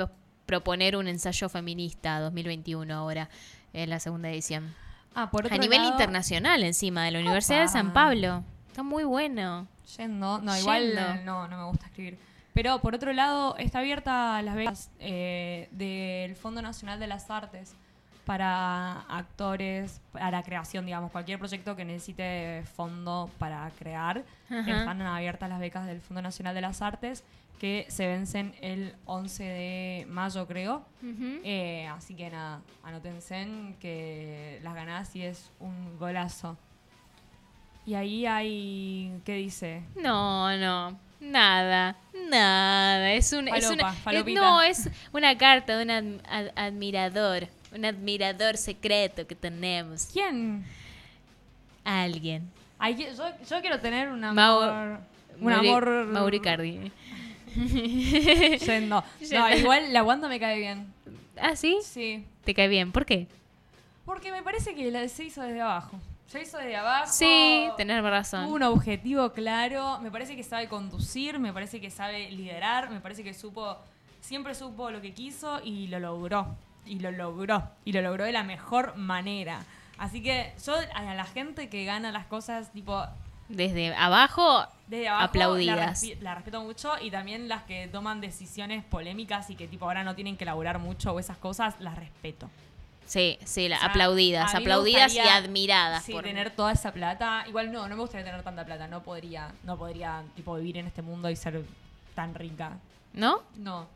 proponer 0.46 0.96
un 0.96 1.08
ensayo 1.08 1.48
feminista 1.48 2.20
2021 2.20 2.94
ahora, 2.94 3.28
en 3.72 3.90
la 3.90 4.00
segunda 4.00 4.30
edición. 4.30 4.74
Ah, 5.14 5.30
por 5.30 5.46
otro 5.46 5.54
A 5.54 5.58
nivel 5.58 5.78
lado, 5.78 5.92
internacional 5.92 6.62
encima, 6.64 7.04
de 7.04 7.12
la 7.12 7.20
Universidad 7.20 7.62
de 7.62 7.68
San. 7.68 7.92
Pablo. 7.92 8.42
Está 8.68 8.82
muy 8.82 9.04
bueno. 9.04 9.66
Yendo. 9.96 10.40
No, 10.40 10.56
igual 10.58 10.82
Yendo. 10.86 11.00
eh, 11.00 11.22
no, 11.24 11.46
no 11.48 11.56
me 11.58 11.64
gusta 11.64 11.86
escribir. 11.86 12.18
Pero 12.52 12.80
por 12.80 12.94
otro 12.94 13.12
lado, 13.12 13.56
está 13.58 13.80
abierta 13.80 14.40
las 14.42 14.54
becas 14.54 14.90
eh, 15.00 15.68
del 15.72 16.36
Fondo 16.36 16.62
Nacional 16.62 16.98
de 17.00 17.06
las 17.06 17.30
Artes 17.30 17.74
para 18.24 19.00
actores, 19.02 20.00
para 20.12 20.42
creación, 20.42 20.86
digamos, 20.86 21.10
cualquier 21.10 21.38
proyecto 21.38 21.76
que 21.76 21.84
necesite 21.84 22.62
fondo 22.74 23.30
para 23.38 23.70
crear. 23.78 24.24
Ajá. 24.48 24.58
Están 24.78 25.02
abiertas 25.02 25.48
las 25.48 25.60
becas 25.60 25.86
del 25.86 26.00
Fondo 26.00 26.22
Nacional 26.22 26.54
de 26.54 26.60
las 26.60 26.80
Artes 26.80 27.22
que 27.58 27.86
se 27.88 28.06
vencen 28.06 28.54
el 28.60 28.94
11 29.06 29.42
de 29.44 30.06
mayo, 30.08 30.46
creo. 30.46 30.84
Eh, 31.44 31.86
así 31.88 32.14
que 32.14 32.28
nada, 32.30 32.60
anótense 32.82 33.46
que 33.80 34.60
las 34.62 34.74
ganás 34.74 35.14
y 35.16 35.22
es 35.22 35.50
un 35.60 35.98
golazo. 35.98 36.56
Y 37.86 37.94
ahí 37.94 38.26
hay, 38.26 39.12
¿qué 39.24 39.34
dice? 39.34 39.82
No, 39.96 40.56
no, 40.56 40.98
nada, 41.20 41.96
nada. 42.30 43.12
Es 43.12 43.32
un, 43.32 43.46
es 43.48 43.70
una, 43.70 43.94
no, 44.34 44.62
es 44.62 44.88
una 45.12 45.36
carta 45.36 45.76
de 45.76 45.84
un 45.84 45.90
ad- 45.90 46.20
ad- 46.26 46.52
admirador, 46.56 47.46
un 47.74 47.84
admirador 47.84 48.56
secreto 48.56 49.26
que 49.26 49.34
tenemos. 49.34 50.08
¿Quién? 50.12 50.64
Alguien. 51.84 52.50
Ay, 52.78 52.96
yo, 52.96 53.24
yo 53.48 53.60
quiero 53.60 53.78
tener 53.80 54.08
un 54.10 54.20
Mau- 54.22 54.62
amor... 54.62 55.00
un 55.38 55.44
Mauri- 55.44 55.68
amor... 55.68 56.06
Mauricardi. 56.06 56.92
Yendo. 58.66 59.04
No, 59.32 59.54
igual 59.54 59.92
la 59.92 60.02
Wanda 60.02 60.28
me 60.28 60.40
cae 60.40 60.58
bien. 60.58 60.92
¿Ah, 61.40 61.56
sí? 61.56 61.78
Sí. 61.82 62.24
¿Te 62.44 62.54
cae 62.54 62.68
bien? 62.68 62.92
¿Por 62.92 63.06
qué? 63.06 63.26
Porque 64.04 64.30
me 64.30 64.42
parece 64.42 64.74
que 64.74 64.90
la 64.90 65.06
se 65.08 65.24
hizo 65.24 65.42
desde 65.42 65.60
abajo. 65.60 65.98
Se 66.26 66.42
hizo 66.42 66.58
desde 66.58 66.76
abajo. 66.76 67.12
Sí, 67.12 67.68
tenés 67.76 68.02
razón. 68.02 68.46
Tuvo 68.46 68.54
un 68.56 68.62
objetivo 68.62 69.32
claro. 69.32 69.98
Me 70.00 70.10
parece 70.10 70.36
que 70.36 70.42
sabe 70.42 70.68
conducir, 70.68 71.38
me 71.38 71.52
parece 71.52 71.80
que 71.80 71.90
sabe 71.90 72.30
liderar, 72.30 72.90
me 72.90 73.00
parece 73.00 73.22
que 73.22 73.34
supo, 73.34 73.76
siempre 74.20 74.54
supo 74.54 74.90
lo 74.90 75.00
que 75.00 75.12
quiso 75.12 75.60
y 75.62 75.86
lo 75.88 76.00
logró. 76.00 76.56
Y 76.86 76.98
lo 76.98 77.10
logró. 77.12 77.70
Y 77.84 77.92
lo 77.92 78.02
logró 78.02 78.24
de 78.24 78.32
la 78.32 78.42
mejor 78.42 78.96
manera. 78.96 79.64
Así 79.96 80.22
que 80.22 80.52
yo 80.64 80.74
a 80.94 81.14
la 81.14 81.24
gente 81.24 81.68
que 81.68 81.84
gana 81.84 82.10
las 82.10 82.26
cosas 82.26 82.72
tipo 82.72 83.04
Desde 83.48 83.94
abajo, 83.94 84.66
desde 84.86 85.08
abajo 85.08 85.24
aplaudidas. 85.24 86.02
La, 86.20 86.34
respeto 86.34 86.62
mucho 86.62 86.92
y 87.00 87.10
también 87.10 87.48
las 87.48 87.62
que 87.64 87.88
toman 87.88 88.20
decisiones 88.20 88.84
polémicas 88.84 89.50
y 89.50 89.56
que 89.56 89.68
tipo 89.68 89.84
ahora 89.84 90.02
no 90.04 90.14
tienen 90.14 90.36
que 90.36 90.44
laburar 90.44 90.78
mucho 90.78 91.12
o 91.12 91.18
esas 91.20 91.36
cosas, 91.36 91.74
las 91.80 91.96
respeto. 91.96 92.48
Sí, 93.06 93.38
sí, 93.44 93.68
la- 93.68 93.76
O 93.76 93.80
sea, 93.80 93.88
aplaudidas, 93.90 94.54
aplaudidas 94.54 95.14
y 95.14 95.18
admiradas. 95.18 96.04
Sí, 96.04 96.12
por- 96.12 96.24
tener 96.24 96.50
toda 96.50 96.72
esa 96.72 96.92
plata. 96.92 97.44
Igual 97.46 97.70
no, 97.70 97.86
no 97.86 97.94
me 97.96 98.00
gustaría 98.00 98.24
tener 98.24 98.42
tanta 98.42 98.64
plata. 98.64 98.88
No 98.88 99.02
podría, 99.02 99.52
no 99.62 99.76
podría 99.76 100.22
tipo 100.34 100.54
vivir 100.56 100.78
en 100.78 100.86
este 100.86 101.02
mundo 101.02 101.28
y 101.28 101.36
ser 101.36 101.62
tan 102.14 102.34
rica. 102.34 102.78
¿No? 103.12 103.42
No, 103.56 103.86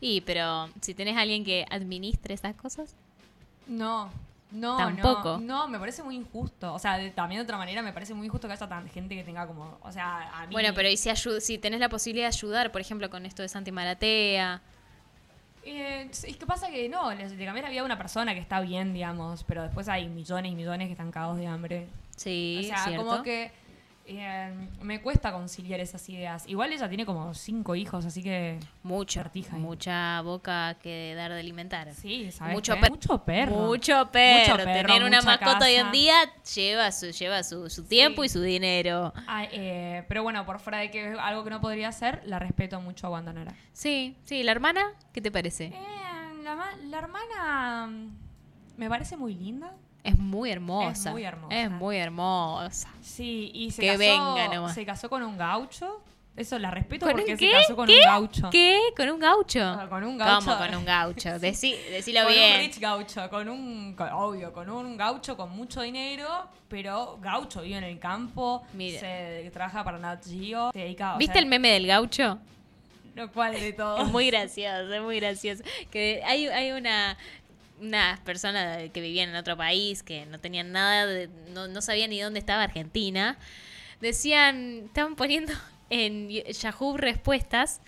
Y, 0.00 0.20
pero 0.22 0.68
si 0.80 0.94
tenés 0.94 1.16
a 1.16 1.22
alguien 1.22 1.44
que 1.44 1.66
administre 1.70 2.34
esas 2.34 2.54
cosas. 2.54 2.94
no, 3.66 4.10
no, 4.52 4.76
Tampoco. 4.76 5.38
No, 5.38 5.62
no, 5.62 5.68
me 5.68 5.78
parece 5.78 6.02
muy 6.02 6.16
injusto. 6.16 6.72
O 6.74 6.78
sea, 6.78 6.98
de- 6.98 7.10
también 7.10 7.40
de 7.40 7.44
otra 7.44 7.56
manera 7.58 7.82
me 7.82 7.92
parece 7.92 8.14
muy 8.14 8.26
injusto 8.26 8.46
que 8.46 8.52
haya 8.54 8.68
tanta 8.68 8.88
gente 8.90 9.14
que 9.16 9.24
tenga 9.24 9.46
como, 9.46 9.78
o 9.82 9.92
sea, 9.92 10.30
a 10.42 10.46
mí. 10.46 10.52
Bueno, 10.52 10.70
pero 10.74 10.88
¿y 10.88 10.96
si, 10.96 11.10
si 11.40 11.58
tenés 11.58 11.80
la 11.80 11.88
posibilidad 11.88 12.26
de 12.30 12.36
ayudar, 12.36 12.70
por 12.72 12.80
ejemplo, 12.80 13.10
con 13.10 13.26
esto 13.26 13.42
de 13.42 13.48
Santi 13.48 13.72
Maratea? 13.72 14.60
Eh, 15.64 16.08
es 16.10 16.36
que 16.36 16.46
pasa 16.46 16.70
que 16.70 16.88
no, 16.88 17.12
le, 17.14 17.28
le 17.28 17.44
cambié 17.44 17.62
la 17.62 17.70
vida 17.70 17.82
a 17.82 17.84
una 17.84 17.96
persona 17.96 18.34
que 18.34 18.40
está 18.40 18.60
bien, 18.60 18.92
digamos, 18.92 19.44
pero 19.44 19.62
después 19.62 19.88
hay 19.88 20.08
millones 20.08 20.52
y 20.52 20.54
millones 20.56 20.88
que 20.88 20.92
están 20.92 21.12
cagados 21.12 21.36
de 21.38 21.46
hambre. 21.46 21.86
Sí, 22.16 22.58
o 22.64 22.66
sea, 22.66 22.84
cierto. 22.84 23.06
como 23.06 23.22
que 23.22 23.52
eh, 24.06 24.52
me 24.80 25.00
cuesta 25.00 25.32
conciliar 25.32 25.80
esas 25.80 26.08
ideas. 26.08 26.46
Igual 26.48 26.72
ella 26.72 26.88
tiene 26.88 27.06
como 27.06 27.32
cinco 27.34 27.74
hijos, 27.76 28.04
así 28.04 28.22
que 28.22 28.58
Mucho, 28.82 29.20
Sortija 29.22 29.56
ahí. 29.56 29.62
mucha 29.62 30.20
boca 30.22 30.74
que 30.82 31.14
dar 31.16 31.32
de 31.32 31.40
alimentar. 31.40 31.92
sí, 31.94 32.30
¿sabes 32.32 32.54
Mucho, 32.54 32.74
per- 32.78 32.90
mucho 32.90 33.24
perro. 33.24 33.52
Mucho 33.52 34.10
perro. 34.10 34.52
Mucho 34.54 34.64
perro, 34.64 34.86
Tener 34.88 35.04
una 35.04 35.22
mascota 35.22 35.66
hoy 35.66 35.74
en 35.74 35.92
día 35.92 36.14
lleva 36.54 36.90
su, 36.92 37.10
lleva 37.10 37.42
su, 37.42 37.70
su 37.70 37.84
tiempo 37.84 38.22
Sí. 38.22 38.26
y 38.26 38.28
su 38.28 38.40
dinero. 38.42 39.12
Ay, 39.26 39.48
eh, 39.52 40.04
pero 40.08 40.22
bueno, 40.22 40.44
por 40.44 40.58
fuera 40.58 40.78
de 40.78 40.90
que 40.90 41.12
es 41.12 41.18
algo 41.18 41.44
que 41.44 41.50
no 41.50 41.60
podría 41.60 41.88
hacer, 41.88 42.22
la 42.26 42.38
respeto 42.38 42.80
mucho 42.80 43.10
a. 43.10 43.54
Sí, 43.72 44.16
sí. 44.24 44.42
¿La 44.42 44.52
hermana? 44.52 44.82
¿Qué 45.12 45.20
te 45.20 45.30
parece? 45.30 45.66
Eh, 45.66 46.42
la 46.42 46.98
hermana 46.98 47.86
mm, 47.86 48.10
me 48.78 48.88
parece 48.88 49.16
muy 49.16 49.34
linda. 49.34 49.72
Es 50.04 50.18
muy 50.18 50.50
hermosa. 50.50 51.08
Es 51.08 51.12
muy 51.12 51.24
hermosa. 51.24 51.56
Es 51.60 51.70
muy 51.70 51.96
hermosa. 51.96 52.88
Sí, 53.02 53.50
y 53.54 53.70
se 53.70 53.82
Que 53.82 53.88
casó, 53.88 53.98
venga 53.98 54.48
nomás. 54.54 54.74
se 54.74 54.84
casó 54.84 55.08
con 55.08 55.22
un 55.22 55.36
gaucho. 55.36 56.00
Eso 56.34 56.58
la 56.58 56.70
respeto 56.70 57.04
¿Con 57.04 57.16
porque 57.16 57.36
se 57.36 57.50
casó 57.50 57.76
con 57.76 57.86
¿Qué? 57.86 57.98
un 57.98 58.04
gaucho. 58.04 58.48
¿Qué? 58.50 58.78
¿Con 58.96 59.10
un 59.10 59.20
gaucho? 59.20 59.60
Ah, 59.62 59.86
con 59.88 60.02
un 60.02 60.16
gaucho. 60.16 60.46
¿Cómo 60.46 60.58
con 60.58 60.74
un 60.76 60.84
gaucho? 60.86 61.38
Decí, 61.38 61.76
decilo 61.90 62.22
con 62.24 62.32
bien. 62.32 62.52
un 62.54 62.58
rich 62.60 62.80
gaucho, 62.80 63.28
con 63.28 63.48
un, 63.50 63.94
con- 63.94 64.08
obvio, 64.08 64.50
con 64.52 64.70
un 64.70 64.96
gaucho 64.96 65.36
con 65.36 65.50
mucho 65.50 65.82
dinero, 65.82 66.26
pero 66.68 67.18
gaucho 67.20 67.60
vive 67.60 67.76
en 67.76 67.84
el 67.84 67.98
campo, 67.98 68.62
Mira. 68.72 68.98
se 68.98 69.50
trabaja 69.52 69.84
para 69.84 69.98
Nat 69.98 70.24
Geo, 70.26 70.72
se 70.72 70.78
dedica, 70.78 71.16
¿Viste 71.18 71.34
sea, 71.34 71.42
el 71.42 71.48
meme 71.48 71.68
del 71.68 71.86
gaucho? 71.86 72.38
Lo 73.14 73.30
cual 73.30 73.52
de 73.52 73.74
todo. 73.74 73.98
Es 74.02 74.08
muy 74.10 74.30
gracioso, 74.30 74.90
es 74.94 75.02
muy 75.02 75.20
gracioso. 75.20 75.62
Que 75.90 76.22
hay, 76.24 76.46
hay 76.46 76.72
una 76.72 77.18
unas 77.82 78.20
personas 78.20 78.90
que 78.90 79.00
vivían 79.00 79.30
en 79.30 79.36
otro 79.36 79.56
país 79.56 80.02
que 80.02 80.24
no 80.26 80.38
tenían 80.38 80.72
nada, 80.72 81.04
de- 81.06 81.28
no, 81.52 81.68
no 81.68 81.82
sabían 81.82 82.10
ni 82.10 82.20
dónde 82.20 82.38
estaba 82.38 82.62
Argentina. 82.62 83.36
Decían, 84.00 84.84
estaban 84.86 85.16
poniendo 85.16 85.52
en 85.90 86.28
Yahoo 86.30 86.96
respuestas 86.96 87.80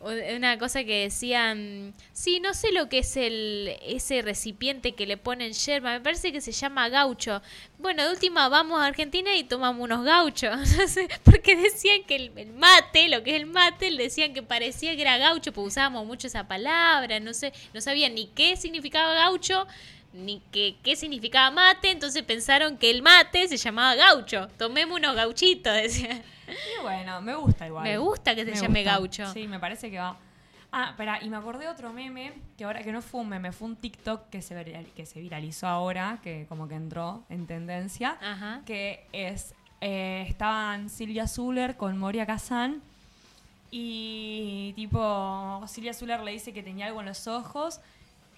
una 0.00 0.58
cosa 0.58 0.84
que 0.84 1.02
decían, 1.02 1.92
sí, 2.12 2.38
no 2.38 2.54
sé 2.54 2.70
lo 2.70 2.88
que 2.88 2.98
es 2.98 3.16
el 3.16 3.76
ese 3.82 4.22
recipiente 4.22 4.94
que 4.94 5.06
le 5.06 5.16
ponen 5.16 5.52
yerba, 5.52 5.92
me 5.92 6.00
parece 6.00 6.30
que 6.30 6.40
se 6.40 6.52
llama 6.52 6.88
gaucho. 6.88 7.42
Bueno, 7.78 8.04
de 8.04 8.10
última 8.10 8.48
vamos 8.48 8.80
a 8.80 8.86
Argentina 8.86 9.34
y 9.34 9.42
tomamos 9.42 9.82
unos 9.82 10.04
gauchos, 10.04 10.56
porque 11.24 11.56
decían 11.56 12.04
que 12.04 12.14
el, 12.14 12.32
el 12.36 12.52
mate, 12.52 13.08
lo 13.08 13.24
que 13.24 13.30
es 13.30 13.36
el 13.40 13.46
mate, 13.46 13.90
decían 13.90 14.34
que 14.34 14.42
parecía 14.42 14.94
que 14.94 15.02
era 15.02 15.18
gaucho, 15.18 15.52
porque 15.52 15.68
usábamos 15.68 16.06
mucho 16.06 16.28
esa 16.28 16.46
palabra, 16.46 17.18
no 17.18 17.34
sé, 17.34 17.52
no 17.74 17.80
sabían 17.80 18.14
ni 18.14 18.28
qué 18.28 18.56
significaba 18.56 19.14
gaucho, 19.14 19.66
ni 20.18 20.40
qué, 20.52 20.76
qué 20.82 20.96
significaba 20.96 21.50
mate, 21.50 21.90
entonces 21.90 22.22
pensaron 22.22 22.76
que 22.76 22.90
el 22.90 23.02
mate 23.02 23.48
se 23.48 23.56
llamaba 23.56 23.94
gaucho. 23.94 24.48
Tomemos 24.58 24.98
unos 24.98 25.14
gauchitos, 25.14 25.72
decían. 25.82 26.22
Y 26.48 26.82
bueno, 26.82 27.20
me 27.22 27.34
gusta 27.34 27.66
igual. 27.66 27.84
Me 27.84 27.98
gusta 27.98 28.34
que 28.34 28.44
se 28.44 28.50
Me 28.52 28.56
llame 28.56 28.80
gusta. 28.82 28.92
gaucho. 28.98 29.32
Sí, 29.32 29.46
me 29.48 29.58
parece 29.60 29.90
que 29.90 29.98
va. 29.98 30.16
Ah, 30.70 30.88
espera, 30.90 31.22
y 31.22 31.30
me 31.30 31.36
acordé 31.38 31.66
otro 31.68 31.92
meme, 31.94 32.32
que 32.58 32.64
ahora 32.64 32.82
que 32.82 32.92
no 32.92 33.00
fue 33.00 33.22
un 33.22 33.28
meme, 33.30 33.52
fue 33.52 33.68
un 33.68 33.76
TikTok 33.76 34.28
que 34.28 34.42
se, 34.42 34.54
viral- 34.54 34.92
que 34.92 35.06
se 35.06 35.18
viralizó 35.20 35.66
ahora, 35.66 36.18
que 36.22 36.44
como 36.46 36.68
que 36.68 36.74
entró 36.74 37.24
en 37.30 37.46
tendencia, 37.46 38.18
Ajá. 38.20 38.60
que 38.66 39.06
es 39.12 39.54
eh, 39.80 40.26
estaban 40.28 40.90
Silvia 40.90 41.26
Zuller 41.26 41.76
con 41.76 41.96
Moria 41.96 42.26
Kazan 42.26 42.82
y 43.70 44.72
tipo 44.74 45.62
Silvia 45.66 45.92
Zuller 45.92 46.20
le 46.20 46.32
dice 46.32 46.52
que 46.52 46.62
tenía 46.62 46.86
algo 46.86 47.00
en 47.00 47.06
los 47.06 47.26
ojos 47.26 47.80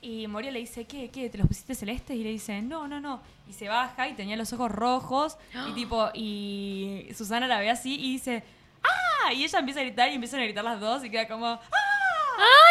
y 0.02 0.26
Moria 0.28 0.50
le 0.50 0.58
dice, 0.60 0.84
¿qué? 0.86 1.10
¿Qué? 1.10 1.28
¿Te 1.30 1.38
los 1.38 1.46
pusiste 1.46 1.74
celestes? 1.74 2.16
Y 2.16 2.22
le 2.24 2.30
dice, 2.30 2.62
no, 2.62 2.88
no, 2.88 3.00
no. 3.00 3.20
Y 3.48 3.52
se 3.52 3.68
baja 3.68 4.08
y 4.08 4.14
tenía 4.14 4.36
los 4.36 4.52
ojos 4.52 4.70
rojos 4.70 5.36
y 5.70 5.72
tipo, 5.74 6.08
y 6.14 7.08
Susana 7.14 7.46
la 7.46 7.58
ve 7.60 7.70
así 7.70 7.94
y 7.94 8.12
dice, 8.12 8.42
¡ah! 8.82 9.32
Y 9.32 9.44
ella 9.44 9.58
empieza 9.58 9.80
a 9.80 9.82
gritar 9.84 10.08
y 10.10 10.14
empiezan 10.14 10.40
a 10.40 10.44
gritar 10.44 10.64
las 10.64 10.80
dos 10.80 11.04
y 11.04 11.10
queda 11.10 11.28
como, 11.28 11.46
¡ah! 11.46 11.60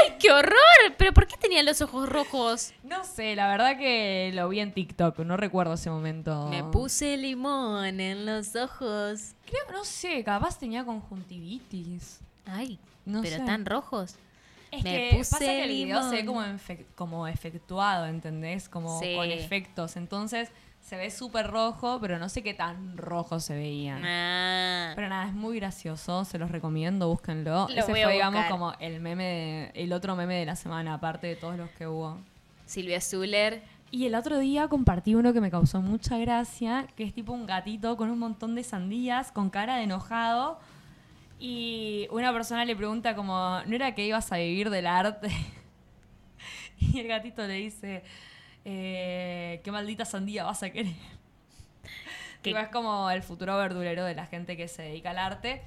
¡Ay, 0.02 0.16
qué 0.20 0.32
horror! 0.32 0.56
¿Pero 0.98 1.14
por 1.14 1.28
qué 1.28 1.38
tenía 1.38 1.62
los 1.62 1.80
ojos 1.82 2.10
rojos? 2.10 2.74
No 2.84 3.04
sé, 3.04 3.36
la 3.36 3.48
verdad 3.48 3.78
que 3.78 4.32
lo 4.34 4.50
vi 4.50 4.62
en 4.62 4.74
TikTok, 4.74 5.20
no 5.20 5.38
recuerdo 5.38 5.74
ese 5.76 5.92
momento. 5.92 6.48
Me 6.50 6.64
puse 6.64 7.16
limón 7.18 8.00
en 8.00 8.26
los 8.26 8.56
ojos. 8.56 9.36
Creo, 9.46 9.62
no 9.72 9.86
sé, 9.86 10.24
capaz 10.24 10.58
tenía 10.58 10.84
conjuntivitis. 10.84 12.20
Ay, 12.46 12.80
No 13.06 13.22
pero 13.22 13.38
sé. 13.38 13.44
tan 13.44 13.66
rojos. 13.66 14.16
Es 14.72 14.84
Me 14.84 14.92
que 14.92 15.18
puse 15.18 15.32
pasa 15.32 15.46
que 15.46 15.64
el 15.64 15.70
video 15.70 16.04
se 16.10 16.16
ve 16.18 16.26
como, 16.26 16.44
como 16.96 17.28
efectuado, 17.28 18.06
¿entendés? 18.06 18.70
Como 18.70 19.00
Sí. 19.00 19.16
con 19.16 19.30
efectos. 19.32 19.96
Entonces 19.98 20.52
se 20.80 20.96
ve 20.96 21.10
súper 21.12 21.48
rojo, 21.48 22.00
pero 22.00 22.20
no 22.20 22.30
sé 22.30 22.42
qué 22.44 22.54
tan 22.54 22.96
rojo 22.98 23.40
se 23.40 23.56
veían. 23.56 24.02
Ah. 24.06 24.92
Pero 24.96 25.10
nada, 25.10 25.28
es 25.28 25.34
muy 25.34 25.58
gracioso, 25.60 26.24
se 26.26 26.38
los 26.38 26.52
recomiendo, 26.52 27.08
búsquenlo. 27.10 27.68
Lo 27.68 27.70
Ese 27.70 27.84
fue, 27.84 28.12
digamos, 28.12 28.46
como 28.46 28.74
el 28.80 29.00
meme, 29.02 29.24
de- 29.74 29.84
el 29.84 29.92
otro 29.94 30.16
meme 30.16 30.36
de 30.36 30.46
la 30.46 30.56
semana, 30.56 30.94
aparte 30.96 31.28
de 31.28 31.36
todos 31.36 31.58
los 31.58 31.70
que 31.72 31.88
hubo. 31.88 32.18
Silvia 32.66 33.02
Zuller. 33.02 33.64
Y 33.92 34.06
el 34.06 34.14
otro 34.14 34.38
día 34.38 34.68
compartí 34.68 35.16
uno 35.16 35.34
que 35.34 35.42
me 35.42 35.50
causó 35.50 35.82
mucha 35.82 36.20
gracia, 36.20 36.86
que 36.96 37.04
es 37.04 37.14
tipo 37.14 37.34
un 37.34 37.48
gatito 37.48 37.98
con 37.98 38.12
un 38.12 38.20
montón 38.20 38.54
de 38.54 38.64
sandías, 38.64 39.32
con 39.32 39.50
cara 39.50 39.78
de 39.78 39.84
enojado. 39.86 40.60
Y 41.40 42.08
una 42.12 42.34
persona 42.34 42.66
le 42.66 42.76
pregunta 42.76 43.16
como, 43.16 43.62
¿no 43.66 43.76
era 43.76 43.96
que 43.96 44.06
ibas 44.06 44.32
a 44.32 44.38
vivir 44.38 44.70
del 44.70 44.88
arte? 44.88 45.30
Y 46.82 47.00
el 47.00 47.08
gatito 47.10 47.46
le 47.46 47.56
dice, 47.56 48.04
eh, 48.64 49.60
¿qué 49.66 49.72
maldita 49.72 50.06
sandía 50.06 50.46
vas 50.46 50.64
a 50.64 50.70
querer? 50.70 50.94
Que- 52.42 52.52
es 52.52 52.68
como 52.70 53.10
el 53.12 53.22
futuro 53.22 53.58
verdulero 53.58 54.06
de 54.06 54.16
la 54.16 54.26
gente 54.26 54.56
que 54.56 54.70
se 54.70 54.84
dedica 54.84 55.10
al 55.10 55.18
arte. 55.18 55.62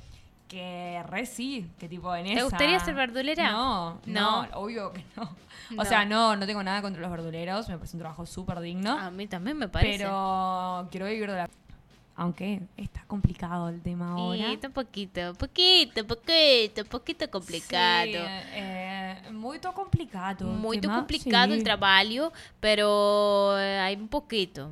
Que 0.49 1.03
re 1.07 1.27
sí, 1.27 1.70
que 1.79 1.89
tipo 1.89 2.14
en 2.16 2.25
¿Te 2.25 2.33
esa... 2.33 2.45
gustaría 2.45 2.79
ser 2.81 2.95
verdulera? 2.95 3.51
No, 3.53 4.01
no, 4.07 4.47
No. 4.47 4.49
obvio 4.59 4.93
que 4.93 5.05
no. 5.16 5.37
No. 5.70 5.83
O 5.83 5.85
sea, 5.85 6.05
no, 6.07 6.35
no 6.37 6.47
tengo 6.47 6.62
nada 6.62 6.81
contra 6.83 7.01
los 7.03 7.11
verduleros, 7.11 7.68
me 7.68 7.77
parece 7.77 7.97
un 7.97 8.01
trabajo 8.01 8.25
súper 8.27 8.61
digno. 8.61 8.99
A 8.99 9.11
mí 9.11 9.27
también 9.27 9.59
me 9.59 9.68
parece. 9.68 9.99
Pero 9.99 10.89
quiero 10.91 11.07
vivir 11.07 11.31
de 11.31 11.37
la... 11.37 11.51
Aunque 12.15 12.61
está 12.77 13.03
complicado 13.07 13.69
el 13.71 13.81
tema 13.81 14.13
ahora. 14.13 14.37
Y 14.37 14.53
está 14.55 14.67
un 14.69 14.75
poquito, 14.75 15.33
poquito, 15.35 16.07
poquito, 16.07 16.85
poquito 16.85 17.31
complicado. 17.31 18.05
Sí, 18.13 18.19
eh, 18.55 19.17
muy 19.33 19.59
complicado. 19.59 20.47
Muy 20.47 20.79
complicado 20.81 21.55
el 21.55 21.61
sí. 21.61 21.65
trabajo, 21.65 22.33
pero 22.61 23.59
eh, 23.59 23.79
hay 23.81 23.97
un 23.97 24.09
poquito. 24.09 24.71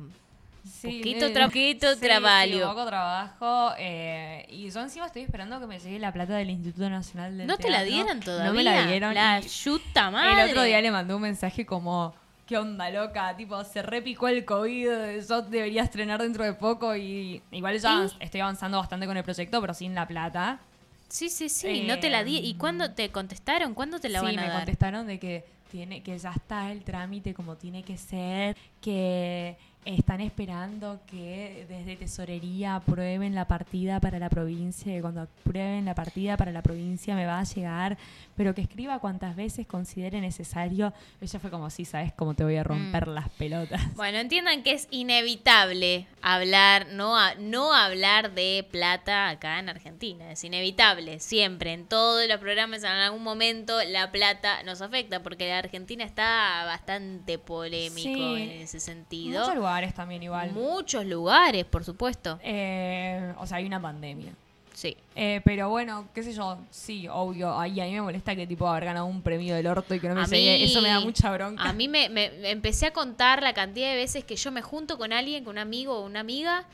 Sí, 0.63 0.99
Poquito 0.99 1.25
eh, 1.25 1.33
tra- 1.33 1.45
poquito 1.45 1.91
sí, 1.95 1.99
trabajo. 2.01 2.45
sí, 2.47 2.59
poco 2.63 2.85
trabajo. 2.85 3.71
eh, 3.79 4.45
y 4.49 4.69
yo 4.69 4.79
encima 4.79 5.07
estoy 5.07 5.23
esperando 5.23 5.59
que 5.59 5.65
me 5.65 5.79
llegue 5.79 5.97
la 5.97 6.13
plata 6.13 6.35
del 6.35 6.51
Instituto 6.51 6.87
Nacional 6.91 7.35
del 7.35 7.47
¿No 7.47 7.57
te 7.57 7.71
la 7.71 7.81
dieron 7.83 8.19
todavía? 8.19 8.45
No 8.47 8.53
me 8.53 8.63
la 8.63 8.85
dieron. 8.85 9.15
La 9.15 9.39
y 9.39 9.47
yuta 9.47 10.11
madre. 10.11 10.43
El 10.43 10.49
otro 10.51 10.61
día 10.61 10.79
le 10.79 10.91
mandé 10.91 11.15
un 11.15 11.21
mensaje 11.23 11.65
como, 11.65 12.13
¿qué 12.51 12.57
onda 12.57 12.89
loca? 12.89 13.33
Tipo, 13.37 13.63
se 13.63 13.81
repicó 13.81 14.27
el 14.27 14.43
COVID, 14.43 15.21
yo 15.25 15.41
debería 15.43 15.83
estrenar 15.83 16.21
dentro 16.21 16.43
de 16.43 16.51
poco 16.51 16.93
y 16.97 17.41
igual 17.49 17.79
ya 17.79 18.03
¿Y? 18.03 18.23
estoy 18.25 18.41
avanzando 18.41 18.77
bastante 18.77 19.07
con 19.07 19.15
el 19.15 19.23
proyecto, 19.23 19.61
pero 19.61 19.73
sin 19.73 19.95
la 19.95 20.05
plata. 20.05 20.59
Sí, 21.07 21.29
sí, 21.29 21.47
sí, 21.47 21.83
no 21.87 21.97
te 21.99 22.09
la 22.09 22.25
di. 22.25 22.39
¿Y 22.39 22.55
cuándo 22.55 22.91
te 22.91 23.09
contestaron? 23.09 23.73
¿Cuándo 23.73 24.01
te 24.01 24.09
la 24.09 24.19
sí, 24.19 24.25
van 24.25 24.37
a 24.37 24.41
me 24.41 24.47
dar? 24.49 24.57
contestaron 24.57 25.07
de 25.07 25.17
que 25.17 25.45
tiene 25.71 26.03
que 26.03 26.19
ya 26.19 26.31
está 26.31 26.73
el 26.73 26.83
trámite 26.83 27.33
como 27.33 27.55
tiene 27.55 27.83
que 27.83 27.95
ser, 27.95 28.57
que 28.81 29.55
están 29.83 30.21
esperando 30.21 30.99
que 31.07 31.65
desde 31.67 31.95
tesorería 31.95 32.75
aprueben 32.75 33.33
la 33.33 33.45
partida 33.47 33.99
para 33.99 34.19
la 34.19 34.29
provincia, 34.29 34.95
y 34.95 35.01
cuando 35.01 35.21
aprueben 35.21 35.85
la 35.85 35.95
partida 35.95 36.37
para 36.37 36.51
la 36.51 36.61
provincia 36.61 37.15
me 37.15 37.25
va 37.25 37.39
a 37.39 37.43
llegar, 37.43 37.97
pero 38.35 38.53
que 38.53 38.61
escriba 38.61 38.99
cuantas 38.99 39.35
veces 39.35 39.65
considere 39.65 40.21
necesario. 40.21 40.93
Ella 41.19 41.39
fue 41.39 41.49
como, 41.49 41.69
sí, 41.69 41.85
sabes 41.85 42.13
cómo 42.13 42.33
te 42.35 42.43
voy 42.43 42.57
a 42.57 42.63
romper 42.63 43.07
Mm. 43.07 43.13
las 43.13 43.29
pelotas. 43.29 43.95
Bueno, 43.95 44.19
entiendan 44.19 44.61
que 44.63 44.73
es 44.73 44.87
inevitable 44.91 46.07
hablar, 46.21 46.87
no, 46.91 47.17
a- 47.17 47.35
no 47.35 47.73
hablar 47.73 48.33
de 48.33 48.67
plata 48.71 49.29
acá 49.29 49.59
en 49.59 49.69
Argentina. 49.69 50.31
Es 50.31 50.43
inevitable, 50.43 51.19
siempre. 51.19 51.73
En 51.73 51.85
todos 51.87 52.27
los 52.27 52.37
programas, 52.39 52.79
en 52.83 52.89
algún 52.91 53.23
momento, 53.23 53.81
la 53.83 54.11
plata 54.11 54.61
nos 54.63 54.81
afecta, 54.81 55.23
porque 55.23 55.47
la 55.49 55.57
Argentina 55.59 56.03
está 56.03 56.63
bastante 56.65 57.39
polémico 57.39 58.35
Sí. 58.35 58.41
en 58.41 58.49
ese 58.61 58.79
sentido. 58.79 59.39
Muchos 59.45 59.61
lugares 59.71 59.93
también 59.93 60.21
igual. 60.23 60.51
Muchos 60.51 61.05
lugares, 61.05 61.63
por 61.65 61.83
supuesto. 61.85 62.39
Eh, 62.43 63.33
o 63.39 63.47
sea, 63.47 63.57
hay 63.57 63.65
una 63.65 63.81
pandemia. 63.81 64.33
Sí. 64.73 64.95
Eh, 65.15 65.41
pero 65.43 65.69
bueno, 65.69 66.07
qué 66.13 66.23
sé 66.23 66.33
yo, 66.33 66.57
sí, 66.71 67.07
obvio. 67.09 67.57
Ahí 67.59 67.79
a 67.79 67.85
mí 67.85 67.91
me 67.91 68.01
molesta 68.01 68.35
que 68.35 68.47
tipo 68.47 68.67
haber 68.67 68.85
ganado 68.85 69.05
un 69.05 69.21
premio 69.21 69.53
del 69.55 69.67
orto 69.67 69.93
y 69.93 69.99
que 69.99 70.07
no 70.09 70.15
me 70.15 70.21
A 70.21 70.25
llegue. 70.25 70.57
mí- 70.57 70.63
Eso 70.63 70.81
me 70.81 70.87
da 70.89 70.99
mucha 70.99 71.31
bronca. 71.31 71.63
A 71.63 71.73
mí 71.73 71.87
me 71.87 72.05
empecé 72.49 72.87
a 72.87 72.91
contar 72.93 73.43
la 73.43 73.53
cantidad 73.53 73.89
de 73.89 73.95
veces 73.97 74.23
que 74.23 74.35
yo 74.35 74.51
me 74.51 74.61
junto 74.61 74.97
con 74.97 75.13
alguien, 75.13 75.43
con 75.43 75.51
un 75.51 75.57
amigo 75.59 75.97
o 75.99 76.05
una 76.05 76.21
amiga, 76.21 76.65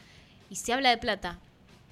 y 0.49 0.55
se 0.55 0.73
habla 0.73 0.89
de 0.89 0.97
plata. 0.97 1.37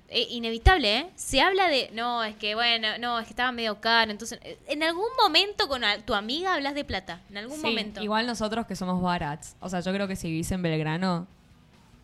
Eh, 0.10 0.28
inevitable, 0.30 0.98
¿eh? 1.00 1.10
Se 1.16 1.42
habla 1.42 1.68
de, 1.68 1.90
no, 1.94 2.24
es 2.24 2.36
que 2.36 2.54
bueno, 2.54 2.88
no, 3.00 3.18
es 3.20 3.26
que 3.26 3.32
estaba 3.32 3.52
medio 3.52 3.82
caro. 3.82 4.12
Entonces, 4.12 4.40
eh, 4.44 4.60
en 4.68 4.84
algún 4.84 5.08
momento 5.22 5.68
con 5.68 5.82
tu 6.06 6.14
amiga 6.14 6.54
hablas 6.54 6.76
de 6.76 6.84
plata. 6.86 7.22
En 7.30 7.38
algún 7.38 7.58
Sí, 7.58 7.66
momento. 7.66 8.04
Igual 8.04 8.28
nosotros 8.28 8.68
que 8.68 8.76
somos 8.76 9.02
barats. 9.02 9.56
O 9.60 9.70
sea, 9.70 9.80
yo 9.80 9.92
creo 9.92 10.08
que 10.08 10.16
si 10.16 10.30
vivís 10.30 10.52
en 10.52 10.62
Belgrano, 10.62 11.26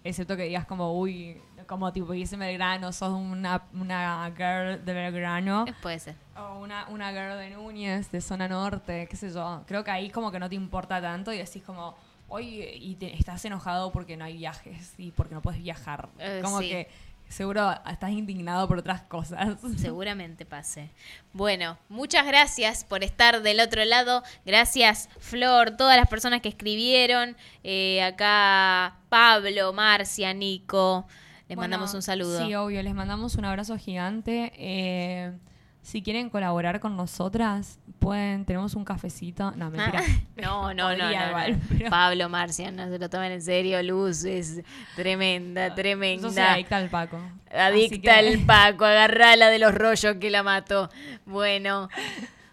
excepto 0.03 0.35
que 0.35 0.43
digas 0.43 0.65
como, 0.65 0.97
uy, 0.99 1.39
como 1.67 1.93
tipo 1.93 2.07
vivís 2.07 2.33
en 2.33 2.39
Belgrano, 2.39 2.91
sos 2.91 3.11
una, 3.13 3.63
una 3.73 4.31
girl 4.35 4.83
de 4.83 4.93
Belgrano. 4.93 5.65
Eh, 5.67 5.73
Puede 5.81 5.99
ser. 5.99 6.15
O 6.35 6.59
una, 6.59 6.87
una 6.89 7.11
girl 7.11 7.37
de 7.37 7.51
Núñez, 7.51 8.11
de 8.11 8.19
zona 8.19 8.47
norte, 8.47 9.07
qué 9.09 9.15
sé 9.15 9.31
yo. 9.31 9.63
Creo 9.67 9.83
que 9.83 9.91
ahí 9.91 10.09
como 10.09 10.31
que 10.31 10.39
no 10.39 10.49
te 10.49 10.55
importa 10.55 10.99
tanto 10.99 11.31
y 11.31 11.37
decís 11.37 11.61
como, 11.63 11.95
oye, 12.29 12.75
y 12.77 12.95
te, 12.95 13.15
estás 13.15 13.45
enojado 13.45 13.91
porque 13.91 14.17
no 14.17 14.25
hay 14.25 14.37
viajes 14.37 14.95
y 14.97 15.11
porque 15.11 15.35
no 15.35 15.41
puedes 15.43 15.61
viajar. 15.61 16.09
Como 16.41 16.59
sí. 16.61 16.69
que 16.69 16.87
seguro 17.31 17.71
estás 17.89 18.11
indignado 18.11 18.67
por 18.67 18.77
otras 18.77 19.01
cosas. 19.01 19.57
Seguramente 19.77 20.45
pase. 20.45 20.89
Bueno, 21.33 21.77
muchas 21.89 22.25
gracias 22.25 22.83
por 22.83 23.03
estar 23.03 23.41
del 23.41 23.59
otro 23.59 23.83
lado. 23.85 24.23
Gracias, 24.45 25.09
Flor, 25.19 25.71
todas 25.71 25.97
las 25.97 26.07
personas 26.07 26.41
que 26.41 26.49
escribieron. 26.49 27.35
Eh, 27.63 28.03
acá 28.03 28.97
Pablo, 29.09 29.73
Marcia, 29.73 30.33
Nico. 30.33 31.05
Les 31.47 31.55
Bueno, 31.55 31.61
mandamos 31.71 31.93
un 31.93 32.01
saludo. 32.01 32.45
Sí, 32.45 32.55
obvio, 32.55 32.81
les 32.83 32.93
mandamos 32.93 33.35
un 33.35 33.45
abrazo 33.45 33.77
gigante. 33.77 34.53
Eh, 34.55 35.33
si 35.81 36.01
quieren 36.03 36.29
colaborar 36.29 36.79
con 36.79 36.95
nosotras, 36.95 37.79
pueden, 37.99 38.45
tenemos 38.45 38.75
un 38.75 38.85
cafecito. 38.85 39.51
No, 39.51 39.69
mentira. 39.71 40.01
No, 40.41 40.73
no, 40.73 40.89
no, 40.91 40.97
Podría 40.99 41.21
no, 41.23 41.27
igual, 41.29 41.51
no. 41.53 41.59
pero- 41.69 41.89
Pablo 41.89 42.29
Marcia, 42.29 42.71
no 42.71 42.87
se 42.89 42.97
lo 42.99 43.09
tomen 43.09 43.31
en 43.31 43.41
serio. 43.41 43.81
Luz 43.83 44.23
es 44.23 44.61
tremenda, 44.95 45.67
Yo 45.67 45.73
soy 45.73 45.75
tremenda. 45.83 46.53
adicta 46.53 46.77
al 46.77 46.89
Paco. 46.89 47.19
Adicta 47.53 48.01
que- 48.01 48.29
al 48.31 48.39
Paco, 48.45 48.85
agarrala 48.85 49.49
de 49.49 49.59
los 49.59 49.73
rollos 49.73 50.15
que 50.19 50.29
la 50.31 50.43
mató. 50.43 50.89
Bueno, 51.25 51.89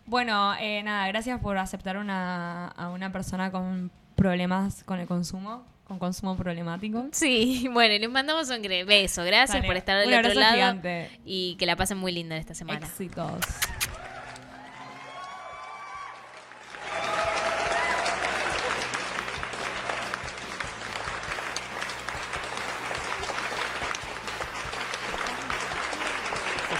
Bueno, 0.06 0.54
eh, 0.58 0.82
nada, 0.82 1.06
gracias 1.08 1.38
por 1.40 1.58
aceptar 1.58 1.98
una, 1.98 2.68
a 2.68 2.88
una 2.88 3.12
persona 3.12 3.50
con 3.50 3.90
problemas 4.16 4.82
con 4.84 4.98
el 5.00 5.06
consumo, 5.06 5.66
con 5.88 5.98
consumo 5.98 6.36
problemático. 6.36 7.08
sí, 7.12 7.66
bueno, 7.72 7.94
y 7.94 7.98
les 7.98 8.10
mandamos 8.10 8.50
un 8.50 8.62
beso. 8.62 9.24
Gracias 9.24 9.56
Dale, 9.56 9.66
por 9.66 9.76
estar 9.76 9.98
del 9.98 10.14
otro 10.14 10.34
lado. 10.34 10.54
gigante. 10.54 11.10
Y 11.24 11.56
que 11.56 11.66
la 11.66 11.74
pasen 11.76 11.98
muy 11.98 12.12
linda 12.12 12.36
esta 12.36 12.54
semana. 12.54 12.86
Éxitos. 12.86 13.40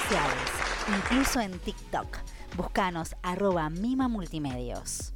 sociales, 0.09 0.51
incluso 0.97 1.41
en 1.41 1.59
TikTok. 1.59 2.19
Búscanos 2.57 3.15
arroba 3.23 3.69
Mima 3.69 4.09
Multimedios. 4.09 5.13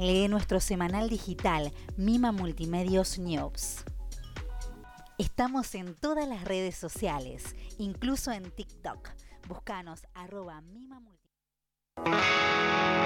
Lee 0.00 0.28
nuestro 0.28 0.60
semanal 0.60 1.10
digital 1.10 1.70
Mima 1.98 2.32
Multimedios 2.32 3.18
News. 3.18 3.84
Estamos 5.18 5.74
en 5.74 5.94
todas 5.94 6.26
las 6.26 6.44
redes 6.44 6.74
sociales, 6.74 7.54
incluso 7.76 8.32
en 8.32 8.50
TikTok. 8.50 9.10
Búscanos 9.46 10.06
arroba 10.14 10.62
Mima 10.62 11.00
Multimedios. 11.00 12.99